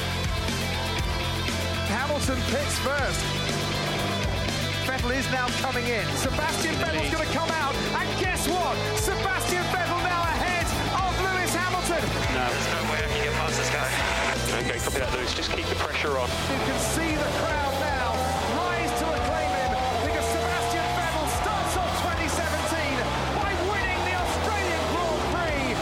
Hamilton 1.92 2.40
picks 2.48 2.80
first. 2.80 3.20
Vettel 4.88 5.12
is 5.20 5.28
now 5.36 5.52
coming 5.60 5.84
in. 5.92 6.08
Sebastian 6.16 6.80
Vettel's 6.80 7.12
going 7.12 7.28
to 7.28 7.34
come 7.36 7.52
out, 7.60 7.76
and 8.00 8.08
guess 8.24 8.48
what? 8.48 8.80
Sebastian 8.96 9.68
Vettel 9.76 10.01
No. 12.34 12.48
There's 12.50 12.72
no 12.72 12.82
way 12.92 12.98
I 13.04 13.08
can 13.12 13.24
get 13.24 13.34
past 13.34 13.58
this 13.58 13.70
guy. 13.70 13.90
Okay, 14.64 14.80
copy 14.80 15.00
that, 15.00 15.12
Lewis. 15.14 15.34
Just 15.34 15.52
keep 15.52 15.66
the 15.66 15.76
pressure 15.76 16.18
on. 16.18 16.30
You 16.30 16.60
can 16.68 16.80
see 16.80 17.16
the 17.16 17.32
crowd 17.44 17.76
now 17.82 18.14
rise 18.56 18.94
to 19.00 19.06
acclaim 19.08 19.52
him 19.52 19.72
because 20.08 20.28
Sebastian 20.32 20.88
Vettel 20.96 21.28
starts 21.44 21.76
off 21.76 21.92
2017 22.08 23.04
by 23.36 23.52
winning 23.72 24.02
the 24.08 24.16
Australian 24.16 24.84
Grand 24.92 25.22
Prix. 25.32 25.76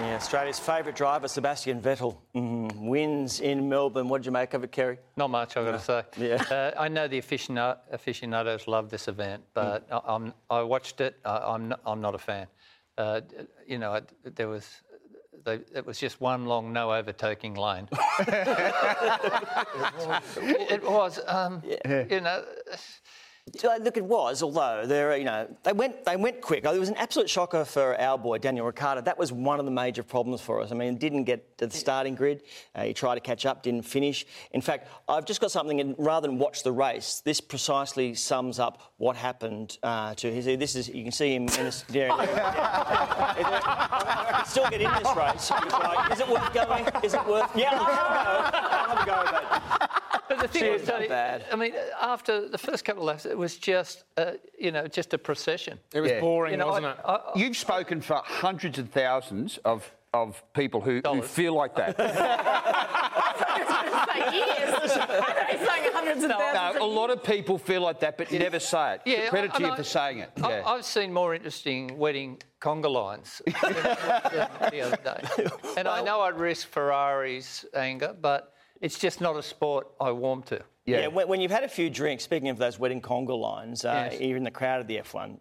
Yeah, 0.00 0.16
Australia's 0.16 0.58
favourite 0.58 0.96
driver, 0.96 1.28
Sebastian 1.28 1.80
Vettel, 1.80 2.16
mm-hmm. 2.34 2.59
Mm, 2.80 2.88
wins 2.88 3.40
in 3.40 3.68
Melbourne. 3.68 4.08
What 4.08 4.18
did 4.18 4.26
you 4.26 4.32
make 4.32 4.54
of 4.54 4.64
it, 4.64 4.72
Kerry? 4.72 4.98
Not 5.16 5.30
much, 5.30 5.56
I've 5.56 5.66
got 5.66 5.72
to 5.72 5.80
say. 5.80 6.02
Yeah. 6.16 6.42
Uh, 6.50 6.72
I 6.78 6.88
know 6.88 7.08
the 7.08 7.18
aficionados, 7.18 7.82
aficionados 7.92 8.66
love 8.66 8.90
this 8.90 9.08
event, 9.08 9.42
but 9.54 9.86
I, 9.90 10.00
I'm, 10.04 10.32
I 10.48 10.62
watched 10.62 11.00
it. 11.00 11.16
I, 11.24 11.38
I'm, 11.38 11.68
not, 11.68 11.80
I'm 11.86 12.00
not 12.00 12.14
a 12.14 12.18
fan. 12.18 12.46
Uh, 12.98 13.20
you 13.66 13.78
know, 13.78 13.94
it, 13.94 14.36
there 14.36 14.48
was. 14.48 14.68
They, 15.42 15.60
it 15.74 15.86
was 15.86 15.98
just 15.98 16.20
one 16.20 16.44
long 16.44 16.70
no 16.70 16.92
overtaking 16.92 17.54
lane. 17.54 17.88
it, 18.18 18.28
it 20.70 20.84
was, 20.84 21.18
um, 21.26 21.62
you 22.10 22.20
know. 22.20 22.44
So, 23.58 23.76
Look, 23.80 23.96
it 23.96 24.04
was, 24.04 24.42
although 24.42 24.84
there, 24.86 25.16
you 25.16 25.24
know, 25.24 25.48
they 25.62 25.72
went, 25.72 26.04
they 26.04 26.16
went 26.16 26.40
quick. 26.40 26.64
It 26.64 26.78
was 26.78 26.88
an 26.88 26.96
absolute 26.96 27.28
shocker 27.28 27.64
for 27.64 28.00
our 28.00 28.16
boy 28.18 28.38
Daniel 28.38 28.66
Ricciardo. 28.66 29.00
That 29.02 29.18
was 29.18 29.32
one 29.32 29.58
of 29.58 29.64
the 29.64 29.70
major 29.70 30.02
problems 30.02 30.40
for 30.40 30.60
us. 30.60 30.70
I 30.72 30.74
mean, 30.74 30.96
didn't 30.96 31.24
get 31.24 31.58
to 31.58 31.66
the 31.66 31.76
starting 31.76 32.14
grid. 32.14 32.42
Uh, 32.74 32.84
he 32.84 32.92
tried 32.94 33.16
to 33.16 33.20
catch 33.20 33.46
up, 33.46 33.62
didn't 33.62 33.82
finish. 33.82 34.26
In 34.52 34.60
fact, 34.60 34.88
I've 35.08 35.24
just 35.24 35.40
got 35.40 35.50
something. 35.50 35.80
And 35.80 35.94
rather 35.98 36.28
than 36.28 36.38
watch 36.38 36.62
the 36.62 36.72
race, 36.72 37.22
this 37.24 37.40
precisely 37.40 38.14
sums 38.14 38.58
up 38.58 38.92
what 38.98 39.16
happened 39.16 39.78
uh, 39.82 40.14
to 40.14 40.32
his. 40.32 40.44
This 40.44 40.76
is 40.76 40.88
you 40.88 41.02
can 41.02 41.12
see 41.12 41.34
him 41.34 41.48
in 41.48 41.66
a. 41.66 41.72
I 43.70 44.32
can 44.36 44.46
still 44.46 44.68
get 44.70 44.80
in 44.80 44.90
this 45.02 45.16
race. 45.16 45.50
Like, 45.50 46.12
is 46.12 46.20
it 46.20 46.28
worth 46.28 46.52
going? 46.52 46.86
Is 47.02 47.14
it 47.14 47.26
worth? 47.26 47.50
Yeah, 47.56 47.70
I'll 47.72 47.84
have 47.84 49.02
a 49.02 49.06
go. 49.06 49.12
I'll 49.12 49.22
have 49.22 49.32
a 49.32 49.70
go, 49.70 49.78
but. 49.78 49.89
But 50.30 50.38
the 50.42 50.48
thing 50.48 50.62
Cheers, 50.62 50.80
was, 50.82 50.88
not 50.88 50.96
Tony, 50.98 51.08
bad. 51.08 51.44
I 51.52 51.56
mean, 51.56 51.72
after 52.00 52.48
the 52.48 52.56
first 52.56 52.84
couple 52.84 53.02
of 53.02 53.08
laps, 53.08 53.26
it 53.26 53.36
was 53.36 53.56
just, 53.58 54.04
uh, 54.16 54.32
you 54.56 54.70
know, 54.70 54.86
just 54.86 55.12
a 55.12 55.18
procession. 55.18 55.76
It 55.92 56.00
was 56.00 56.10
Yeah. 56.12 56.20
boring, 56.20 56.52
You 56.52 56.58
know, 56.58 56.68
wasn't 56.68 56.86
I- 56.86 56.90
it? 56.92 56.98
I- 57.04 57.20
You've 57.34 57.56
spoken 57.56 58.00
for 58.00 58.22
hundreds 58.24 58.78
of 58.78 58.90
thousands 58.90 59.58
of, 59.64 59.90
of 60.14 60.40
people 60.54 60.80
who, 60.80 61.00
who 61.04 61.20
feel 61.22 61.54
like 61.54 61.74
that. 61.74 61.96
Say 64.14 64.36
years. 64.36 64.92
Hundreds 65.92 66.22
of 66.24 66.30
no, 66.30 66.74
a 66.80 66.84
lot 66.84 67.10
of 67.10 67.22
people 67.22 67.58
feel 67.58 67.82
like 67.82 68.00
that, 68.00 68.16
but 68.16 68.30
never 68.32 68.58
say 68.58 68.94
it. 68.94 69.00
Yeah, 69.04 69.28
Credit 69.28 69.50
I- 69.52 69.56
to 69.58 69.62
you 69.62 69.68
and 69.68 69.76
for 69.76 69.82
saying 69.84 70.18
it. 70.20 70.30
I, 70.42 70.48
Yeah. 70.50 70.62
I've 70.66 70.84
seen 70.84 71.12
more 71.12 71.34
interesting 71.34 71.98
wedding 71.98 72.40
conga 72.60 72.90
lines 72.90 73.42
you 73.46 73.52
than 73.62 73.72
the 74.70 74.80
other 74.80 74.98
day. 75.04 75.46
And 75.76 75.86
I 75.88 76.02
know 76.02 76.20
I'd 76.22 76.36
risk 76.38 76.68
Ferrari's 76.68 77.64
anger, 77.74 78.14
but 78.18 78.54
it's 78.80 78.98
just 78.98 79.20
not 79.20 79.36
a 79.36 79.42
sport 79.42 79.88
I 80.00 80.12
warm 80.12 80.42
to. 80.44 80.60
Yeah, 80.86 81.06
when, 81.08 81.28
when 81.28 81.40
you've 81.40 81.50
had 81.52 81.62
a 81.64 81.68
few 81.68 81.88
drinks, 81.90 82.24
speaking 82.24 82.48
of 82.48 82.58
those 82.58 82.78
wedding 82.78 83.00
conga 83.00 83.38
lines, 83.38 83.84
uh, 83.84 84.08
Yes. 84.10 84.20
you're 84.20 84.36
in 84.36 84.44
the 84.44 84.50
crowd 84.50 84.80
of 84.80 84.86
the 84.88 84.96
F1. 84.98 85.38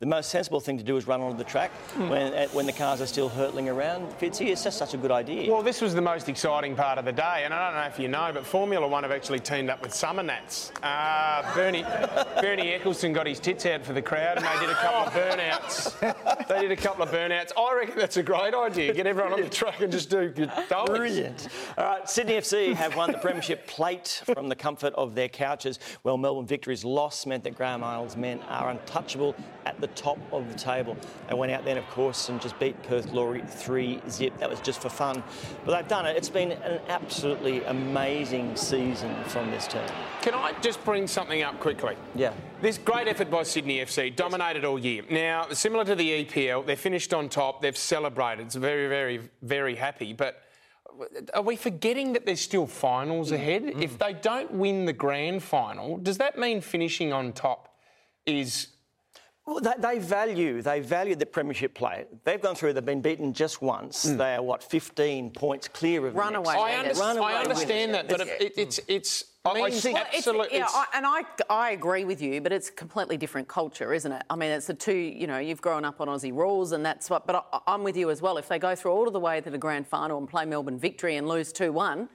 The 0.00 0.06
most 0.06 0.30
sensible 0.30 0.60
thing 0.60 0.78
to 0.78 0.84
do 0.84 0.96
is 0.96 1.08
run 1.08 1.20
onto 1.20 1.36
the 1.36 1.42
track 1.42 1.72
when, 1.96 2.32
uh, 2.32 2.46
when 2.52 2.66
the 2.66 2.72
cars 2.72 3.00
are 3.00 3.06
still 3.06 3.28
hurtling 3.28 3.68
around. 3.68 4.06
Fitzy, 4.20 4.46
it's 4.46 4.62
just 4.62 4.78
such 4.78 4.94
a 4.94 4.96
good 4.96 5.10
idea. 5.10 5.50
Well, 5.50 5.60
this 5.60 5.80
was 5.80 5.92
the 5.92 6.00
most 6.00 6.28
exciting 6.28 6.76
part 6.76 6.98
of 6.98 7.04
the 7.04 7.10
day, 7.10 7.42
and 7.44 7.52
I 7.52 7.66
don't 7.66 7.80
know 7.80 7.86
if 7.88 7.98
you 7.98 8.06
know, 8.06 8.30
but 8.32 8.46
Formula 8.46 8.86
One 8.86 9.02
have 9.02 9.10
actually 9.10 9.40
teamed 9.40 9.70
up 9.70 9.82
with 9.82 9.90
Summernats. 9.90 10.70
Uh, 10.84 11.52
Bernie, 11.52 11.82
Bernie 12.40 12.78
Ecclestone 12.78 13.12
got 13.12 13.26
his 13.26 13.40
tits 13.40 13.66
out 13.66 13.84
for 13.84 13.92
the 13.92 14.00
crowd, 14.00 14.36
and 14.36 14.46
they 14.46 14.60
did 14.60 14.70
a 14.70 14.74
couple 14.74 15.00
of 15.00 15.12
burnouts. 15.12 16.14
They 16.48 16.62
did 16.62 16.70
a 16.72 16.76
couple 16.76 17.02
of 17.02 17.10
burnouts. 17.10 17.52
I 17.58 17.74
reckon 17.76 17.98
that's 17.98 18.16
a 18.16 18.22
great 18.22 18.54
idea. 18.54 18.94
Get 18.94 19.06
everyone 19.06 19.34
on 19.34 19.42
the 19.42 19.50
track 19.50 19.82
and 19.82 19.92
just 19.92 20.08
do 20.08 20.30
doubles. 20.70 20.98
Brilliant. 20.98 21.48
All 21.76 21.84
right, 21.84 22.08
Sydney 22.08 22.34
FC 22.34 22.72
have 22.72 22.96
won 22.96 23.12
the 23.12 23.18
Premiership 23.18 23.66
plate 23.66 24.22
from 24.24 24.48
the 24.48 24.56
comfort 24.56 24.94
of 24.94 25.14
their 25.14 25.28
couches. 25.28 25.78
Well, 26.04 26.16
Melbourne 26.16 26.46
Victory's 26.46 26.86
loss 26.86 27.26
meant 27.26 27.44
that 27.44 27.54
Graham 27.54 27.84
Arnold's 27.84 28.16
men 28.16 28.40
are 28.48 28.70
untouchable 28.70 29.34
at 29.66 29.78
the 29.78 29.87
top 29.88 30.18
of 30.32 30.50
the 30.52 30.58
table. 30.58 30.96
They 31.28 31.34
went 31.34 31.52
out 31.52 31.64
then, 31.64 31.78
of 31.78 31.88
course, 31.90 32.28
and 32.28 32.40
just 32.40 32.58
beat 32.58 32.80
Perth 32.84 33.10
Glory 33.10 33.42
3 33.46 34.00
zip. 34.08 34.38
That 34.38 34.50
was 34.50 34.60
just 34.60 34.80
for 34.80 34.88
fun. 34.88 35.22
But 35.64 35.76
they've 35.76 35.88
done 35.88 36.06
it. 36.06 36.16
It's 36.16 36.28
been 36.28 36.52
an 36.52 36.80
absolutely 36.88 37.62
amazing 37.64 38.56
season 38.56 39.14
from 39.24 39.50
this 39.50 39.66
team. 39.66 39.82
Can 40.22 40.34
I 40.34 40.52
just 40.60 40.84
bring 40.84 41.06
something 41.06 41.42
up 41.42 41.58
quickly? 41.60 41.96
Yeah. 42.14 42.32
This 42.60 42.78
great 42.78 43.08
effort 43.08 43.30
by 43.30 43.44
Sydney 43.44 43.78
FC, 43.78 44.14
dominated 44.14 44.64
all 44.64 44.78
year. 44.78 45.02
Now, 45.10 45.48
similar 45.50 45.84
to 45.84 45.94
the 45.94 46.24
EPL, 46.24 46.66
they're 46.66 46.76
finished 46.76 47.14
on 47.14 47.28
top, 47.28 47.62
they've 47.62 47.76
celebrated. 47.76 48.46
It's 48.46 48.56
very, 48.56 48.88
very, 48.88 49.30
very 49.42 49.76
happy. 49.76 50.12
But 50.12 50.42
are 51.34 51.42
we 51.42 51.56
forgetting 51.56 52.12
that 52.14 52.26
there's 52.26 52.40
still 52.40 52.66
finals 52.66 53.30
ahead? 53.30 53.62
Mm-hmm. 53.62 53.82
If 53.82 53.98
they 53.98 54.14
don't 54.14 54.52
win 54.52 54.84
the 54.84 54.92
grand 54.92 55.42
final, 55.42 55.98
does 55.98 56.18
that 56.18 56.38
mean 56.38 56.60
finishing 56.60 57.12
on 57.12 57.32
top 57.32 57.76
is 58.26 58.68
Well, 59.48 59.60
they, 59.60 59.72
they 59.78 59.98
value 59.98 60.60
they 60.60 60.80
value 60.80 61.16
the 61.16 61.24
premiership 61.26 61.72
play. 61.74 62.04
They've 62.24 62.40
gone 62.40 62.54
through. 62.54 62.74
They've 62.74 62.84
been 62.84 63.00
beaten 63.00 63.32
just 63.32 63.62
once. 63.62 64.04
Hmm. 64.08 64.18
They 64.18 64.34
are 64.34 64.42
what 64.42 64.62
15 64.62 65.30
points 65.30 65.68
clear 65.68 66.06
of 66.06 66.12
the 66.12 66.18
Runaway 66.20 66.54
next. 66.54 66.58
I, 66.58 66.78
under- 66.78 66.94
Runaway 66.94 67.32
I 67.32 67.42
understand 67.42 67.92
winners. 67.92 68.08
that, 68.08 68.18
but 68.18 68.26
it, 68.42 68.52
it's 68.58 68.80
it's 68.88 69.24
I 69.46 69.54
means 69.54 69.80
think- 69.80 69.94
Well, 69.94 70.02
it's- 70.08 70.18
absolute. 70.26 70.48
yeah, 70.52 70.56
it's- 70.58 70.74
I, 70.74 70.84
and 70.98 71.06
I, 71.06 71.22
I 71.48 71.70
agree 71.70 72.04
with 72.04 72.20
you, 72.20 72.42
but 72.42 72.52
it's 72.52 72.68
a 72.68 72.72
completely 72.72 73.16
different 73.16 73.48
culture, 73.48 73.94
isn't 73.94 74.12
it? 74.12 74.22
I 74.28 74.36
mean, 74.36 74.50
it's 74.50 74.66
the 74.66 74.74
two, 74.74 74.92
you 74.92 75.26
know, 75.26 75.38
you've 75.38 75.62
grown 75.62 75.86
up 75.86 76.02
on 76.02 76.08
Aussie 76.08 76.34
rules, 76.34 76.72
and 76.72 76.84
that's 76.84 77.08
what, 77.08 77.26
but 77.26 77.46
I, 77.52 77.60
I'm 77.72 77.82
with 77.82 77.96
you 77.96 78.10
as 78.10 78.20
well. 78.20 78.36
If 78.36 78.48
they 78.48 78.58
go 78.58 78.74
through 78.74 78.92
all 78.92 79.06
of 79.06 79.14
the 79.14 79.20
way 79.20 79.40
to 79.40 79.48
the 79.48 79.56
grand 79.56 79.86
final 79.86 80.18
and 80.18 80.28
play 80.28 80.44
Melbourne 80.44 80.78
victory 80.78 81.16
and 81.16 81.26
lose 81.26 81.50
2 81.52 81.72
1, 81.72 82.10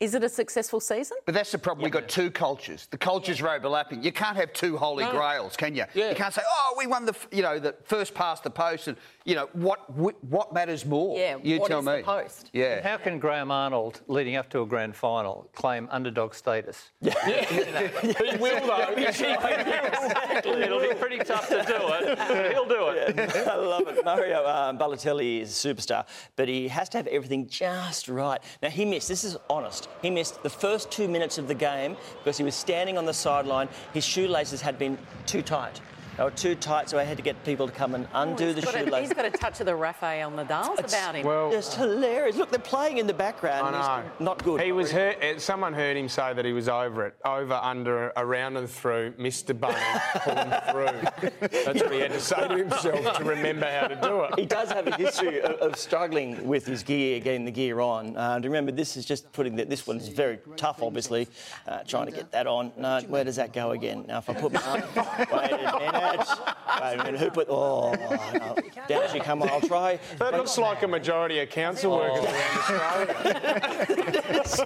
is 0.00 0.14
it 0.14 0.24
a 0.24 0.28
successful 0.28 0.80
season? 0.80 1.16
But 1.26 1.34
that's 1.34 1.52
the 1.52 1.58
problem. 1.58 1.84
We've 1.84 1.92
got 1.92 2.08
two 2.08 2.30
cultures. 2.30 2.88
The 2.90 2.98
cultures 2.98 3.40
are 3.40 3.50
overlapping. 3.50 4.02
You 4.02 4.12
can't 4.12 4.36
have 4.36 4.52
two 4.52 4.76
holy 4.76 5.04
No. 5.04 5.10
grails, 5.12 5.56
can 5.56 5.74
you? 5.74 5.84
Yeah. 5.94 6.08
You 6.10 6.14
can't 6.16 6.32
say, 6.34 6.42
"Oh, 6.46 6.74
we 6.78 6.86
won 6.86 7.04
the, 7.06 7.14
you 7.30 7.42
know, 7.42 7.58
the 7.58 7.74
first 7.84 8.14
past 8.14 8.42
the 8.42 8.50
post," 8.50 8.88
and 8.88 8.96
you 9.24 9.34
know 9.34 9.48
what 9.52 9.88
what 10.24 10.52
matters 10.52 10.84
more. 10.86 11.18
Yeah, 11.18 11.36
you 11.42 11.60
what 11.60 11.68
tell 11.68 11.80
is 11.80 11.86
me. 11.86 11.96
the 11.98 12.02
post? 12.02 12.50
Yeah. 12.52 12.80
How 12.82 12.96
can 12.96 13.18
Graham 13.18 13.50
Arnold, 13.50 14.00
leading 14.08 14.36
up 14.36 14.48
to 14.50 14.62
a 14.62 14.66
grand 14.66 14.96
final, 14.96 15.48
claim 15.54 15.86
underdog 15.90 16.34
status? 16.34 16.90
Yeah. 17.02 17.44
he 17.44 18.36
will 18.38 18.66
though. 18.66 18.94
Exactly. 19.10 20.62
It'll 20.62 20.80
be 20.80 20.94
pretty 20.94 21.18
tough 21.18 21.48
to 21.48 21.56
do 21.66 21.74
it. 21.76 22.18
but 22.18 22.52
He'll 22.52 22.64
do 22.66 22.88
it. 22.88 23.18
I 23.46 23.54
love 23.56 23.86
it. 23.88 24.04
Mario 24.04 24.46
um, 24.46 24.78
Balotelli 24.78 25.40
is 25.42 25.64
a 25.64 25.68
superstar, 25.74 26.06
but 26.36 26.48
he 26.48 26.68
has 26.68 26.88
to 26.90 26.96
have 26.98 27.06
everything 27.08 27.46
just 27.48 28.08
right. 28.08 28.40
Now, 28.62 28.70
he 28.70 28.84
missed, 28.84 29.08
this 29.08 29.24
is 29.24 29.36
honest, 29.48 29.88
he 30.02 30.10
missed 30.10 30.42
the 30.42 30.50
first 30.50 30.90
two 30.90 31.08
minutes 31.08 31.38
of 31.38 31.48
the 31.48 31.54
game 31.54 31.96
because 32.18 32.38
he 32.38 32.44
was 32.44 32.54
standing 32.54 32.98
on 32.98 33.06
the 33.06 33.14
sideline. 33.14 33.68
His 33.92 34.04
shoelaces 34.04 34.60
had 34.60 34.78
been 34.78 34.98
too 35.26 35.42
tight. 35.42 35.80
They 36.20 36.24
were 36.24 36.30
too 36.32 36.54
tight, 36.54 36.90
so 36.90 36.98
I 36.98 37.04
had 37.04 37.16
to 37.16 37.22
get 37.22 37.42
people 37.46 37.66
to 37.66 37.72
come 37.72 37.94
and 37.94 38.06
undo 38.12 38.48
he's 38.48 38.56
the 38.56 38.60
got 38.60 38.74
a, 38.74 38.78
shoelaces. 38.80 39.08
he's 39.08 39.16
got 39.16 39.24
a 39.24 39.30
touch 39.30 39.58
of 39.60 39.64
the 39.64 39.74
Rafael 39.74 40.30
Nadal's 40.30 40.78
about 40.78 41.14
him. 41.14 41.24
well, 41.24 41.50
Just 41.50 41.76
hilarious. 41.76 42.36
Look, 42.36 42.50
they're 42.50 42.58
playing 42.58 42.98
in 42.98 43.06
the 43.06 43.14
background. 43.14 43.74
I 43.74 44.02
know. 44.02 44.06
It's 44.06 44.20
not 44.20 44.44
good. 44.44 44.60
He 44.60 44.70
was 44.70 44.92
hurt. 44.92 45.16
eh, 45.22 45.38
Someone 45.38 45.72
heard 45.72 45.96
him 45.96 46.10
say 46.10 46.34
that 46.34 46.44
he 46.44 46.52
was 46.52 46.68
over 46.68 47.06
it, 47.06 47.14
over, 47.24 47.54
under, 47.54 48.12
around 48.18 48.58
and 48.58 48.68
through. 48.68 49.12
Mr. 49.12 49.58
Bunny 49.58 49.78
pulling 50.16 50.50
through. 50.72 51.30
That's 51.64 51.82
what 51.82 51.90
he 51.94 52.00
had 52.00 52.12
to 52.12 52.20
say 52.20 52.48
to 52.48 52.54
himself 52.54 53.16
to 53.16 53.24
remember 53.24 53.64
how 53.70 53.86
to 53.86 53.96
do 53.96 54.24
it. 54.24 54.38
He 54.38 54.44
does 54.44 54.70
have 54.72 54.88
a 54.88 54.96
history 54.96 55.40
of, 55.40 55.52
of 55.52 55.76
struggling 55.76 56.46
with 56.46 56.66
his 56.66 56.82
gear, 56.82 57.18
getting 57.20 57.46
the 57.46 57.50
gear 57.50 57.80
on. 57.80 58.14
Uh, 58.14 58.32
and 58.36 58.44
remember, 58.44 58.72
this 58.72 58.94
is 58.98 59.06
just 59.06 59.32
putting 59.32 59.56
the, 59.56 59.64
this 59.64 59.86
one 59.86 59.96
is 59.96 60.08
very 60.08 60.38
tough, 60.58 60.82
obviously, 60.82 61.28
uh, 61.66 61.78
trying 61.84 62.04
to 62.08 62.12
get 62.12 62.30
that 62.32 62.46
on. 62.46 62.72
No, 62.76 63.00
where 63.08 63.24
does 63.24 63.36
that 63.36 63.54
go 63.54 63.70
again? 63.70 64.04
Now, 64.06 64.18
if 64.18 64.28
I 64.28 64.34
put 64.34 64.52
my 64.52 64.60
arm, 64.60 64.82
wait 65.32 65.52
a 65.52 65.56
minute, 65.56 66.09
wait 66.18 66.94
a 66.94 67.04
minute, 67.04 67.20
who 67.20 67.30
put? 67.30 67.48
Oh, 67.48 67.92
no. 68.34 68.56
down 68.88 69.08
she 69.12 69.20
come 69.20 69.42
on. 69.42 69.48
I'll 69.50 69.60
try. 69.60 69.98
That 70.18 70.32
looks 70.34 70.56
like 70.58 70.82
a 70.82 70.88
majority 70.88 71.38
of 71.40 71.50
council 71.50 71.92
workers 71.96 72.24
around 72.24 73.10
Australia. 73.10 73.14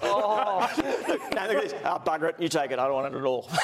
Oh, 0.03 0.69
look, 1.09 1.21
no, 1.35 1.47
look 1.47 1.57
at 1.57 1.63
this. 1.63 1.75
Oh, 1.85 2.03
bugger 2.05 2.29
it, 2.31 2.37
you 2.39 2.49
take 2.49 2.71
it. 2.71 2.79
I 2.79 2.85
don't 2.87 2.95
want 2.95 3.15
it 3.15 3.19
at 3.19 3.25
all. 3.25 3.49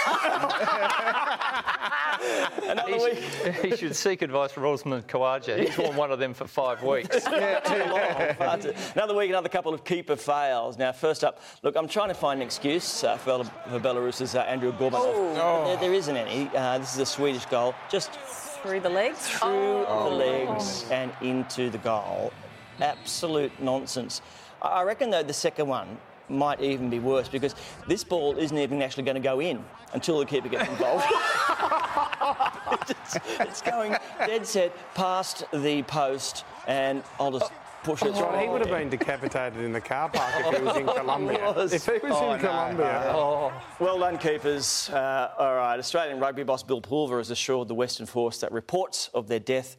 Another 2.68 2.89
He 2.99 3.03
week. 3.03 3.18
should, 3.43 3.55
he 3.64 3.76
should 3.76 3.97
seek 3.97 4.22
advice 4.22 4.53
from 4.53 4.66
Usman 4.66 5.03
Khawaja. 5.03 5.59
He's 5.59 5.76
worn 5.78 5.97
one 5.97 6.11
of 6.12 6.18
them 6.18 6.35
for 6.35 6.47
five 6.47 6.83
weeks. 6.83 7.24
too 7.24 7.31
long. 7.31 8.61
Too- 8.61 8.74
Another 8.95 9.14
week, 9.14 9.31
another 9.31 9.49
couple 9.49 9.72
of 9.72 9.85
keeper 9.85 10.16
fails. 10.16 10.76
Now, 10.78 10.93
first 10.93 11.24
up, 11.24 11.41
look, 11.62 11.76
I'm 11.76 11.89
trying 11.89 12.09
to 12.09 12.14
find 12.14 12.41
an 12.41 12.47
excuse 12.47 13.05
uh, 13.05 13.16
for, 13.16 13.45
for 13.45 13.81
Belarus's 13.81 14.35
uh, 14.35 14.41
Andrew 14.41 14.72
Gorbunov. 14.72 15.35
But 15.35 15.64
There, 15.64 15.76
there 15.78 15.95
isn't 15.95 16.16
any. 16.16 16.51
Uh, 16.55 16.78
this 16.78 16.93
is 16.95 17.01
a 17.01 17.07
Swedish 17.07 17.47
goal. 17.47 17.70
Just 17.91 18.12
Through 18.62 18.81
the 18.81 18.91
legs? 18.91 19.29
through 19.29 19.87
the 19.89 20.11
legs 20.11 20.85
and 20.91 21.12
into 21.23 21.71
the 21.71 21.79
goal. 21.79 22.33
Absolute 22.81 23.53
nonsense. 23.61 24.23
I 24.62 24.68
I 24.68 24.83
reckon, 24.83 25.11
though, 25.11 25.23
the 25.23 25.33
second 25.33 25.68
one 25.68 25.99
might 26.29 26.61
even 26.61 26.89
be 26.91 26.99
worse 27.01 27.29
because 27.29 27.55
this 27.89 28.05
ball 28.05 28.37
isn't 28.39 28.57
even 28.57 28.81
actually 28.83 29.03
going 29.03 29.16
to 29.16 29.21
go 29.21 29.41
in 29.41 29.64
until 29.93 30.18
the 30.21 30.27
keeper 30.27 30.49
gets 30.49 30.68
involved. 30.68 31.05
it's, 32.91 33.16
it's 33.41 33.62
going 33.62 33.97
dead 34.18 34.47
set 34.47 34.73
past 34.95 35.45
the 35.53 35.83
post, 35.85 36.45
and 36.66 37.03
I'll 37.18 37.33
just 37.33 37.51
push 37.83 38.03
it. 38.03 38.14
John, 38.14 38.39
he 38.39 38.49
would 38.49 38.61
have 38.61 38.70
been 38.70 38.89
decapitated 38.89 39.61
in 39.62 39.72
the 39.72 39.81
car 39.81 40.09
park 40.09 40.33
if 40.47 40.57
he 40.59 40.62
was 40.62 40.76
in 40.76 40.87
Colombia. 40.97 41.53
was. 41.57 41.72
If 41.72 41.87
he 41.87 41.93
was 41.93 42.12
Oh, 42.14 42.33
in 42.33 42.43
no. 42.43 42.49
Colombia. 42.49 43.12
Oh. 43.14 43.53
Well 43.78 43.99
done, 43.99 44.18
keepers. 44.18 44.89
Uh, 44.91 45.31
all 45.39 45.55
right, 45.57 45.78
Australian 45.78 46.20
rugby 46.20 46.43
boss 46.43 46.62
Bill 46.62 46.81
Pulver 46.81 47.18
has 47.18 47.31
assured 47.31 47.68
the 47.68 47.74
Western 47.74 48.07
Force 48.07 48.39
that 48.41 48.53
reports 48.53 49.09
of 49.14 49.28
their 49.28 49.41
death 49.41 49.76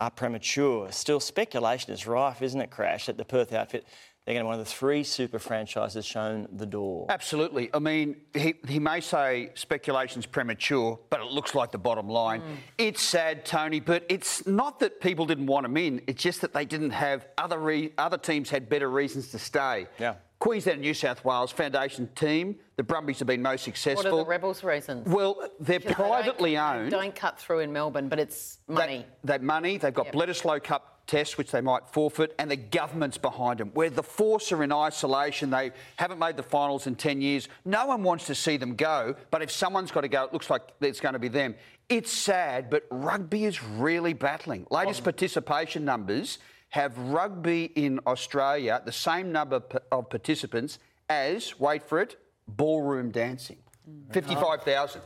are 0.00 0.10
premature. 0.10 0.92
Still, 0.92 1.18
speculation 1.18 1.92
is 1.92 2.06
rife, 2.06 2.40
isn't 2.40 2.60
it, 2.60 2.70
Crash, 2.70 3.06
that 3.06 3.16
the 3.16 3.24
Perth 3.24 3.52
outfit, 3.52 3.84
they're 4.28 4.34
going 4.34 4.44
to 4.44 4.48
be 4.48 4.48
one 4.48 4.60
of 4.60 4.66
the 4.66 4.70
three 4.70 5.04
super 5.04 5.38
franchises 5.38 6.04
shown 6.04 6.48
the 6.52 6.66
door. 6.66 7.06
Absolutely. 7.08 7.70
I 7.72 7.78
mean, 7.78 8.16
he, 8.34 8.56
he 8.68 8.78
may 8.78 9.00
say 9.00 9.52
speculation's 9.54 10.26
premature, 10.26 10.98
but 11.08 11.20
it 11.20 11.28
looks 11.28 11.54
like 11.54 11.72
the 11.72 11.78
bottom 11.78 12.10
line. 12.10 12.42
Hmm. 12.42 12.52
It's 12.76 13.00
sad, 13.00 13.46
Tony, 13.46 13.80
but 13.80 14.04
it's 14.10 14.46
not 14.46 14.80
that 14.80 15.00
people 15.00 15.24
didn't 15.24 15.46
want 15.46 15.64
him 15.64 15.78
in. 15.78 16.02
It's 16.06 16.22
just 16.22 16.42
that 16.42 16.52
they 16.52 16.66
didn't 16.66 16.90
have 16.90 17.26
other 17.38 17.58
re- 17.58 17.94
other 17.96 18.18
teams 18.18 18.50
had 18.50 18.68
better 18.68 18.90
reasons 18.90 19.30
to 19.30 19.38
stay. 19.38 19.86
Yeah. 19.98 20.16
Queensland 20.40 20.74
and 20.74 20.82
New 20.82 20.92
South 20.92 21.24
Wales 21.24 21.50
Foundation 21.50 22.06
team, 22.14 22.56
the 22.76 22.82
Brumbies 22.82 23.20
have 23.20 23.26
been 23.28 23.40
most 23.40 23.64
successful. 23.64 23.94
What 23.94 24.02
successful. 24.02 24.20
are 24.20 24.24
the 24.24 24.28
Rebels' 24.28 24.62
reasons? 24.62 25.08
Well, 25.08 25.40
they're 25.58 25.78
They 25.78 25.86
don't- 25.86 25.94
privately 25.94 26.50
they 26.50 26.58
owned. 26.58 26.90
Don't 26.90 27.14
cut 27.14 27.40
through 27.40 27.60
in 27.60 27.72
Melbourne, 27.72 28.10
but 28.10 28.18
it's 28.18 28.58
money. 28.68 29.06
They, 29.24 29.32
they've 29.32 29.42
money. 29.42 29.78
They've 29.78 29.94
got 29.94 30.06
Yep. 30.06 30.14
Bledisloe 30.14 30.62
Cup 30.62 30.97
tests, 31.08 31.36
which 31.36 31.50
they 31.50 31.60
might 31.60 31.88
forfeit, 31.88 32.34
and 32.38 32.48
the 32.48 32.56
government's 32.56 33.18
behind 33.18 33.58
them. 33.58 33.70
Where 33.74 33.90
the 33.90 34.02
Force 34.02 34.52
are 34.52 34.62
in 34.62 34.70
isolation, 34.70 35.50
they 35.50 35.72
haven't 35.96 36.20
made 36.20 36.36
the 36.36 36.42
finals 36.44 36.86
in 36.86 36.94
10 36.94 37.20
years. 37.20 37.48
No 37.64 37.86
one 37.86 38.04
wants 38.04 38.26
to 38.26 38.34
see 38.36 38.56
them 38.56 38.76
go, 38.76 39.16
but 39.32 39.42
if 39.42 39.50
someone's 39.50 39.90
got 39.90 40.02
to 40.02 40.08
go, 40.08 40.24
it 40.24 40.32
looks 40.32 40.50
like 40.50 40.62
it's 40.80 41.00
going 41.00 41.14
to 41.14 41.18
be 41.18 41.28
them. 41.28 41.56
It's 41.88 42.12
sad, 42.12 42.70
but 42.70 42.86
rugby 42.90 43.46
is 43.46 43.64
really 43.64 44.12
battling. 44.12 44.66
Latest 44.70 45.02
participation 45.02 45.84
numbers 45.84 46.38
have 46.68 46.96
rugby 46.98 47.64
in 47.74 47.98
Australia 48.06 48.82
the 48.84 48.92
same 48.92 49.32
number 49.32 49.62
of 49.90 50.10
participants 50.10 50.78
as, 51.08 51.58
wait 51.58 51.82
for 51.82 52.00
it, 52.00 52.16
ballroom 52.46 53.10
dancing. 53.10 53.56
Mm. 53.88 54.12
55,000. 54.12 55.00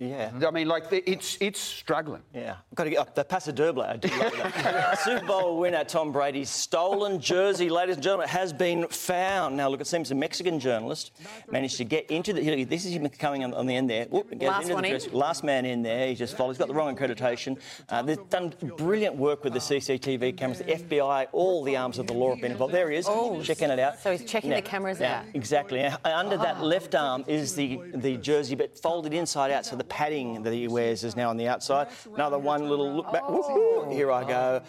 Yeah. 0.00 0.30
I 0.46 0.50
mean, 0.50 0.66
like, 0.66 0.90
the- 0.90 1.08
it's, 1.08 1.38
it's 1.40 1.60
struggling. 1.60 2.22
Yeah, 2.34 2.56
I've 2.70 2.74
got 2.74 2.84
to 2.84 2.90
get 2.90 2.98
up 2.98 3.14
the 3.14 3.24
Paso 3.24 3.52
Doble. 3.52 3.82
I 3.82 3.96
do 3.96 4.08
love 4.18 4.32
that. 4.36 4.98
Super 5.04 5.24
Bowl 5.24 5.58
winner 5.58 5.84
Tom 5.84 6.10
Brady's 6.10 6.50
stolen 6.50 7.20
jersey, 7.20 7.68
ladies 7.70 7.94
and 7.94 8.02
gentlemen, 8.02 8.28
has 8.28 8.52
been 8.52 8.88
found. 8.88 9.56
Now, 9.56 9.68
look, 9.68 9.80
it 9.80 9.86
seems 9.86 10.10
a 10.10 10.14
Mexican 10.14 10.58
journalist 10.58 11.12
managed 11.50 11.76
to 11.76 11.84
get 11.84 12.10
into 12.10 12.32
the. 12.32 12.64
This 12.64 12.84
is 12.84 12.92
him 12.92 13.08
coming 13.08 13.44
on, 13.44 13.54
on 13.54 13.66
the 13.66 13.76
end 13.76 13.88
there. 13.88 14.06
Whoop, 14.06 14.32
Last 14.42 14.62
into 14.62 14.74
one 14.74 14.82
the 14.82 14.94
in. 14.94 15.12
Last 15.12 15.44
man 15.44 15.64
in 15.64 15.82
there. 15.82 16.08
He 16.08 16.14
just 16.16 16.36
followed. 16.36 16.50
He's 16.50 16.58
got 16.58 16.68
the 16.68 16.74
wrong 16.74 16.94
accreditation. 16.96 17.58
Uh, 17.88 18.02
they've 18.02 18.28
done 18.30 18.52
brilliant 18.76 19.14
work 19.14 19.44
with 19.44 19.52
the 19.52 19.60
CCTV 19.60 20.36
cameras, 20.36 20.58
the 20.58 20.64
FBI, 20.64 21.28
all 21.32 21.62
the 21.62 21.76
arms 21.76 21.98
of 21.98 22.06
the 22.08 22.12
law 22.12 22.30
have 22.30 22.40
been 22.40 22.52
involved. 22.52 22.74
There 22.74 22.90
he 22.90 22.96
is, 22.96 23.06
checking 23.44 23.70
it 23.70 23.78
out. 23.78 24.00
So 24.00 24.10
he's 24.10 24.24
checking 24.24 24.50
the 24.50 24.62
cameras 24.62 24.98
now, 24.98 25.18
out. 25.18 25.24
Exactly. 25.34 25.82
Now, 25.82 25.98
under 26.04 26.36
that 26.36 26.62
left 26.62 26.94
arm 26.94 27.24
is 27.26 27.54
the, 27.54 27.80
the 27.94 28.16
jersey, 28.16 28.54
but 28.54 28.76
folded 28.78 29.14
inside 29.14 29.50
out, 29.50 29.64
so 29.64 29.76
the 29.76 29.83
padding 29.88 30.42
that 30.42 30.52
he 30.52 30.68
wears 30.68 31.04
is 31.04 31.16
now 31.16 31.30
on 31.30 31.36
the 31.36 31.48
outside. 31.48 31.88
Another 32.14 32.38
one 32.38 32.68
little 32.68 32.92
look 32.94 33.12
back. 33.12 33.22
Oh. 33.24 33.84
Whoop, 33.84 33.92
here 33.92 34.10
I 34.10 34.24
go. 34.24 34.62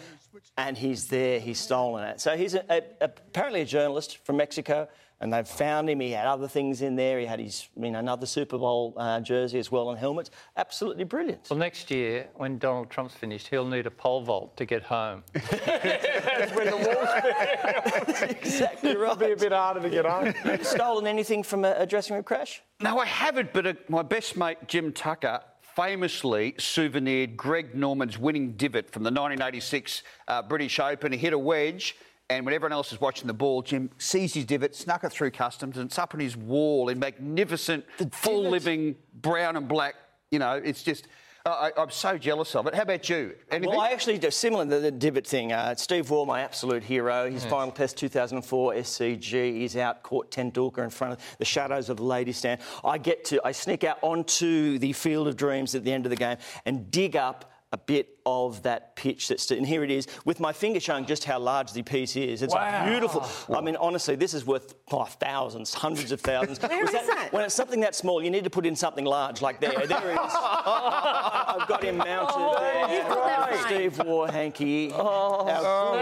And 0.56 0.76
he's 0.76 1.06
there. 1.08 1.40
He's 1.40 1.58
stolen 1.58 2.04
it. 2.04 2.20
So 2.20 2.36
he's 2.36 2.54
a, 2.54 2.64
a, 2.68 2.82
apparently 3.00 3.62
a 3.62 3.64
journalist 3.64 4.18
from 4.24 4.36
Mexico. 4.36 4.88
And 5.20 5.32
they've 5.32 5.48
found 5.48 5.88
him. 5.88 6.00
He 6.00 6.10
had 6.10 6.26
other 6.26 6.46
things 6.46 6.82
in 6.82 6.94
there. 6.94 7.18
He 7.18 7.24
had 7.24 7.40
his, 7.40 7.68
I 7.76 7.80
mean, 7.80 7.94
another 7.94 8.26
Super 8.26 8.58
Bowl 8.58 8.92
uh, 8.96 9.20
jersey 9.20 9.58
as 9.58 9.72
well 9.72 9.90
and 9.90 9.98
helmets. 9.98 10.30
Absolutely 10.56 11.04
brilliant. 11.04 11.46
Well, 11.48 11.58
next 11.58 11.90
year, 11.90 12.28
when 12.34 12.58
Donald 12.58 12.90
Trump's 12.90 13.14
finished, 13.14 13.48
he'll 13.48 13.66
need 13.66 13.86
a 13.86 13.90
pole 13.90 14.22
vault 14.22 14.56
to 14.58 14.66
get 14.66 14.82
home. 14.82 15.22
when 15.32 16.66
the 16.70 16.76
walls 16.76 18.22
exactly 18.30 18.94
right. 18.94 19.12
It'll 19.12 19.26
be 19.26 19.32
a 19.32 19.36
bit 19.36 19.52
harder 19.52 19.80
to 19.80 19.90
get 19.90 20.04
on. 20.04 20.34
Stolen 20.62 21.06
anything 21.06 21.42
from 21.42 21.64
a, 21.64 21.72
a 21.78 21.86
dressing 21.86 22.14
room 22.14 22.24
crash? 22.24 22.62
No, 22.80 22.98
I 22.98 23.06
haven't, 23.06 23.52
but 23.52 23.66
uh, 23.66 23.74
my 23.88 24.02
best 24.02 24.36
mate 24.36 24.58
Jim 24.66 24.92
Tucker 24.92 25.40
famously 25.76 26.54
souvenired 26.58 27.36
Greg 27.36 27.74
Norman's 27.74 28.18
winning 28.18 28.52
divot 28.52 28.90
from 28.90 29.02
the 29.02 29.10
1986 29.10 30.02
uh, 30.26 30.42
British 30.42 30.80
Open. 30.80 31.12
He 31.12 31.18
hit 31.18 31.34
a 31.34 31.38
wedge, 31.38 31.96
and 32.28 32.44
when 32.44 32.54
everyone 32.54 32.72
else 32.72 32.92
is 32.92 33.00
watching 33.00 33.26
the 33.26 33.34
ball, 33.34 33.62
Jim 33.62 33.90
sees 33.98 34.34
his 34.34 34.44
divot, 34.44 34.74
snuck 34.74 35.04
it 35.04 35.10
through 35.10 35.30
customs, 35.30 35.76
and 35.76 35.86
it's 35.86 35.98
up 35.98 36.12
on 36.12 36.20
his 36.20 36.36
wall 36.36 36.88
in 36.88 36.98
magnificent, 36.98 37.84
full 38.10 38.48
living 38.50 38.96
brown 39.14 39.56
and 39.56 39.68
black. 39.68 39.94
You 40.30 40.38
know, 40.38 40.60
it's 40.62 40.82
just. 40.82 41.08
I, 41.44 41.70
I'm 41.76 41.90
so 41.90 42.18
jealous 42.18 42.56
of 42.56 42.66
it. 42.66 42.74
How 42.74 42.82
about 42.82 43.08
you? 43.08 43.36
Anything? 43.52 43.70
Well, 43.70 43.80
I 43.80 43.92
actually 43.92 44.18
do 44.18 44.32
similar 44.32 44.64
to 44.64 44.80
the 44.80 44.90
Divot 44.90 45.24
thing. 45.24 45.52
Uh, 45.52 45.76
Steve 45.76 46.10
Waugh, 46.10 46.24
my 46.24 46.40
absolute 46.40 46.82
hero. 46.82 47.30
His 47.30 47.44
final 47.44 47.70
test 47.70 47.96
2004 47.98 48.74
SCG. 48.74 49.54
He's 49.54 49.76
out 49.76 50.02
caught 50.02 50.32
Tendulkar 50.32 50.82
in 50.82 50.90
front 50.90 51.12
of 51.12 51.20
the 51.38 51.44
shadows 51.44 51.88
of 51.88 51.98
the 51.98 52.02
ladies' 52.02 52.38
stand. 52.38 52.60
I 52.84 52.98
get 52.98 53.24
to, 53.26 53.40
I 53.46 53.52
sneak 53.52 53.84
out 53.84 53.98
onto 54.02 54.80
the 54.80 54.92
field 54.92 55.28
of 55.28 55.36
dreams 55.36 55.76
at 55.76 55.84
the 55.84 55.92
end 55.92 56.04
of 56.04 56.10
the 56.10 56.16
game 56.16 56.36
and 56.64 56.90
dig 56.90 57.14
up 57.14 57.52
a 57.76 57.78
bit 57.84 58.08
of 58.24 58.62
that 58.62 58.96
pitch 58.96 59.28
that's 59.28 59.50
and 59.50 59.66
here 59.66 59.84
it 59.84 59.90
is 59.90 60.08
with 60.24 60.40
my 60.40 60.50
finger 60.52 60.80
showing 60.80 61.04
just 61.04 61.24
how 61.24 61.38
large 61.38 61.72
the 61.74 61.82
piece 61.82 62.16
is 62.16 62.40
it's 62.42 62.54
Wow. 62.54 62.86
beautiful 62.88 63.22
i 63.54 63.60
mean 63.60 63.76
honestly 63.76 64.16
this 64.16 64.32
is 64.32 64.46
worth 64.46 64.74
oh, 64.90 65.04
thousands 65.04 65.74
hundreds 65.74 66.10
of 66.10 66.20
thousands 66.22 66.58
Where 66.62 66.80
Was 66.82 66.94
is 66.94 67.06
it? 67.08 67.32
when 67.34 67.44
it's 67.44 67.54
something 67.54 67.80
that 67.80 67.94
small 67.94 68.22
you 68.24 68.30
need 68.30 68.44
to 68.44 68.50
put 68.50 68.64
in 68.64 68.74
something 68.74 69.04
large 69.04 69.42
like 69.42 69.60
there 69.60 69.72
there 69.86 70.10
it 70.10 70.14
is 70.14 70.18
i've 70.20 71.68
got 71.68 71.84
him 71.84 71.98
mounted 71.98 72.34
oh, 72.34 72.58
there 72.58 72.96
you've 72.98 73.08
got 73.08 73.26
that 73.26 73.66
frame. 73.68 73.90
steve 73.92 74.06
waugh 74.06 74.26
hanky 74.26 74.90
Oh, 74.94 75.44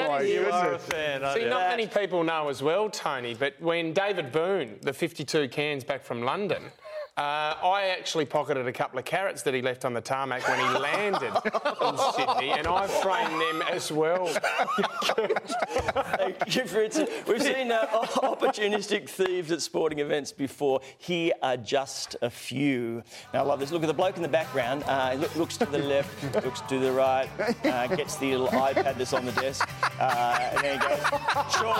my 0.08 0.20
you 0.22 0.46
are 0.50 0.74
a 0.74 0.78
fan. 0.78 1.20
See, 1.34 1.42
you? 1.42 1.48
not 1.50 1.58
That- 1.60 1.70
many 1.76 1.86
people 1.88 2.22
know 2.22 2.48
as 2.48 2.62
well, 2.62 2.88
Tony, 2.88 3.34
but 3.34 3.60
when 3.60 3.92
David 3.92 4.30
Boon, 4.30 4.78
the 4.82 4.92
52 4.92 5.48
cans 5.48 5.82
back 5.84 6.02
from 6.04 6.22
London, 6.22 6.62
uh, 7.16 7.54
I 7.62 7.94
actually 7.96 8.24
pocketed 8.24 8.66
a 8.66 8.72
couple 8.72 8.98
of 8.98 9.04
carrots 9.04 9.42
that 9.42 9.54
he 9.54 9.62
left 9.62 9.84
on 9.84 9.92
the 9.92 10.00
tarmac 10.00 10.48
when 10.48 10.58
he 10.58 10.78
landed 10.80 11.32
in 11.80 11.96
Sydney, 12.12 12.50
and 12.50 12.66
I 12.66 12.88
framed 12.88 13.40
them 13.40 13.62
as 13.70 13.92
well. 13.92 14.26
Thank 16.16 16.56
you, 16.56 16.64
Fritz. 16.64 17.00
We've 17.28 17.40
seen 17.40 17.70
uh, 17.70 17.86
opportunistic 17.86 19.08
thieves 19.08 19.52
at 19.52 19.62
sporting 19.62 20.00
events 20.00 20.32
before. 20.32 20.80
Here 20.98 21.32
are 21.40 21.56
just 21.56 22.16
a 22.20 22.28
few. 22.28 23.04
Now, 23.32 23.42
I 23.42 23.46
love 23.46 23.60
this. 23.60 23.70
Look 23.70 23.84
at 23.84 23.86
the 23.86 23.94
bloke 23.94 24.16
in 24.16 24.22
the 24.22 24.28
background. 24.28 24.82
Uh, 24.84 25.12
he 25.12 25.18
look, 25.18 25.36
looks 25.36 25.56
to 25.58 25.66
the 25.66 25.78
left, 25.78 26.44
looks 26.44 26.62
to 26.62 26.80
the 26.80 26.90
right, 26.90 27.28
uh, 27.64 27.86
gets 27.94 28.16
the 28.16 28.32
little 28.32 28.48
iPad 28.48 28.98
that's 28.98 29.12
on 29.12 29.24
the 29.24 29.32
desk, 29.32 29.68
uh, 30.00 30.50
and 30.52 30.64
then 30.64 30.80
he 30.80 30.88
goes, 30.88 30.98
Sure, 31.54 31.76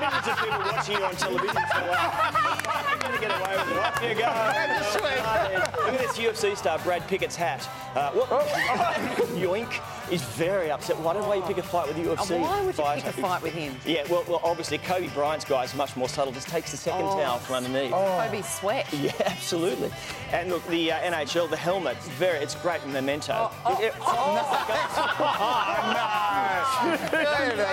millions 0.00 0.28
of 0.28 0.38
people 0.38 0.60
watching 0.60 0.96
you 0.96 1.04
on 1.04 1.14
television, 1.14 1.62
fella. 1.72 2.88
You're 2.88 2.98
going 3.00 3.12
to 3.12 3.20
get 3.20 3.38
away 3.38 3.56
with 3.58 3.70
it. 3.70 3.78
Off 3.78 4.02
you 4.02 4.14
go. 4.14 4.77
Look 4.78 5.94
at 5.94 5.98
this 6.00 6.18
UFC 6.18 6.56
star, 6.56 6.78
Brad 6.80 7.06
Pickett's 7.08 7.36
hat. 7.36 7.66
Uh, 7.94 8.10
what? 8.12 8.28
Yoink. 9.38 9.80
is 10.12 10.22
very 10.22 10.70
upset. 10.70 10.98
Why 11.00 11.14
why 11.16 11.34
you 11.36 11.42
pick 11.42 11.58
a 11.58 11.62
fight 11.62 11.86
with 11.88 11.96
the 11.96 12.02
UFC? 12.04 12.32
Oh, 12.38 12.42
why 12.42 12.58
would 12.60 12.66
you 12.68 12.72
fighter? 12.72 13.02
pick 13.02 13.16
a 13.18 13.20
fight 13.20 13.42
with 13.42 13.52
him? 13.54 13.74
Yeah, 13.84 14.04
well, 14.10 14.24
well, 14.28 14.40
obviously 14.44 14.78
Kobe 14.78 15.08
Bryant's 15.08 15.44
guy 15.44 15.64
is 15.64 15.74
much 15.74 15.96
more 15.96 16.08
subtle. 16.08 16.32
Just 16.32 16.48
takes 16.48 16.70
the 16.70 16.76
second 16.76 17.04
Oh. 17.04 17.18
towel 17.18 17.38
from 17.38 17.56
underneath. 17.56 17.92
Oh. 17.92 18.22
Kobe 18.24 18.42
sweat. 18.42 18.86
Yeah, 18.92 19.12
absolutely. 19.26 19.90
And 20.32 20.50
look, 20.50 20.66
the 20.68 20.92
uh, 20.92 20.98
NHL, 21.00 21.48
the 21.50 21.56
helmet, 21.56 21.96
very, 22.18 22.38
it's 22.38 22.54
great 22.56 22.84
memento. 22.86 23.50
Oh, 23.64 23.78
It- 23.80 23.94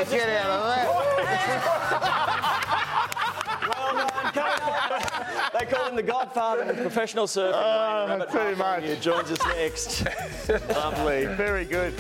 Get 0.10 0.30
out 0.30 0.50
of 0.50 0.64
there. 0.76 0.88
well 3.70 3.94
done, 3.96 4.32
Kobe. 4.34 5.15
They 5.58 5.66
call 5.66 5.88
him 5.88 5.96
the 5.96 6.04
godfather 6.04 6.64
of 6.64 6.78
professional 6.78 7.26
surfing. 7.26 7.52
Ah, 7.56 8.04
oh, 8.04 8.08
Wayne 8.08 8.20
Rabbit 8.20 8.30
pretty 8.30 8.56
Bartholomew 8.56 8.90
much. 8.96 9.02
joins 9.02 9.32
us 9.32 9.46
next. 9.46 10.06
Lovely. 10.70 11.26
Very 11.36 11.66
good. 11.66 11.94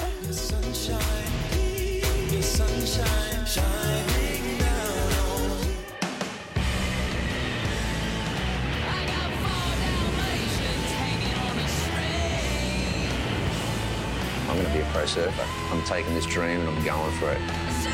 I'm 14.48 14.62
going 14.62 14.68
to 14.68 14.74
be 14.74 14.80
a 14.80 14.92
pro 14.92 15.06
surfer. 15.06 15.46
I'm 15.72 15.84
taking 15.84 16.14
this 16.14 16.26
dream 16.26 16.60
and 16.60 16.70
I'm 16.70 16.84
going 16.84 17.12
for 17.20 17.32
it. 17.32 17.85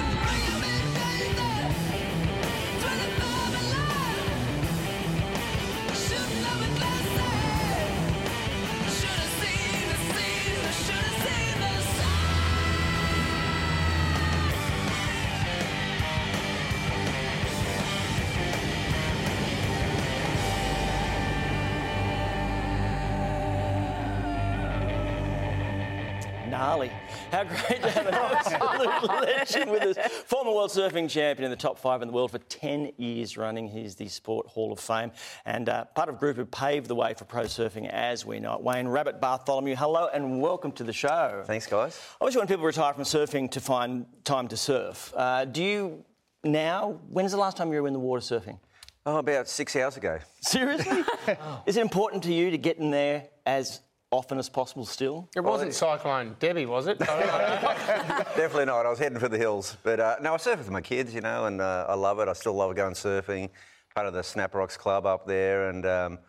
With 29.55 29.97
us. 29.97 30.07
Former 30.25 30.51
world 30.51 30.69
surfing 30.69 31.09
champion 31.09 31.45
in 31.45 31.51
the 31.51 31.57
top 31.57 31.77
five 31.77 32.01
in 32.01 32.07
the 32.07 32.13
world 32.13 32.31
for 32.31 32.39
10 32.39 32.91
years 32.97 33.37
running. 33.37 33.67
He's 33.67 33.95
the 33.95 34.07
Sport 34.07 34.47
Hall 34.47 34.71
of 34.71 34.79
Fame 34.79 35.11
and 35.45 35.69
uh, 35.69 35.85
part 35.85 36.09
of 36.09 36.15
a 36.15 36.17
group 36.17 36.37
who 36.37 36.45
paved 36.45 36.87
the 36.87 36.95
way 36.95 37.13
for 37.13 37.25
pro 37.25 37.43
surfing 37.43 37.89
as 37.89 38.25
we 38.25 38.39
know 38.39 38.55
it. 38.55 38.61
Wayne 38.61 38.87
Rabbit 38.87 39.19
Bartholomew, 39.19 39.75
hello 39.75 40.09
and 40.13 40.41
welcome 40.41 40.71
to 40.73 40.83
the 40.83 40.93
show. 40.93 41.43
Thanks, 41.45 41.67
guys. 41.67 41.99
Obviously, 42.19 42.39
when 42.39 42.47
people 42.47 42.65
retire 42.65 42.93
from 42.93 43.03
surfing 43.03 43.49
to 43.51 43.59
find 43.59 44.05
time 44.23 44.47
to 44.47 44.57
surf, 44.57 45.13
uh, 45.15 45.45
do 45.45 45.63
you 45.63 46.05
now, 46.43 46.99
when's 47.09 47.31
the 47.31 47.37
last 47.37 47.57
time 47.57 47.71
you 47.71 47.81
were 47.81 47.87
in 47.87 47.93
the 47.93 47.99
water 47.99 48.21
surfing? 48.21 48.57
Oh, 49.05 49.17
about 49.17 49.47
six 49.47 49.75
hours 49.75 49.97
ago. 49.97 50.19
Seriously? 50.41 51.03
Is 51.65 51.77
it 51.77 51.81
important 51.81 52.23
to 52.23 52.33
you 52.33 52.51
to 52.51 52.57
get 52.57 52.77
in 52.77 52.91
there 52.91 53.27
as 53.45 53.81
often 54.11 54.37
as 54.37 54.49
possible 54.49 54.85
still? 54.85 55.29
It 55.35 55.39
wasn't 55.39 55.73
Cyclone 55.73 56.35
Debbie, 56.39 56.65
was 56.65 56.87
it? 56.87 56.99
Definitely 56.99 58.65
not. 58.65 58.85
I 58.85 58.89
was 58.89 58.99
heading 58.99 59.19
for 59.19 59.29
the 59.29 59.37
hills. 59.37 59.77
But 59.83 59.99
uh, 60.01 60.15
no, 60.21 60.33
I 60.33 60.37
surf 60.37 60.59
with 60.59 60.69
my 60.69 60.81
kids, 60.81 61.13
you 61.15 61.21
know, 61.21 61.45
and 61.45 61.61
uh, 61.61 61.85
I 61.87 61.95
love 61.95 62.19
it. 62.19 62.27
I 62.27 62.33
still 62.33 62.53
love 62.53 62.75
going 62.75 62.93
surfing. 62.93 63.49
Part 63.95 64.07
of 64.07 64.13
the 64.13 64.21
Snap 64.21 64.53
Rocks 64.53 64.77
Club 64.77 65.05
up 65.05 65.27
there, 65.27 65.69
and 65.69 65.85
um, 65.85 66.19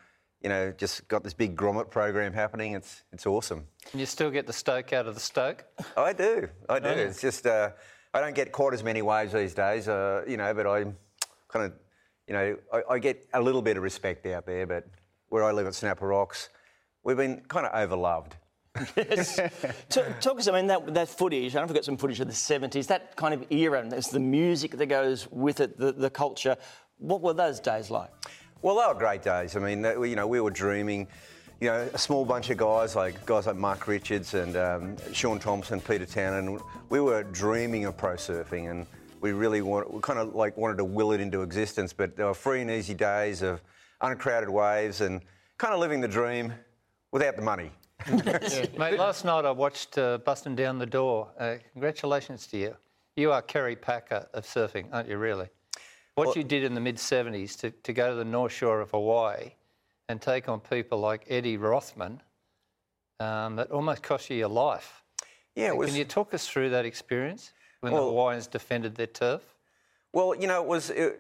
you 0.43 0.49
know, 0.49 0.73
just 0.73 1.07
got 1.07 1.23
this 1.23 1.35
big 1.35 1.57
grommet 1.57 1.91
program 1.91 2.33
happening. 2.33 2.73
It's 2.73 3.05
it's 3.13 3.27
awesome. 3.27 3.67
Can 3.91 4.01
you 4.01 4.07
still 4.07 4.31
get 4.31 4.47
the 4.47 4.53
stoke 4.53 4.93
out 4.93 5.07
of 5.07 5.15
the 5.15 5.21
stoke? 5.21 5.65
I 5.97 6.13
do. 6.13 6.49
I 6.69 6.81
do. 6.81 6.89
Oh. 6.89 6.93
It's 6.93 7.21
just 7.21 7.47
uh, 7.47 7.71
I 8.15 8.21
don't 8.21 8.35
get 8.35 8.51
quite 8.51 8.75
as 8.75 8.83
many 8.83 9.01
waves 9.03 9.33
these 9.33 9.55
days, 9.55 9.89
uh, 9.89 10.25
you 10.27 10.37
know, 10.37 10.53
but 10.55 10.67
I 10.67 10.85
kind 11.49 11.67
of, 11.67 11.73
you 12.27 12.35
know, 12.35 12.57
I, 12.73 12.95
I 12.95 12.99
get 12.99 13.29
a 13.33 13.41
little 13.41 13.63
bit 13.63 13.77
of 13.77 13.85
respect 13.85 14.27
out 14.27 14.45
there. 14.45 14.67
But 14.67 14.87
where 15.29 15.45
I 15.45 15.53
live 15.53 15.69
at 15.69 15.75
Snapper 15.75 16.09
Rocks, 16.09 16.49
we've 17.05 17.17
been 17.17 17.43
kind 17.49 17.67
of 17.67 17.73
overloved. 17.73 18.33
Yes. 18.97 19.37
talk, 19.91 20.21
talk 20.21 20.39
us, 20.39 20.49
I 20.49 20.53
mean, 20.53 20.67
that, 20.69 20.95
that 20.95 21.09
footage, 21.09 21.55
I 21.55 21.59
don't 21.59 21.69
forget 21.69 21.85
some 21.85 21.97
footage 21.97 22.21
of 22.21 22.27
the 22.27 22.33
70s, 22.33 22.87
that 22.87 23.17
kind 23.17 23.35
of 23.35 23.45
era, 23.51 23.81
and 23.81 23.93
there's 23.93 24.09
the 24.09 24.21
music 24.21 24.73
that 24.79 24.87
goes 24.87 25.29
with 25.31 25.61
it, 25.61 25.79
the, 25.79 25.93
the 25.93 26.11
culture. 26.11 26.57
What 26.99 27.21
were 27.21 27.35
those 27.35 27.61
days 27.61 27.91
like? 27.91 28.11
Well, 28.63 28.77
they 28.77 28.87
were 28.87 28.99
great 28.99 29.23
days. 29.23 29.57
I 29.57 29.59
mean, 29.59 29.85
you 29.85 30.17
know, 30.17 30.27
we 30.27 30.41
were 30.41 30.51
dreaming. 30.51 31.09
You 31.61 31.69
know, 31.69 31.89
a 31.95 31.99
small 31.99 32.25
bunch 32.25 32.51
of 32.51 32.57
guys 32.57 32.97
like 32.97 33.25
guys 33.25 33.47
like 33.47 33.55
Mark 33.55 33.87
Richards 33.87 34.35
and 34.35 34.57
um, 34.57 34.97
Shaun 35.13 35.39
Tomson, 35.39 35.81
Peter 35.81 36.07
Townend. 36.07 36.61
We 36.89 37.01
were 37.01 37.23
dreaming 37.23 37.85
of 37.85 37.97
pro 37.97 38.15
surfing, 38.15 38.71
and 38.71 38.87
we 39.21 39.31
really 39.31 39.63
want, 39.63 39.93
we 39.93 40.01
kind 40.01 40.19
of 40.19 40.35
like 40.35 40.57
wanted 40.57 40.79
to 40.79 40.85
will 40.85 41.13
it 41.13 41.21
into 41.21 41.43
existence. 41.43 41.93
But 41.93 42.17
there 42.17 42.27
were 42.27 42.35
free 42.35 42.63
and 42.63 42.71
easy 42.71 42.95
days 42.95 43.43
of 43.43 43.61
uncrowded 44.01 44.49
waves 44.49 45.01
and 45.01 45.21
kind 45.59 45.73
of 45.75 45.81
living 45.81 46.01
the 46.01 46.09
dream 46.09 46.53
without 47.13 47.37
the 47.37 47.43
money. 47.43 47.71
Mate, 48.11 48.99
last 48.99 49.25
night 49.25 49.45
I 49.45 49.53
watched 49.53 49.97
uh, 49.97 50.19
Busting 50.19 50.57
Down 50.57 50.79
the 50.79 50.87
Door. 50.87 51.29
Uh, 51.39 51.57
congratulations 51.73 52.47
to 52.49 52.57
you. 52.57 52.77
You 53.15 53.31
are 53.31 53.43
Kerry 53.43 53.77
Packer 53.77 54.27
of 54.35 54.45
surfing, 54.45 54.87
aren't 54.93 55.09
you, 55.09 55.19
really? 55.19 55.49
What 56.15 56.35
you 56.35 56.43
did 56.43 56.65
in 56.65 56.75
the 56.75 56.81
mid 56.81 56.97
70s 56.97 57.59
to, 57.61 57.71
to 57.71 57.93
go 57.93 58.11
to 58.11 58.17
the 58.17 58.25
North 58.25 58.53
Shore 58.53 58.81
of 58.81 58.91
Hawaii 58.91 59.53
and 60.09 60.21
take 60.21 60.49
on 60.49 60.61
people 60.61 60.99
like 60.99 61.25
Eddie 61.29 61.57
Rothman, 61.57 62.21
um, 63.21 63.57
that 63.57 63.71
almost 63.71 64.03
cost 64.03 64.29
you 64.29 64.37
your 64.37 64.49
life. 64.49 65.03
Yeah, 65.55 65.73
was- 65.73 65.91
Can 65.91 65.99
you 65.99 66.05
talk 66.05 66.35
us 66.35 66.47
through 66.49 66.71
that 66.71 66.85
experience 66.85 67.53
when 67.81 67.93
Well- 67.93 68.07
the 68.07 68.11
Hawaiians 68.11 68.47
defended 68.47 68.95
their 68.97 69.07
turf? 69.07 69.43
Well, 70.13 70.35
you 70.35 70.47
know, 70.47 70.61
it 70.63 70.69
was 70.69 70.91
it, 70.91 71.19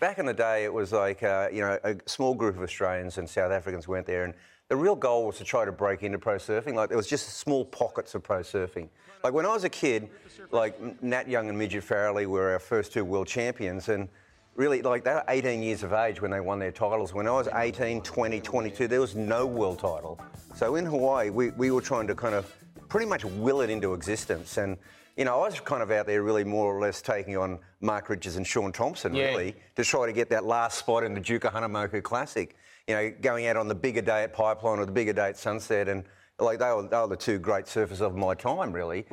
back 0.00 0.18
in 0.18 0.24
the 0.24 0.32
day. 0.32 0.64
It 0.64 0.72
was 0.72 0.92
like 0.92 1.22
uh, 1.22 1.48
you 1.52 1.60
know 1.60 1.78
a 1.84 1.96
small 2.06 2.34
group 2.34 2.56
of 2.56 2.62
Australians 2.62 3.18
and 3.18 3.28
South 3.28 3.52
Africans 3.52 3.86
went 3.86 4.06
there, 4.06 4.24
and 4.24 4.32
the 4.74 4.80
real 4.80 4.96
goal 4.96 5.26
was 5.26 5.38
to 5.38 5.44
try 5.44 5.64
to 5.64 5.70
break 5.70 6.02
into 6.02 6.18
pro 6.18 6.34
surfing. 6.34 6.74
Like 6.74 6.88
there 6.88 6.96
was 6.98 7.06
just 7.06 7.38
small 7.38 7.64
pockets 7.64 8.16
of 8.16 8.24
pro 8.24 8.40
surfing. 8.40 8.88
Like 9.22 9.32
when 9.32 9.46
I 9.46 9.50
was 9.50 9.62
a 9.62 9.68
kid, 9.68 10.08
like 10.50 11.00
Nat 11.00 11.28
Young 11.28 11.48
and 11.48 11.56
Midget 11.56 11.84
Farrelly 11.84 12.26
were 12.26 12.50
our 12.50 12.58
first 12.58 12.92
two 12.92 13.04
world 13.04 13.28
champions, 13.28 13.88
and 13.88 14.08
really 14.56 14.82
like 14.82 15.04
they 15.04 15.12
were 15.12 15.22
18 15.28 15.62
years 15.62 15.84
of 15.84 15.92
age 15.92 16.20
when 16.20 16.32
they 16.32 16.40
won 16.40 16.58
their 16.58 16.72
titles. 16.72 17.14
When 17.14 17.28
I 17.28 17.30
was 17.30 17.46
18, 17.54 18.02
20, 18.02 18.40
22, 18.40 18.88
there 18.88 19.00
was 19.00 19.14
no 19.14 19.46
world 19.46 19.78
title. 19.78 20.18
So 20.56 20.74
in 20.74 20.84
Hawaii, 20.86 21.30
we, 21.30 21.50
we 21.50 21.70
were 21.70 21.80
trying 21.80 22.08
to 22.08 22.16
kind 22.16 22.34
of 22.34 22.52
pretty 22.88 23.06
much 23.06 23.24
will 23.24 23.60
it 23.60 23.70
into 23.70 23.94
existence 23.94 24.58
and. 24.58 24.76
You 25.16 25.24
know, 25.24 25.36
I 25.36 25.46
was 25.46 25.60
kind 25.60 25.80
of 25.80 25.92
out 25.92 26.06
there 26.06 26.24
really 26.24 26.42
more 26.42 26.74
or 26.76 26.80
less 26.80 27.00
taking 27.00 27.36
on 27.36 27.60
Mark 27.80 28.08
Richards 28.08 28.34
and 28.34 28.44
Shaun 28.44 28.72
Tomson, 28.72 29.14
Yeah. 29.14 29.26
really, 29.26 29.54
to 29.76 29.84
try 29.84 30.06
to 30.06 30.12
get 30.12 30.28
that 30.30 30.44
last 30.44 30.76
spot 30.76 31.04
in 31.04 31.14
the 31.14 31.20
Duke 31.20 31.42
Kahanamoku 31.44 32.02
Classic. 32.02 32.56
You 32.86 32.94
know, 32.94 33.12
going 33.20 33.46
out 33.46 33.56
on 33.56 33.68
the 33.68 33.74
bigger 33.74 34.02
day 34.02 34.24
at 34.24 34.32
Pipeline 34.32 34.78
or 34.78 34.84
the 34.86 34.92
bigger 34.92 35.12
day 35.12 35.28
at 35.28 35.38
Sunset 35.38 35.88
and 35.88 36.04
like 36.38 36.58
they 36.58 36.70
were, 36.72 36.86
they 36.88 36.96
were 36.98 37.06
the 37.06 37.16
two 37.16 37.38
great 37.38 37.64
surfers 37.66 38.00
of 38.00 38.14
my 38.16 38.34
time, 38.34 38.72
really. 38.72 39.06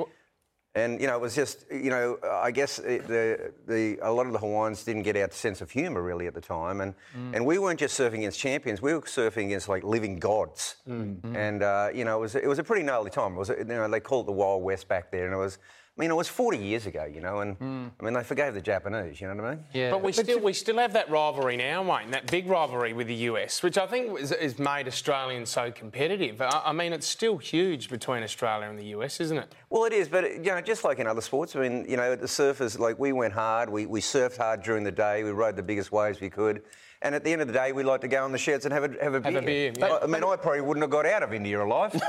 And 0.73 1.01
you 1.01 1.07
know, 1.07 1.15
it 1.15 1.21
was 1.21 1.35
just 1.35 1.65
you 1.69 1.89
know, 1.89 2.17
I 2.23 2.51
guess 2.51 2.79
it, 2.79 3.05
the 3.07 3.53
the 3.67 3.99
a 4.01 4.11
lot 4.11 4.25
of 4.25 4.31
the 4.31 4.39
Hawaiians 4.39 4.83
didn't 4.85 5.03
get 5.03 5.17
our 5.17 5.29
sense 5.31 5.59
of 5.61 5.69
humour 5.69 6.01
really 6.01 6.27
at 6.27 6.33
the 6.33 6.41
time, 6.41 6.79
and 6.81 6.95
Mm. 7.17 7.35
and 7.35 7.45
we 7.45 7.59
weren't 7.59 7.79
just 7.79 7.99
surfing 7.99 8.19
against 8.19 8.39
champions, 8.39 8.81
we 8.81 8.93
were 8.93 9.01
surfing 9.01 9.47
against 9.47 9.67
like 9.67 9.83
living 9.83 10.17
gods. 10.17 10.77
Mm. 10.87 11.35
And 11.35 11.61
uh, 11.61 11.89
you 11.93 12.05
know, 12.05 12.17
it 12.17 12.21
was 12.21 12.35
it 12.35 12.47
was 12.47 12.57
a 12.59 12.63
pretty 12.63 12.83
gnarly 12.83 13.11
time. 13.11 13.33
It 13.33 13.37
was 13.37 13.49
you 13.49 13.63
know 13.65 13.89
they 13.89 13.99
called 13.99 14.25
it 14.25 14.27
the 14.27 14.31
Wild 14.33 14.63
West 14.63 14.87
back 14.87 15.11
there, 15.11 15.25
and 15.25 15.33
it 15.33 15.37
was. 15.37 15.57
I 16.01 16.03
mean, 16.03 16.09
it 16.09 16.15
was 16.15 16.27
40 16.27 16.57
years 16.57 16.87
ago, 16.87 17.05
you 17.05 17.21
know, 17.21 17.41
and 17.41 17.55
hmm. 17.57 17.87
I 17.99 18.03
mean, 18.03 18.15
they 18.15 18.23
forgave 18.23 18.55
the 18.55 18.61
Japanese, 18.61 19.21
you 19.21 19.27
know 19.27 19.35
what 19.35 19.45
I 19.45 19.49
mean? 19.51 19.63
Yeah. 19.71 19.91
But 19.91 20.01
we 20.01 20.11
still 20.11 20.39
we 20.39 20.51
still 20.51 20.79
have 20.79 20.93
that 20.93 21.11
rivalry 21.11 21.57
now, 21.57 21.83
Wayne. 21.83 22.09
That 22.09 22.25
big 22.25 22.47
rivalry 22.47 22.93
with 22.93 23.05
the 23.05 23.29
US, 23.29 23.61
which 23.61 23.77
I 23.77 23.85
think 23.85 24.17
has, 24.17 24.31
has 24.31 24.57
made 24.57 24.87
Australians 24.87 25.51
so 25.51 25.71
competitive. 25.71 26.41
I, 26.41 26.63
I 26.65 26.73
mean, 26.73 26.91
it's 26.91 27.05
still 27.05 27.37
huge 27.37 27.87
between 27.87 28.23
Australia 28.23 28.67
and 28.67 28.79
the 28.79 28.85
US, 28.97 29.19
isn't 29.19 29.37
it? 29.37 29.53
Well, 29.69 29.85
it 29.85 29.93
is, 29.93 30.07
but 30.07 30.23
you 30.23 30.45
know, 30.45 30.59
just 30.59 30.83
like 30.83 30.97
in 30.97 31.05
other 31.05 31.21
sports, 31.21 31.55
I 31.55 31.59
mean, 31.59 31.85
you 31.87 31.97
know, 31.97 32.15
the 32.15 32.25
surfers, 32.25 32.79
like 32.79 32.97
we 32.97 33.11
went 33.11 33.33
hard, 33.33 33.69
we, 33.69 33.85
we 33.85 34.01
surfed 34.01 34.37
hard 34.37 34.63
during 34.63 34.83
the 34.83 34.91
day, 34.91 35.23
we 35.23 35.29
rode 35.29 35.55
the 35.55 35.61
biggest 35.61 35.91
waves 35.91 36.19
we 36.19 36.31
could, 36.31 36.63
and 37.01 37.15
at 37.15 37.23
the 37.23 37.31
end 37.31 37.41
of 37.41 37.47
the 37.47 37.53
day, 37.53 37.71
we 37.71 37.83
like 37.83 38.01
to 38.01 38.07
go 38.07 38.25
in 38.25 38.31
the 38.31 38.37
sheds 38.37 38.65
and 38.65 38.73
have 38.73 38.83
a 38.83 39.03
have 39.03 39.13
a 39.15 39.19
beer. 39.21 39.37
a 39.37 39.41
beer, 39.41 39.73
yeah. 39.77 39.85
I, 39.85 40.03
I 40.03 40.07
mean, 40.07 40.23
I 40.23 40.35
probably 40.35 40.61
wouldn't 40.61 40.83
have 40.83 40.91
got 40.91 41.05
out 41.05 41.23
of 41.23 41.33
India 41.33 41.63
alive. 41.63 41.93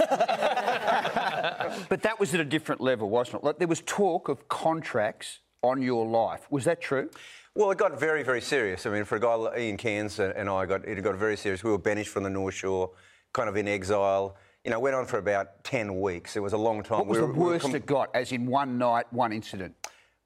But 1.89 2.03
that 2.03 2.19
was 2.21 2.35
at 2.35 2.41
a 2.41 2.45
different 2.45 2.81
level, 2.81 3.09
wasn't 3.11 3.37
it? 3.43 3.45
Like, 3.45 3.59
there 3.59 3.69
was 3.69 3.81
talk 3.87 4.29
of 4.29 4.49
contracts 4.49 5.41
on 5.63 5.81
your 5.83 6.07
life. 6.07 6.47
Was 6.51 6.65
that 6.65 6.81
true? 6.81 7.11
Well, 7.55 7.71
it 7.71 7.79
got 7.79 7.99
very, 7.99 8.23
very 8.23 8.41
serious. 8.41 8.87
I 8.87 8.91
mean, 8.91 9.05
for 9.05 9.17
a 9.17 9.21
guy 9.21 9.35
like 9.35 9.59
Ian 9.59 9.77
Cairns 9.77 10.19
and 10.19 10.49
I, 10.49 10.67
got 10.67 10.87
it 10.87 11.01
got 11.03 11.17
very 11.17 11.37
serious. 11.37 11.63
We 11.65 11.71
were 11.71 11.79
banished 11.79 12.11
from 12.11 12.23
the 12.25 12.31
North 12.31 12.55
Shore, 12.55 12.91
kind 13.33 13.49
of 13.49 13.57
in 13.57 13.69
exile. 13.69 14.37
You 14.65 14.71
know, 14.71 14.81
went 14.81 14.95
on 14.97 15.07
for 15.07 15.19
about 15.19 15.65
ten 15.65 16.01
weeks. 16.01 16.37
It 16.37 16.41
was 16.41 16.53
a 16.53 16.59
long 16.59 16.83
time. 16.83 16.99
What 16.99 17.07
was 17.09 17.19
We 17.19 17.27
the 17.27 17.27
were- 17.33 17.33
we 17.33 17.41
worst 17.53 17.65
com- 17.65 17.75
it 17.75 17.87
got, 17.87 18.11
as 18.15 18.33
in 18.33 18.47
one 18.47 18.79
night, 18.79 19.07
one 19.13 19.33
incident? 19.33 19.75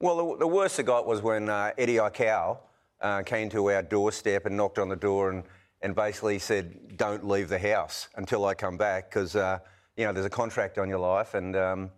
Well, 0.00 0.32
the, 0.32 0.38
the 0.40 0.46
worst 0.46 0.78
it 0.78 0.84
got 0.86 1.06
was 1.06 1.22
when 1.22 1.48
uh, 1.48 1.72
Eddie 1.78 1.96
Aikau 1.96 2.58
uh, 3.01 3.22
came 3.22 3.49
to 3.51 3.70
our 3.70 3.82
doorstep 3.82 4.47
and 4.47 4.57
knocked 4.57 4.78
on 4.78 4.88
the 4.88 4.97
door 4.97 5.30
and, 5.30 5.44
and 5.82 5.94
basically 5.94 6.38
said, 6.38 6.97
"Don't 6.97 7.26
leave 7.26 7.49
the 7.49 7.59
house 7.59 8.09
until 8.16 8.44
I 8.44 8.55
come 8.55 8.76
back, 8.76 9.11
because 9.11 9.36
uh, 9.36 9.59
you 9.97 10.05
know 10.05 10.12
there's 10.12 10.26
a 10.26 10.30
contract 10.30 10.78
on 10.78 10.88
your 10.88 10.99
life." 10.99 11.34
And 11.34 11.57
um, 11.57 11.90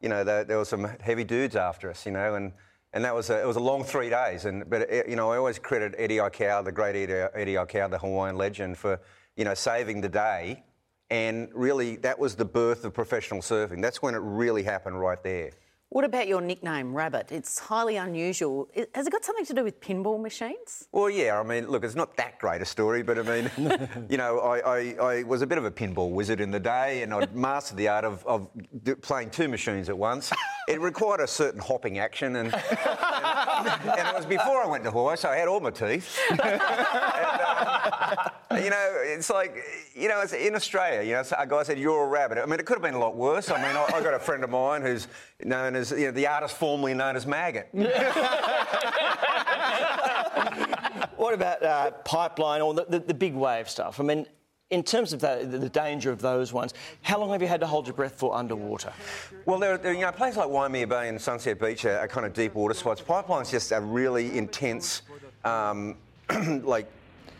you 0.00 0.08
know 0.08 0.24
there, 0.24 0.44
there 0.44 0.58
were 0.58 0.64
some 0.64 0.84
heavy 1.00 1.24
dudes 1.24 1.56
after 1.56 1.90
us, 1.90 2.06
you 2.06 2.12
know, 2.12 2.34
and 2.34 2.52
and 2.92 3.04
that 3.04 3.14
was 3.14 3.30
a, 3.30 3.40
it 3.40 3.46
was 3.46 3.56
a 3.56 3.60
long 3.60 3.84
three 3.84 4.10
days. 4.10 4.44
And 4.44 4.68
but 4.68 4.90
uh, 4.90 5.02
you 5.08 5.16
know 5.16 5.30
I 5.30 5.36
always 5.36 5.58
credit 5.58 5.94
Eddie 5.98 6.16
Aikau, 6.16 6.64
the 6.64 6.72
great 6.72 6.96
Eddie, 6.96 7.28
Eddie 7.34 7.54
Aikau, 7.54 7.90
the 7.90 7.98
Hawaiian 7.98 8.36
legend, 8.36 8.78
for 8.78 9.00
you 9.36 9.44
know 9.44 9.54
saving 9.54 10.00
the 10.00 10.08
day. 10.08 10.64
And 11.10 11.48
really, 11.54 11.96
that 11.96 12.18
was 12.18 12.34
the 12.34 12.44
birth 12.44 12.84
of 12.84 12.92
professional 12.92 13.40
surfing. 13.40 13.80
That's 13.80 14.02
when 14.02 14.14
it 14.14 14.20
really 14.20 14.62
happened, 14.62 15.00
right 15.00 15.22
there. 15.22 15.52
What 15.90 16.04
about 16.04 16.28
your 16.28 16.42
nickname, 16.42 16.92
Rabbit? 16.94 17.32
It's 17.32 17.58
highly 17.58 17.96
unusual. 17.96 18.68
Has 18.94 19.06
it 19.06 19.10
got 19.10 19.24
something 19.24 19.46
to 19.46 19.54
do 19.54 19.64
with 19.64 19.80
pinball 19.80 20.20
machines? 20.20 20.86
Well, 20.92 21.08
yeah, 21.08 21.40
I 21.40 21.42
mean, 21.42 21.66
look, 21.66 21.82
it's 21.82 21.94
not 21.94 22.14
that 22.18 22.38
great 22.38 22.60
a 22.60 22.66
story, 22.66 23.02
but 23.02 23.18
I 23.18 23.22
mean, 23.22 23.50
you 24.10 24.18
know, 24.18 24.40
I, 24.40 24.58
I, 24.58 24.96
I 25.00 25.22
was 25.22 25.40
a 25.40 25.46
bit 25.46 25.56
of 25.56 25.64
a 25.64 25.70
pinball 25.70 26.10
wizard 26.10 26.42
in 26.42 26.50
the 26.50 26.60
day 26.60 27.02
and 27.02 27.14
I'd 27.14 27.34
mastered 27.48 27.78
the 27.78 27.88
art 27.88 28.04
of, 28.04 28.22
of 28.26 28.48
playing 29.00 29.30
two 29.30 29.48
machines 29.48 29.88
at 29.88 29.96
once. 29.96 30.30
It 30.68 30.78
required 30.82 31.20
a 31.20 31.26
certain 31.26 31.60
hopping 31.60 31.98
action 31.98 32.36
and, 32.36 32.54
and, 32.70 33.68
and 33.68 34.08
it 34.08 34.14
was 34.14 34.26
before 34.26 34.62
I 34.62 34.66
went 34.66 34.84
to 34.84 34.90
Hawaii, 34.90 35.16
so 35.16 35.30
I 35.30 35.36
had 35.36 35.48
all 35.48 35.60
my 35.60 35.70
teeth. 35.70 36.18
And, 36.28 36.40
um, 36.42 36.58
you 38.62 38.70
know, 38.70 38.94
it's 39.02 39.30
like, 39.30 39.56
you 39.94 40.08
know, 40.08 40.20
it's 40.20 40.32
in 40.32 40.54
Australia, 40.54 41.02
you 41.02 41.14
know, 41.14 41.22
so 41.22 41.36
a 41.38 41.46
guy 41.46 41.62
said, 41.62 41.78
you're 41.78 42.04
a 42.04 42.08
rabbit. 42.08 42.38
I 42.38 42.46
mean, 42.46 42.60
it 42.60 42.66
could 42.66 42.74
have 42.74 42.82
been 42.82 42.94
a 42.94 42.98
lot 42.98 43.16
worse. 43.16 43.50
I 43.50 43.56
mean, 43.56 43.76
I, 43.76 43.84
I 43.94 44.02
got 44.02 44.14
a 44.14 44.18
friend 44.18 44.42
of 44.44 44.50
mine 44.50 44.82
who's 44.82 45.08
known 45.44 45.76
as, 45.76 45.90
you 45.90 46.06
know, 46.06 46.10
the 46.12 46.26
artist 46.26 46.56
formerly 46.56 46.94
known 46.94 47.16
as 47.16 47.26
Maggot. 47.26 47.68
What 51.18 51.34
about 51.34 51.62
uh, 51.64 51.90
pipeline 52.04 52.62
or 52.62 52.74
the, 52.74 52.86
the, 52.88 52.98
the 53.00 53.14
big 53.14 53.34
wave 53.34 53.68
stuff? 53.68 53.98
I 53.98 54.04
mean, 54.04 54.24
in 54.70 54.84
terms 54.84 55.12
of 55.12 55.20
the, 55.20 55.46
the, 55.50 55.58
the 55.58 55.68
danger 55.68 56.12
of 56.12 56.20
those 56.20 56.52
ones, 56.52 56.74
how 57.02 57.18
long 57.18 57.32
have 57.32 57.42
you 57.42 57.48
had 57.48 57.60
to 57.60 57.66
hold 57.66 57.88
your 57.88 57.94
breath 57.94 58.14
for 58.14 58.34
underwater? 58.36 58.92
Well, 59.44 59.58
there, 59.58 59.78
there, 59.78 59.92
you 59.92 60.02
know, 60.02 60.12
places 60.12 60.36
like 60.36 60.48
Waimea 60.48 60.86
Bay 60.86 61.08
and 61.08 61.20
Sunset 61.20 61.58
Beach 61.58 61.84
are, 61.84 61.98
are 61.98 62.08
kind 62.08 62.24
of 62.24 62.34
deep 62.34 62.54
water 62.54 62.72
spots. 62.72 63.00
Pipeline's 63.00 63.50
just 63.50 63.72
a 63.72 63.80
really 63.80 64.38
intense, 64.38 65.02
um, 65.44 65.96
like, 66.62 66.88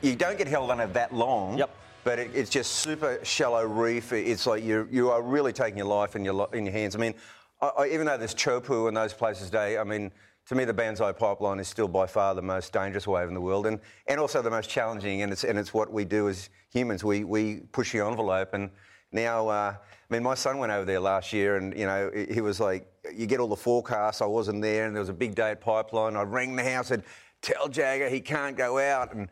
you 0.03 0.15
don't 0.15 0.39
get 0.39 0.49
held 0.49 0.71
under 0.71 0.87
that 0.87 1.13
long. 1.13 1.59
Yep. 1.59 1.71
But 2.05 2.19
it, 2.19 2.31
it's 2.35 2.51
just 2.51 2.77
super 2.77 3.19
shallow 3.23 3.65
reef. 3.65 4.13
It's 4.13 4.47
like 4.47 4.63
you 4.63 4.89
you 4.91 5.11
are 5.11 5.21
really 5.21 5.53
taking 5.53 5.77
your 5.77 5.87
life 5.87 6.17
in 6.17 6.25
your 6.25 6.49
in 6.55 6.65
your 6.65 6.73
hands. 6.73 6.95
I 6.95 6.99
mean, 6.99 7.15
I, 7.61 7.67
I, 7.67 7.89
even 7.89 8.07
though 8.07 8.17
there's 8.17 8.35
Teahupoo 8.35 8.89
and 8.89 8.97
those 8.97 9.13
places 9.13 9.47
today, 9.47 9.79
I 9.79 9.85
mean, 9.85 10.13
to 10.47 10.55
me 10.55 10.65
the 10.65 10.73
Banzai 10.73 11.13
Pipeline 11.13 11.59
is 11.59 11.69
still 11.69 11.89
by 11.89 12.07
far 12.07 12.35
the 12.35 12.43
most 12.43 12.73
dangerous 12.73 13.07
wave 13.07 13.29
in 13.29 13.35
the 13.35 13.41
world, 13.41 13.67
and, 13.67 13.81
and 14.07 14.21
also 14.21 14.41
the 14.41 14.51
most 14.51 14.71
challenging. 14.71 15.23
And 15.23 15.33
it's 15.33 15.45
and 15.45 15.59
it's 15.59 15.75
what 15.75 15.93
we 15.93 16.05
do 16.05 16.29
as 16.29 16.51
humans. 16.71 17.05
We 17.05 17.25
we 17.25 17.61
push 17.73 17.93
the 17.93 18.01
envelope. 18.01 18.55
And 18.55 18.71
now, 19.13 19.49
uh, 19.49 19.75
I 19.75 20.15
mean, 20.15 20.23
my 20.23 20.35
son 20.35 20.59
went 20.59 20.73
over 20.73 20.85
there 20.85 21.01
last 21.01 21.33
year, 21.33 21.57
and 21.57 21.77
you 21.77 21.85
know, 21.85 22.11
he 22.15 22.35
he 22.35 22.41
was 22.41 22.61
like, 22.61 22.87
you 23.13 23.27
get 23.27 23.41
all 23.41 23.49
the 23.49 23.57
forecasts. 23.57 24.23
I 24.23 24.27
wasn't 24.27 24.63
there, 24.63 24.87
and 24.87 24.95
there 24.95 25.01
was 25.01 25.11
a 25.11 25.15
big 25.15 25.35
day 25.35 25.51
at 25.51 25.61
Pipeline. 25.61 26.17
I 26.17 26.23
rang 26.23 26.57
the 26.57 26.65
house 26.65 26.91
and 26.91 27.03
tell 27.43 27.69
Jagger 27.69 28.09
he 28.09 28.21
can't 28.21 28.57
go 28.57 28.79
out, 28.79 29.15
and 29.15 29.29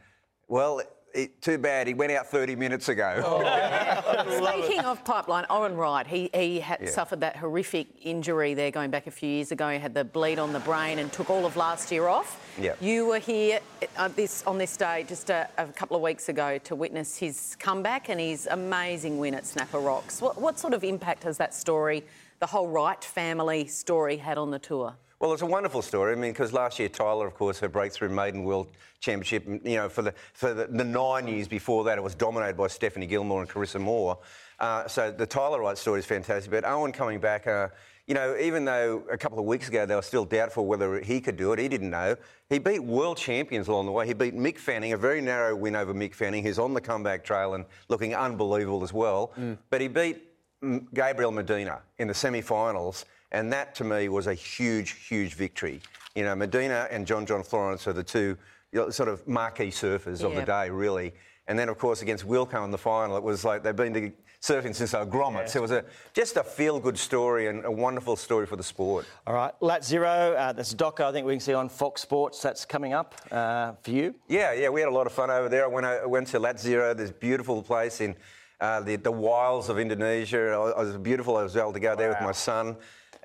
well. 0.48 0.80
It, 1.14 1.40
too 1.40 1.56
bad. 1.56 1.86
He 1.86 1.94
went 1.94 2.12
out 2.12 2.26
30 2.26 2.56
minutes 2.56 2.90
ago. 2.90 3.22
Speaking 4.36 4.80
of 4.84 5.02
pipeline, 5.02 5.46
Owen 5.48 5.74
Wright, 5.74 6.06
he, 6.06 6.28
he 6.34 6.60
had 6.60 6.80
Yeah. 6.82 6.90
suffered 6.90 7.20
that 7.20 7.36
horrific 7.36 7.86
injury 8.04 8.52
there 8.52 8.70
going 8.70 8.90
back 8.90 9.06
a 9.06 9.10
few 9.10 9.28
years 9.30 9.50
ago. 9.50 9.70
He 9.70 9.78
had 9.78 9.94
the 9.94 10.04
bleed 10.04 10.38
on 10.38 10.52
the 10.52 10.60
brain 10.60 10.98
and 10.98 11.10
took 11.10 11.30
all 11.30 11.46
of 11.46 11.56
last 11.56 11.90
year 11.90 12.06
off. 12.06 12.38
Yeah. 12.60 12.74
You 12.82 13.06
were 13.06 13.18
here 13.18 13.60
uh, 13.96 14.08
this, 14.08 14.42
on 14.46 14.58
this 14.58 14.76
day 14.76 15.06
just 15.08 15.30
a, 15.30 15.48
a 15.56 15.66
couple 15.68 15.96
of 15.96 16.02
weeks 16.02 16.28
ago 16.28 16.58
to 16.64 16.74
witness 16.74 17.16
his 17.16 17.56
comeback 17.58 18.10
and 18.10 18.20
his 18.20 18.46
amazing 18.50 19.18
win 19.18 19.32
at 19.34 19.46
Snapper 19.46 19.80
Rocks. 19.80 20.20
What, 20.20 20.38
what 20.38 20.58
sort 20.58 20.74
of 20.74 20.84
impact 20.84 21.22
has 21.22 21.38
that 21.38 21.54
story, 21.54 22.04
the 22.40 22.46
whole 22.46 22.68
Wright 22.68 23.02
family 23.02 23.66
story, 23.68 24.18
had 24.18 24.36
on 24.36 24.50
the 24.50 24.58
tour? 24.58 24.96
Well, 25.18 25.32
it's 25.32 25.42
a 25.42 25.46
wonderful 25.46 25.80
story. 25.80 26.12
I 26.12 26.16
mean, 26.16 26.32
because 26.32 26.52
last 26.52 26.78
year 26.78 26.90
Tyler, 26.90 27.26
of 27.26 27.34
course, 27.34 27.58
her 27.60 27.68
breakthrough 27.68 28.10
maiden 28.10 28.44
world 28.44 28.68
championship. 29.00 29.46
You 29.46 29.76
know, 29.76 29.88
for 29.88 30.02
the 30.02 30.14
for 30.34 30.52
the, 30.52 30.66
the 30.66 30.84
nine 30.84 31.26
years 31.26 31.48
before 31.48 31.84
that, 31.84 31.96
it 31.96 32.02
was 32.02 32.14
dominated 32.14 32.56
by 32.56 32.66
Stephanie 32.66 33.06
Gilmore 33.06 33.40
and 33.40 33.48
Carissa 33.48 33.80
Moore. 33.80 34.18
Uh, 34.60 34.86
so 34.86 35.10
the 35.10 35.26
Tyler 35.26 35.60
Wright 35.60 35.78
story 35.78 36.00
is 36.00 36.06
fantastic. 36.06 36.50
But 36.50 36.64
Owen 36.64 36.92
coming 36.92 37.18
back. 37.18 37.46
Uh, 37.46 37.68
you 38.06 38.14
know, 38.14 38.36
even 38.36 38.64
though 38.64 39.02
a 39.10 39.18
couple 39.18 39.38
of 39.38 39.46
weeks 39.46 39.68
ago 39.68 39.84
they 39.84 39.94
were 39.94 40.02
still 40.02 40.24
doubtful 40.24 40.66
whether 40.66 41.00
he 41.00 41.20
could 41.20 41.36
do 41.36 41.52
it, 41.52 41.58
he 41.58 41.66
didn't 41.66 41.90
know. 41.90 42.14
He 42.48 42.60
beat 42.60 42.78
world 42.78 43.16
champions 43.16 43.66
along 43.66 43.86
the 43.86 43.92
way. 43.92 44.06
He 44.06 44.12
beat 44.12 44.36
Mick 44.36 44.58
Fanning, 44.58 44.92
a 44.92 44.96
very 44.96 45.20
narrow 45.20 45.56
win 45.56 45.74
over 45.74 45.92
Mick 45.92 46.14
Fanning, 46.14 46.44
who's 46.44 46.58
on 46.58 46.72
the 46.72 46.80
comeback 46.80 47.24
trail 47.24 47.54
and 47.54 47.64
looking 47.88 48.14
unbelievable 48.14 48.84
as 48.84 48.92
well. 48.92 49.32
But 49.70 49.80
he 49.80 49.88
beat 49.88 50.22
mm, 50.62 50.86
Gabriel 50.94 51.32
Medina 51.32 51.80
in 51.98 52.06
the 52.06 52.14
semi-finals, 52.14 53.06
and 53.36 53.52
that 53.52 53.74
to 53.74 53.84
me 53.84 54.08
was 54.08 54.26
a 54.26 54.34
huge, 54.34 54.92
huge 54.92 55.34
victory. 55.34 55.80
You 56.14 56.24
know, 56.24 56.34
Medina 56.34 56.88
and 56.90 57.06
John 57.06 57.26
John 57.26 57.42
Florence 57.42 57.86
are 57.86 57.92
the 57.92 58.02
two 58.02 58.36
you 58.72 58.80
know, 58.80 58.90
sort 58.90 59.10
of 59.10 59.28
marquee 59.28 59.70
surfers 59.70 60.24
of 60.24 60.34
the 60.34 60.42
day, 60.42 60.70
really. 60.70 61.12
And 61.46 61.58
then, 61.58 61.68
of 61.68 61.78
course, 61.78 62.00
against 62.00 62.26
Wilko 62.26 62.64
in 62.64 62.70
the 62.70 62.78
final, 62.78 63.14
it 63.16 63.22
was 63.22 63.44
like 63.44 63.62
they've 63.62 63.76
been 63.76 64.14
surfing 64.40 64.74
since 64.74 64.92
they 64.92 64.98
were 64.98 65.06
grommets. 65.06 65.54
It 65.54 65.60
was 65.60 65.70
a, 65.70 65.84
just 66.14 66.36
a 66.38 66.42
feel-good 66.42 66.96
story 66.96 67.48
and 67.48 67.64
a 67.66 67.70
wonderful 67.70 68.16
story 68.16 68.46
for 68.46 68.56
the 68.56 68.62
sport. 68.62 69.04
All 69.26 69.34
right, 69.34 69.52
Lat 69.60 69.84
Zero, 69.84 70.32
uh, 70.32 70.52
that's 70.54 70.74
doco 70.74 71.04
I 71.04 71.12
think 71.12 71.26
we 71.26 71.34
can 71.34 71.40
see 71.40 71.52
on 71.52 71.68
Fox 71.68 72.00
Sports. 72.00 72.40
That's 72.40 72.64
coming 72.64 72.94
up 72.94 73.14
uh, 73.30 73.72
for 73.82 73.90
you. 73.90 74.14
Yeah, 74.28 74.54
yeah, 74.54 74.70
we 74.70 74.80
had 74.80 74.88
a 74.88 74.94
lot 74.94 75.06
of 75.06 75.12
fun 75.12 75.30
over 75.30 75.50
there. 75.50 75.64
I 75.64 75.68
went, 75.68 75.86
I 75.86 76.06
went 76.06 76.28
to 76.28 76.38
Lat 76.38 76.58
Zero, 76.58 76.94
this 76.94 77.10
beautiful 77.10 77.62
place 77.62 78.00
in 78.00 78.16
uh, 78.60 78.80
the, 78.80 78.96
the 78.96 79.12
wilds 79.12 79.68
of 79.68 79.78
Indonesia. 79.78 80.52
It 80.52 80.76
was 80.76 80.96
beautiful. 80.96 81.36
I 81.36 81.42
was 81.42 81.56
able 81.56 81.74
to 81.74 81.80
go 81.80 81.94
there 81.94 82.08
with 82.08 82.22
my 82.22 82.32
son. 82.32 82.76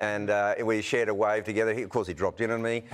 And 0.02 0.30
uh, 0.30 0.56
we 0.64 0.82
shared 0.82 1.08
a 1.08 1.14
wave 1.14 1.44
together. 1.44 1.72
He, 1.72 1.82
of 1.82 1.88
course, 1.88 2.08
he 2.08 2.12
dropped 2.12 2.40
in 2.40 2.50
on 2.50 2.60
me. 2.60 2.82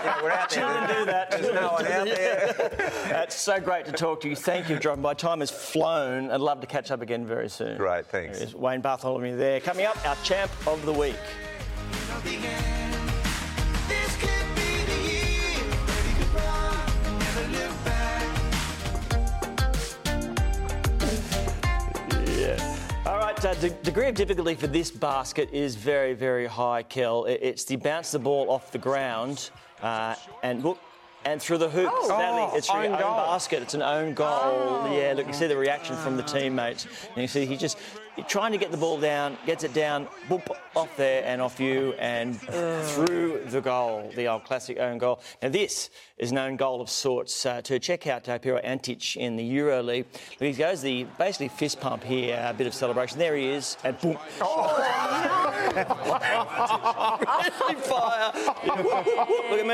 You 0.00 0.06
know, 0.06 0.16
we're 0.22 0.30
out 0.30 0.48
there. 0.48 0.66
Shouldn't 0.66 0.88
do 0.88 1.04
that. 1.04 1.30
There's 1.30 1.54
no 1.54 1.72
one 1.72 1.86
out 1.86 2.06
there. 2.06 2.54
That's 3.04 3.36
so 3.36 3.60
great 3.60 3.84
to 3.84 3.92
talk 3.92 4.22
to 4.22 4.30
you. 4.30 4.34
Thank 4.34 4.70
you, 4.70 4.78
John. 4.78 4.98
My 5.02 5.12
time 5.12 5.40
has 5.40 5.50
flown. 5.50 6.30
I'd 6.30 6.40
love 6.40 6.62
to 6.62 6.66
catch 6.66 6.90
up 6.90 7.02
again 7.02 7.26
very 7.26 7.50
soon. 7.50 7.76
Great, 7.76 8.06
thanks. 8.06 8.38
There 8.38 8.48
is 8.48 8.54
Wayne 8.54 8.80
Bartholomew 8.80 9.36
there. 9.36 9.60
Coming 9.60 9.84
up, 9.84 10.02
our 10.08 10.16
champ 10.24 10.50
of 10.66 10.86
the 10.86 10.92
week. 10.94 11.16
All 23.06 23.16
right, 23.18 23.44
uh, 23.44 23.54
the 23.54 23.70
degree 23.70 24.08
of 24.08 24.14
difficulty 24.14 24.54
for 24.54 24.66
this 24.66 24.90
basket 24.90 25.48
is 25.52 25.74
very, 25.74 26.12
very 26.12 26.46
high, 26.46 26.82
Kel. 26.82 27.24
It- 27.24 27.40
It's 27.42 27.64
the 27.64 27.76
bounce 27.76 28.10
the 28.10 28.18
ball 28.18 28.50
off 28.50 28.70
the 28.72 28.78
ground 28.78 29.50
uh, 29.82 30.14
and 30.42 30.62
look. 30.62 30.78
And 31.24 31.40
through 31.40 31.58
the 31.58 31.68
hoop, 31.68 31.90
Oh. 31.92 32.08
Oh, 32.10 32.56
it's 32.56 32.68
your 32.68 32.78
own 32.78 32.92
own 32.94 32.98
basket. 32.98 33.62
It's 33.62 33.74
an 33.74 33.82
own 33.82 34.14
goal. 34.14 34.88
Yeah, 34.90 35.12
look, 35.14 35.26
you 35.26 35.34
see 35.34 35.46
the 35.46 35.56
reaction 35.56 35.94
from 35.96 36.16
the 36.16 36.22
teammates. 36.22 36.86
And 37.14 37.18
you 37.18 37.28
see 37.28 37.44
he 37.44 37.58
just 37.58 37.76
You're 38.16 38.26
trying 38.26 38.52
to 38.52 38.58
get 38.58 38.70
the 38.70 38.76
ball 38.76 38.98
down, 38.98 39.38
gets 39.46 39.64
it 39.64 39.72
down, 39.72 40.06
boop, 40.28 40.46
off 40.74 40.96
there 40.96 41.22
and 41.24 41.40
off 41.40 41.60
you 41.60 41.94
and 41.98 42.40
through 42.40 43.42
the 43.46 43.60
goal, 43.60 44.10
the 44.14 44.26
old 44.26 44.44
classic 44.44 44.78
own 44.78 44.98
goal. 44.98 45.20
Now, 45.42 45.48
this 45.48 45.90
is 46.18 46.30
an 46.30 46.38
own 46.38 46.56
goal 46.56 46.80
of 46.80 46.88
sorts 46.90 47.46
uh, 47.46 47.62
to 47.62 47.78
check 47.78 48.06
out 48.06 48.28
uh, 48.28 48.38
Pero 48.38 48.58
Antic 48.58 49.16
in 49.16 49.36
the 49.36 49.44
Euro 49.44 49.82
League. 49.82 50.06
He 50.38 50.52
goes 50.52 50.82
the 50.82 51.06
basically 51.18 51.48
fist 51.48 51.80
pump 51.80 52.04
here, 52.04 52.44
a 52.46 52.52
bit 52.52 52.66
of 52.66 52.74
celebration. 52.74 53.18
There 53.18 53.36
he 53.36 53.48
is, 53.48 53.76
and 53.84 53.98
boom. 54.00 54.10
Really 54.10 54.20
fire. 57.82 58.32
Look 59.50 59.60
at 59.60 59.66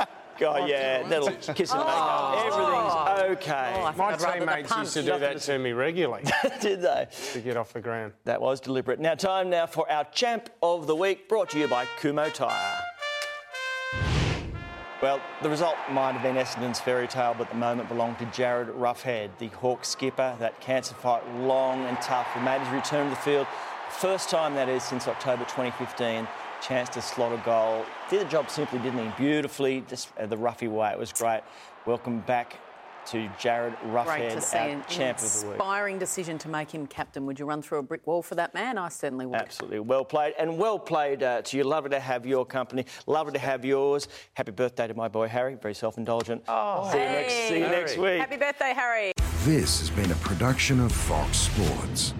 me. 0.00 0.06
God, 0.38 0.68
yeah, 0.68 1.04
little 1.08 1.30
kiss 1.54 1.72
and 1.72 1.80
make 1.80 1.88
up. 1.88 2.46
Everything's 2.46 3.36
okay. 3.36 3.92
My 3.96 4.16
teammates 4.16 4.76
used 4.76 4.94
to 4.94 5.02
do 5.02 5.18
that 5.18 5.40
to 5.40 5.58
me 5.58 5.72
regularly. 5.72 6.24
Did 6.60 6.82
they? 6.82 7.08
To 7.32 7.40
get 7.40 7.56
off 7.56 7.72
the 7.72 7.80
ground. 7.80 8.12
That 8.24 8.40
was 8.40 8.60
deliberate. 8.60 9.00
Now, 9.00 9.14
time 9.14 9.50
now 9.50 9.66
for 9.66 9.90
our 9.90 10.04
champ 10.04 10.50
of 10.62 10.86
the 10.86 10.96
week, 10.96 11.28
brought 11.28 11.50
to 11.50 11.58
you 11.58 11.68
by 11.68 11.86
Kumho 12.00 12.32
Tyre. 12.32 12.80
Well, 15.02 15.20
the 15.42 15.50
result 15.50 15.76
might 15.90 16.12
have 16.12 16.22
been 16.22 16.36
Essendon's 16.36 16.80
fairy 16.80 17.06
tale, 17.06 17.34
but 17.36 17.50
the 17.50 17.56
moment 17.56 17.90
belonged 17.90 18.18
to 18.20 18.24
Jarryd 18.26 18.72
Roughead, 18.74 19.30
the 19.38 19.48
Hawk 19.48 19.84
skipper. 19.84 20.34
That 20.38 20.58
cancer 20.60 20.94
fight 20.94 21.22
long 21.40 21.84
and 21.84 22.00
tough. 22.00 22.26
He 22.32 22.40
made 22.40 22.60
his 22.60 22.70
return 22.70 23.10
to 23.10 23.10
the 23.10 23.20
field. 23.20 23.46
First 23.90 24.30
time 24.30 24.54
that 24.54 24.68
is 24.68 24.82
since 24.82 25.06
October 25.06 25.44
2015. 25.44 26.26
Chance 26.66 26.88
to 26.90 27.02
slot 27.02 27.32
a 27.32 27.42
goal. 27.44 27.84
Did 28.08 28.22
the 28.22 28.30
job 28.30 28.48
simply, 28.48 28.78
didn't 28.78 29.04
he? 29.04 29.12
Beautifully, 29.18 29.84
just 29.86 30.16
uh, 30.18 30.24
the 30.24 30.36
roughy 30.36 30.70
way. 30.70 30.90
It 30.92 30.98
was 30.98 31.12
great. 31.12 31.42
Welcome 31.84 32.20
back 32.20 32.56
to 33.08 33.28
Jarryd 33.38 33.78
Great 33.80 34.06
Roughead, 34.06 34.32
to 34.32 34.40
see 34.40 34.56
our 34.56 34.68
an 34.68 34.84
champ 34.88 35.18
of 35.18 35.24
the 35.24 35.46
week. 35.46 35.56
inspiring 35.56 35.98
decision 35.98 36.38
to 36.38 36.48
make 36.48 36.70
him 36.70 36.86
captain. 36.86 37.26
Would 37.26 37.38
you 37.38 37.44
run 37.44 37.60
through 37.60 37.80
a 37.80 37.82
brick 37.82 38.06
wall 38.06 38.22
for 38.22 38.34
that 38.36 38.54
man? 38.54 38.78
I 38.78 38.88
certainly 38.88 39.26
would. 39.26 39.38
Absolutely. 39.38 39.80
Well 39.80 40.06
played. 40.06 40.32
And 40.38 40.56
well 40.56 40.78
played 40.78 41.22
uh, 41.22 41.42
to 41.42 41.56
you. 41.58 41.64
Lovely 41.64 41.90
to 41.90 42.00
have 42.00 42.24
your 42.24 42.46
company. 42.46 42.86
Lovely 43.06 43.34
to 43.34 43.38
have 43.38 43.62
yours. 43.62 44.08
Happy 44.32 44.52
birthday 44.52 44.86
to 44.86 44.94
my 44.94 45.08
boy 45.08 45.28
Harry. 45.28 45.56
Very 45.56 45.74
self 45.74 45.98
indulgent. 45.98 46.44
Oh, 46.48 46.90
see, 46.90 46.98
you 46.98 47.04
next, 47.04 47.32
see 47.34 47.54
you 47.58 47.60
next 47.60 47.98
week. 47.98 48.20
Happy 48.20 48.38
birthday, 48.38 48.72
Harry. 48.74 49.12
This 49.40 49.80
has 49.80 49.90
been 49.90 50.10
a 50.10 50.16
production 50.16 50.80
of 50.80 50.92
Fox 50.92 51.36
Sports. 51.36 52.14